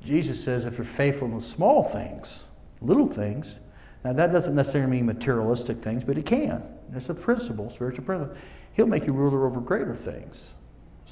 Jesus 0.04 0.42
says 0.42 0.64
if 0.66 0.78
you're 0.78 0.84
faithful 0.84 1.28
in 1.28 1.34
the 1.34 1.40
small 1.40 1.82
things, 1.82 2.44
little 2.80 3.06
things, 3.06 3.56
now 4.04 4.12
that 4.12 4.32
doesn't 4.32 4.54
necessarily 4.54 4.90
mean 4.90 5.06
materialistic 5.06 5.78
things, 5.78 6.02
but 6.04 6.18
it 6.18 6.26
can. 6.26 6.62
It's 6.94 7.08
a 7.08 7.14
principle, 7.14 7.70
spiritual 7.70 8.04
principle. 8.04 8.36
He'll 8.74 8.86
make 8.86 9.06
you 9.06 9.12
ruler 9.12 9.46
over 9.46 9.60
greater 9.60 9.94
things. 9.94 10.50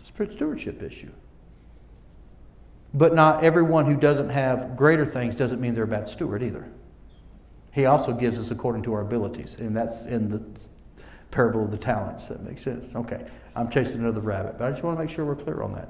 It's 0.00 0.10
a 0.10 0.32
stewardship 0.32 0.82
issue. 0.82 1.12
But 2.92 3.14
not 3.14 3.44
everyone 3.44 3.86
who 3.86 3.96
doesn't 3.96 4.30
have 4.30 4.76
greater 4.76 5.06
things 5.06 5.34
doesn't 5.36 5.60
mean 5.60 5.74
they're 5.74 5.84
a 5.84 5.88
bad 5.88 6.08
steward 6.08 6.42
either. 6.42 6.68
He 7.72 7.86
also 7.86 8.12
gives 8.12 8.38
us 8.38 8.50
according 8.50 8.82
to 8.84 8.94
our 8.94 9.02
abilities, 9.02 9.60
and 9.60 9.76
that's 9.76 10.06
in 10.06 10.28
the 10.28 10.44
parable 11.30 11.64
of 11.64 11.70
the 11.70 11.78
talents. 11.78 12.26
That 12.28 12.42
makes 12.42 12.62
sense. 12.62 12.96
Okay, 12.96 13.24
I'm 13.54 13.70
chasing 13.70 14.00
another 14.00 14.20
rabbit, 14.20 14.58
but 14.58 14.66
I 14.66 14.70
just 14.70 14.82
want 14.82 14.98
to 14.98 15.04
make 15.04 15.10
sure 15.10 15.24
we're 15.24 15.36
clear 15.36 15.62
on 15.62 15.72
that. 15.74 15.88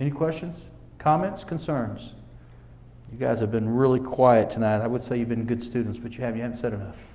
Any 0.00 0.10
questions, 0.10 0.70
comments, 0.98 1.44
concerns? 1.44 2.14
You 3.12 3.18
guys 3.18 3.38
have 3.38 3.52
been 3.52 3.68
really 3.68 4.00
quiet 4.00 4.50
tonight. 4.50 4.80
I 4.80 4.88
would 4.88 5.04
say 5.04 5.18
you've 5.18 5.28
been 5.28 5.44
good 5.44 5.62
students, 5.62 5.98
but 5.98 6.14
you 6.16 6.22
haven't, 6.22 6.38
you 6.38 6.42
haven't 6.42 6.58
said 6.58 6.72
enough. 6.72 7.11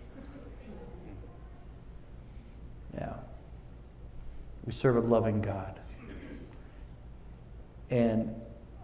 Yeah. 2.97 3.13
We 4.65 4.73
serve 4.73 4.97
a 4.97 5.01
loving 5.01 5.41
God. 5.41 5.79
And 7.89 8.35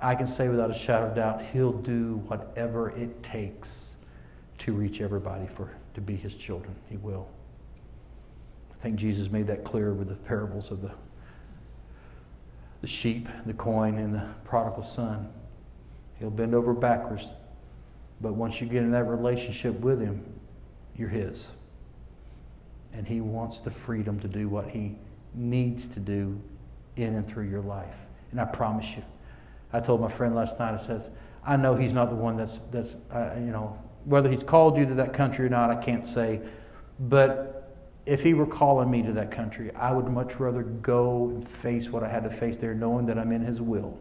I 0.02 0.16
can 0.16 0.28
say 0.28 0.50
without 0.50 0.70
a 0.70 0.74
shadow 0.74 1.08
of 1.08 1.16
doubt, 1.16 1.42
He'll 1.54 1.74
do 1.74 2.22
whatever 2.28 2.90
it 2.92 3.24
takes 3.24 3.96
to 4.60 4.74
reach 4.74 5.02
everybody 5.02 5.48
for 5.48 5.76
to 5.94 6.02
be 6.02 6.16
His 6.16 6.38
children. 6.38 6.76
He 6.90 6.98
will. 6.98 7.28
I 8.72 8.76
think 8.76 8.96
Jesus 8.96 9.30
made 9.30 9.48
that 9.48 9.64
clear 9.64 9.94
with 9.94 10.10
the 10.10 10.16
parables 10.16 10.72
of 10.72 10.82
the 10.82 10.92
the 12.84 12.88
sheep, 12.88 13.30
the 13.46 13.54
coin, 13.54 13.98
and 13.98 14.14
the 14.14 14.28
prodigal 14.44 14.84
son. 14.84 15.32
He'll 16.20 16.30
bend 16.30 16.54
over 16.54 16.74
backwards, 16.74 17.32
but 18.20 18.34
once 18.34 18.60
you 18.60 18.68
get 18.68 18.84
in 18.84 18.92
that 18.92 19.06
relationship 19.06 19.80
with 19.80 20.02
Him, 20.02 20.22
you're 20.98 21.08
His. 21.08 21.54
And 22.94 23.08
He 23.08 23.22
wants 23.22 23.60
the 23.60 23.72
freedom 23.72 24.20
to 24.20 24.28
do 24.28 24.48
what 24.48 24.70
He 24.70 24.98
needs 25.34 25.88
to 25.90 26.00
do 26.00 26.40
in 26.96 27.16
and 27.16 27.26
through 27.26 27.50
your 27.50 27.62
life. 27.62 28.06
And 28.32 28.40
I 28.40 28.46
promise 28.46 28.96
you, 28.96 29.04
I 29.72 29.80
told 29.80 30.02
my 30.02 30.10
friend 30.10 30.36
last 30.36 30.60
night, 30.60 30.74
I 30.74 30.78
said, 30.78 31.12
I 31.46 31.58
know 31.58 31.76
He's 31.76 31.94
not 31.94 32.10
the 32.10 32.16
one 32.16 32.38
that's, 32.38 32.60
that's 32.72 32.96
uh, 33.12 33.36
you 33.36 33.52
know, 33.52 33.78
Whether 34.06 34.30
He's 34.30 34.44
called 34.44 34.78
you 34.78 34.86
to 34.86 34.94
that 34.96 35.14
country 35.14 35.46
or 35.46 35.50
not, 35.50 35.70
I 35.70 35.76
can't 35.76 36.06
say. 36.06 36.42
But 37.00 37.76
if 38.06 38.22
He 38.24 38.34
were 38.34 38.46
calling 38.46 38.92
me 38.92 39.02
to 39.04 39.14
that 39.14 39.32
country, 39.32 39.74
I 39.76 39.92
would 39.92 40.08
much 40.08 40.40
rather 40.40 40.64
go 40.64 41.30
and 41.30 41.48
face 41.48 41.90
what 41.90 42.04
I 42.04 42.10
had 42.10 42.24
to 42.24 42.30
face 42.30 42.58
there, 42.58 42.74
knowing 42.74 43.06
that 43.08 43.18
I'm 43.18 43.32
in 43.32 43.42
His 43.42 43.62
will, 43.62 43.98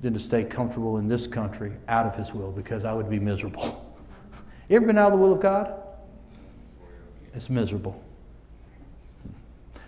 than 0.00 0.14
to 0.14 0.20
stay 0.20 0.44
comfortable 0.44 0.98
in 0.98 1.08
this 1.08 1.26
country 1.26 1.72
out 1.88 2.06
of 2.06 2.14
His 2.14 2.32
will 2.32 2.52
because 2.52 2.84
I 2.84 2.92
would 2.92 3.10
be 3.10 3.18
miserable. 3.18 3.96
you 4.68 4.76
ever 4.76 4.86
been 4.86 4.98
out 4.98 5.12
of 5.12 5.18
the 5.18 5.24
will 5.24 5.32
of 5.32 5.40
God? 5.40 5.74
It's 7.38 7.48
miserable. 7.48 8.02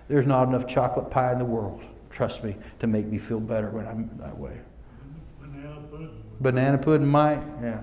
There's 0.06 0.24
not 0.24 0.46
enough 0.46 0.68
chocolate 0.68 1.10
pie 1.10 1.32
in 1.32 1.38
the 1.38 1.44
world, 1.44 1.82
trust 2.08 2.44
me, 2.44 2.54
to 2.78 2.86
make 2.86 3.06
me 3.06 3.18
feel 3.18 3.40
better 3.40 3.70
when 3.70 3.88
I'm 3.88 4.08
that 4.18 4.38
way. 4.38 4.60
Banana 5.40 5.80
pudding. 5.90 6.22
Banana 6.40 6.78
pudding 6.78 7.08
might? 7.08 7.42
Yeah. 7.60 7.80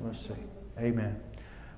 Let's 0.00 0.26
see. 0.26 0.34
Amen. 0.76 1.20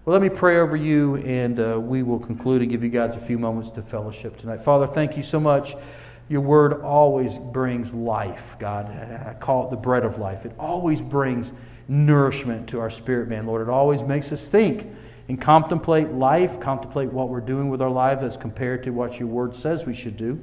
Well, 0.07 0.19
let 0.19 0.23
me 0.23 0.31
pray 0.31 0.57
over 0.57 0.75
you, 0.75 1.17
and 1.17 1.61
uh, 1.61 1.79
we 1.79 2.03
will 2.03 2.19
conclude 2.19 2.63
and 2.63 2.71
give 2.71 2.83
you 2.83 2.89
guys 2.89 3.15
a 3.15 3.21
few 3.21 3.39
moments 3.39 3.71
to 3.73 3.83
fellowship 3.83 4.39
tonight. 4.39 4.63
Father, 4.63 4.87
thank 4.87 5.19
you 5.19 5.23
so 5.23 5.39
much. 5.39 5.77
Your 6.31 6.41
word 6.41 6.81
always 6.81 7.37
brings 7.37 7.93
life, 7.93 8.57
God. 8.59 8.87
I 8.87 9.35
call 9.35 9.67
it 9.67 9.71
the 9.71 9.77
bread 9.77 10.07
of 10.07 10.17
life. 10.17 10.47
It 10.47 10.53
always 10.59 11.03
brings 11.03 11.53
nourishment 11.89 12.71
to 12.71 12.81
our 12.81 12.89
spirit, 12.89 13.29
man, 13.29 13.47
Lord. 13.47 13.61
It 13.61 13.71
always 13.71 14.03
makes 14.03 14.33
us 14.33 14.49
think 14.49 14.89
and 15.29 15.41
contemplate 15.41 16.11
life, 16.11 16.61
contemplate 16.61 17.13
what 17.13 17.29
we're 17.29 17.41
doing 17.41 17.69
with 17.69 17.83
our 17.83 17.91
lives 17.91 18.23
as 18.23 18.37
compared 18.37 18.83
to 18.85 18.91
what 18.91 19.19
your 19.19 19.29
word 19.29 19.57
says 19.57 19.85
we 19.85 19.95
should 19.95 20.17
do. 20.17 20.41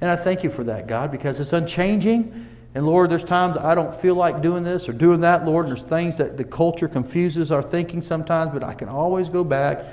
And 0.00 0.10
I 0.10 0.16
thank 0.16 0.42
you 0.42 0.50
for 0.50 0.64
that, 0.64 0.86
God, 0.86 1.10
because 1.10 1.40
it's 1.40 1.52
unchanging. 1.52 2.48
And 2.74 2.86
Lord, 2.86 3.10
there's 3.10 3.24
times 3.24 3.56
I 3.56 3.74
don't 3.74 3.94
feel 3.94 4.14
like 4.14 4.42
doing 4.42 4.64
this 4.64 4.88
or 4.88 4.92
doing 4.92 5.20
that, 5.20 5.44
Lord. 5.44 5.68
There's 5.68 5.82
things 5.82 6.18
that 6.18 6.36
the 6.36 6.44
culture 6.44 6.88
confuses 6.88 7.52
our 7.52 7.62
thinking 7.62 8.02
sometimes, 8.02 8.52
but 8.52 8.64
I 8.64 8.74
can 8.74 8.88
always 8.88 9.28
go 9.28 9.44
back 9.44 9.84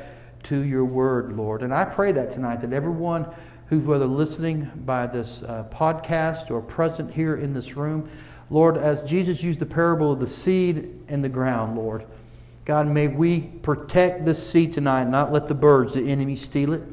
to 0.43 0.59
your 0.59 0.85
word, 0.85 1.33
Lord. 1.33 1.61
And 1.61 1.73
I 1.73 1.85
pray 1.85 2.11
that 2.13 2.31
tonight 2.31 2.61
that 2.61 2.73
everyone 2.73 3.27
who's 3.67 3.85
whether 3.85 4.07
listening 4.07 4.69
by 4.85 5.07
this 5.07 5.43
uh, 5.43 5.65
podcast 5.71 6.49
or 6.49 6.61
present 6.61 7.13
here 7.13 7.35
in 7.35 7.53
this 7.53 7.77
room, 7.77 8.09
Lord, 8.49 8.77
as 8.77 9.03
Jesus 9.03 9.43
used 9.43 9.59
the 9.59 9.65
parable 9.65 10.11
of 10.11 10.19
the 10.19 10.27
seed 10.27 10.99
and 11.07 11.23
the 11.23 11.29
ground, 11.29 11.77
Lord, 11.77 12.05
God, 12.65 12.87
may 12.87 13.07
we 13.07 13.41
protect 13.41 14.25
this 14.25 14.47
seed 14.47 14.73
tonight, 14.73 15.05
not 15.05 15.31
let 15.31 15.47
the 15.47 15.55
birds, 15.55 15.93
the 15.93 16.11
enemy, 16.11 16.35
steal 16.35 16.73
it. 16.73 16.83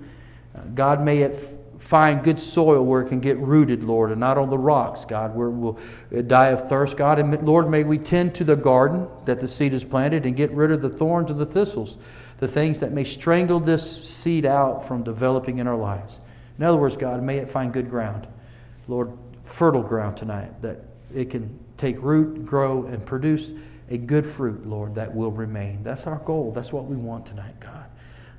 Uh, 0.54 0.62
God, 0.74 1.02
may 1.02 1.18
it 1.18 1.38
find 1.78 2.22
good 2.24 2.40
soil 2.40 2.84
where 2.84 3.02
it 3.02 3.08
can 3.08 3.20
get 3.20 3.36
rooted, 3.38 3.84
Lord, 3.84 4.10
and 4.10 4.18
not 4.18 4.36
on 4.36 4.50
the 4.50 4.58
rocks, 4.58 5.04
God, 5.04 5.34
where 5.34 5.48
it 5.48 5.52
will 5.52 5.78
uh, 6.16 6.22
die 6.22 6.48
of 6.48 6.68
thirst, 6.68 6.96
God. 6.96 7.18
And 7.18 7.46
Lord, 7.46 7.70
may 7.70 7.84
we 7.84 7.98
tend 7.98 8.34
to 8.36 8.44
the 8.44 8.56
garden 8.56 9.08
that 9.26 9.40
the 9.40 9.48
seed 9.48 9.72
is 9.72 9.84
planted 9.84 10.26
and 10.26 10.36
get 10.36 10.50
rid 10.50 10.70
of 10.70 10.82
the 10.82 10.88
thorns 10.88 11.30
and 11.30 11.38
the 11.38 11.46
thistles, 11.46 11.98
the 12.38 12.48
things 12.48 12.80
that 12.80 12.92
may 12.92 13.04
strangle 13.04 13.60
this 13.60 14.08
seed 14.08 14.44
out 14.44 14.86
from 14.86 15.02
developing 15.02 15.58
in 15.58 15.66
our 15.66 15.76
lives. 15.76 16.20
In 16.58 16.64
other 16.64 16.78
words, 16.78 16.96
God, 16.96 17.22
may 17.22 17.38
it 17.38 17.50
find 17.50 17.72
good 17.72 17.90
ground. 17.90 18.26
Lord, 18.88 19.12
fertile 19.44 19.82
ground 19.82 20.16
tonight 20.16 20.60
that 20.62 20.80
it 21.14 21.30
can 21.30 21.58
take 21.76 22.02
root, 22.02 22.44
grow, 22.44 22.84
and 22.84 23.04
produce 23.04 23.52
a 23.90 23.96
good 23.96 24.26
fruit, 24.26 24.66
Lord, 24.66 24.94
that 24.96 25.14
will 25.14 25.30
remain. 25.30 25.82
That's 25.82 26.06
our 26.06 26.18
goal. 26.18 26.52
That's 26.52 26.72
what 26.72 26.84
we 26.84 26.96
want 26.96 27.26
tonight, 27.26 27.58
God. 27.60 27.86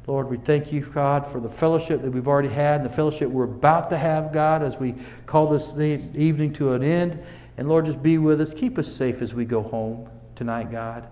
Lord, 0.08 0.30
we 0.30 0.38
thank 0.38 0.72
you, 0.72 0.82
God, 0.82 1.26
for 1.28 1.40
the 1.40 1.50
fellowship 1.50 2.02
that 2.02 2.12
we've 2.12 2.28
already 2.28 2.50
had 2.50 2.82
and 2.82 2.86
the 2.90 2.94
fellowship 2.94 3.30
we're 3.30 3.44
about 3.44 3.90
to 3.92 3.98
have, 3.98 4.34
God, 4.34 4.64
as 4.64 4.78
we 4.78 4.96
call 5.26 5.48
this 5.48 5.78
evening 5.80 6.54
to 6.54 6.74
an 6.74 6.84
end. 6.84 7.22
And 7.58 7.68
Lord, 7.68 7.86
just 7.86 8.02
be 8.02 8.18
with 8.18 8.42
us. 8.42 8.54
Keep 8.54 8.78
us 8.80 8.88
safe 8.88 9.22
as 9.22 9.34
we 9.34 9.46
go 9.46 9.62
home 9.62 10.10
tonight, 10.36 10.72
God. 10.72 11.08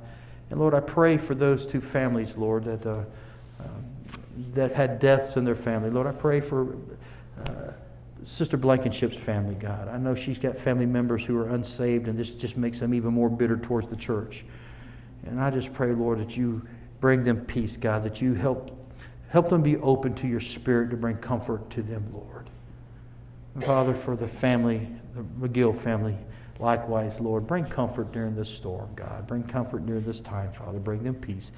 And 0.49 0.59
Lord, 0.59 0.73
I 0.73 0.79
pray 0.79 1.17
for 1.17 1.35
those 1.35 1.67
two 1.67 1.81
families, 1.81 2.37
Lord, 2.37 2.63
that, 2.63 2.85
uh, 2.85 3.03
um, 3.59 3.85
that 4.53 4.71
had 4.71 4.99
deaths 4.99 5.37
in 5.37 5.45
their 5.45 5.55
family. 5.55 5.89
Lord, 5.89 6.07
I 6.07 6.13
pray 6.13 6.41
for. 6.41 6.75
Uh, 7.45 7.71
Sister 8.27 8.57
Blankenship's 8.57 9.15
family, 9.15 9.55
God. 9.55 9.87
I 9.87 9.97
know 9.97 10.13
she's 10.13 10.37
got 10.37 10.57
family 10.57 10.85
members 10.85 11.25
who 11.25 11.37
are 11.37 11.47
unsaved, 11.47 12.09
and 12.09 12.19
this 12.19 12.35
just 12.35 12.57
makes 12.57 12.81
them 12.81 12.93
even 12.93 13.13
more 13.13 13.29
bitter 13.29 13.55
towards 13.55 13.87
the 13.87 13.95
church. 13.95 14.43
And 15.25 15.39
I 15.39 15.49
just 15.49 15.71
pray, 15.71 15.93
Lord, 15.93 16.19
that 16.19 16.35
you 16.35 16.61
bring 16.99 17.23
them 17.23 17.45
peace, 17.45 17.77
God, 17.77 18.03
that 18.03 18.21
you 18.21 18.33
help, 18.33 18.77
help 19.29 19.47
them 19.47 19.63
be 19.63 19.77
open 19.77 20.13
to 20.15 20.27
your 20.27 20.41
spirit 20.41 20.89
to 20.89 20.97
bring 20.97 21.15
comfort 21.15 21.69
to 21.69 21.81
them, 21.81 22.05
Lord. 22.11 22.49
And 23.55 23.63
Father, 23.63 23.93
for 23.93 24.17
the 24.17 24.27
family, 24.27 24.89
the 25.15 25.23
McGill 25.47 25.73
family, 25.73 26.17
likewise, 26.59 27.21
Lord, 27.21 27.47
bring 27.47 27.63
comfort 27.63 28.11
during 28.11 28.35
this 28.35 28.49
storm, 28.49 28.89
God. 28.93 29.25
Bring 29.25 29.43
comfort 29.43 29.85
during 29.85 30.03
this 30.03 30.19
time, 30.19 30.51
Father. 30.51 30.79
Bring 30.79 31.01
them 31.01 31.15
peace. 31.15 31.53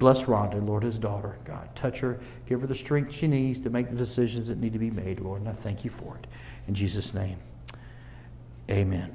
Bless 0.00 0.24
Rhonda, 0.24 0.66
Lord, 0.66 0.82
his 0.82 0.98
daughter. 0.98 1.36
God, 1.44 1.76
touch 1.76 2.00
her. 2.00 2.18
Give 2.48 2.62
her 2.62 2.66
the 2.66 2.74
strength 2.74 3.14
she 3.14 3.28
needs 3.28 3.60
to 3.60 3.68
make 3.68 3.90
the 3.90 3.96
decisions 3.96 4.48
that 4.48 4.56
need 4.58 4.72
to 4.72 4.78
be 4.78 4.90
made, 4.90 5.20
Lord. 5.20 5.42
And 5.42 5.48
I 5.48 5.52
thank 5.52 5.84
you 5.84 5.90
for 5.90 6.16
it. 6.16 6.26
In 6.66 6.74
Jesus' 6.74 7.12
name, 7.12 7.38
amen. 8.70 9.14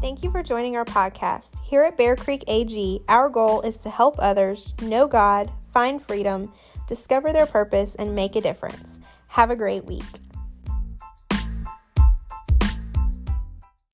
Thank 0.00 0.24
you 0.24 0.30
for 0.30 0.42
joining 0.42 0.76
our 0.76 0.86
podcast. 0.86 1.60
Here 1.62 1.82
at 1.82 1.98
Bear 1.98 2.16
Creek 2.16 2.42
AG, 2.48 3.02
our 3.08 3.28
goal 3.28 3.60
is 3.60 3.76
to 3.78 3.90
help 3.90 4.16
others 4.18 4.74
know 4.80 5.06
God, 5.06 5.52
find 5.74 6.02
freedom, 6.02 6.50
discover 6.88 7.34
their 7.34 7.46
purpose, 7.46 7.94
and 7.96 8.14
make 8.14 8.34
a 8.34 8.40
difference. 8.40 8.98
Have 9.28 9.50
a 9.50 9.56
great 9.56 9.84
week. 9.84 10.02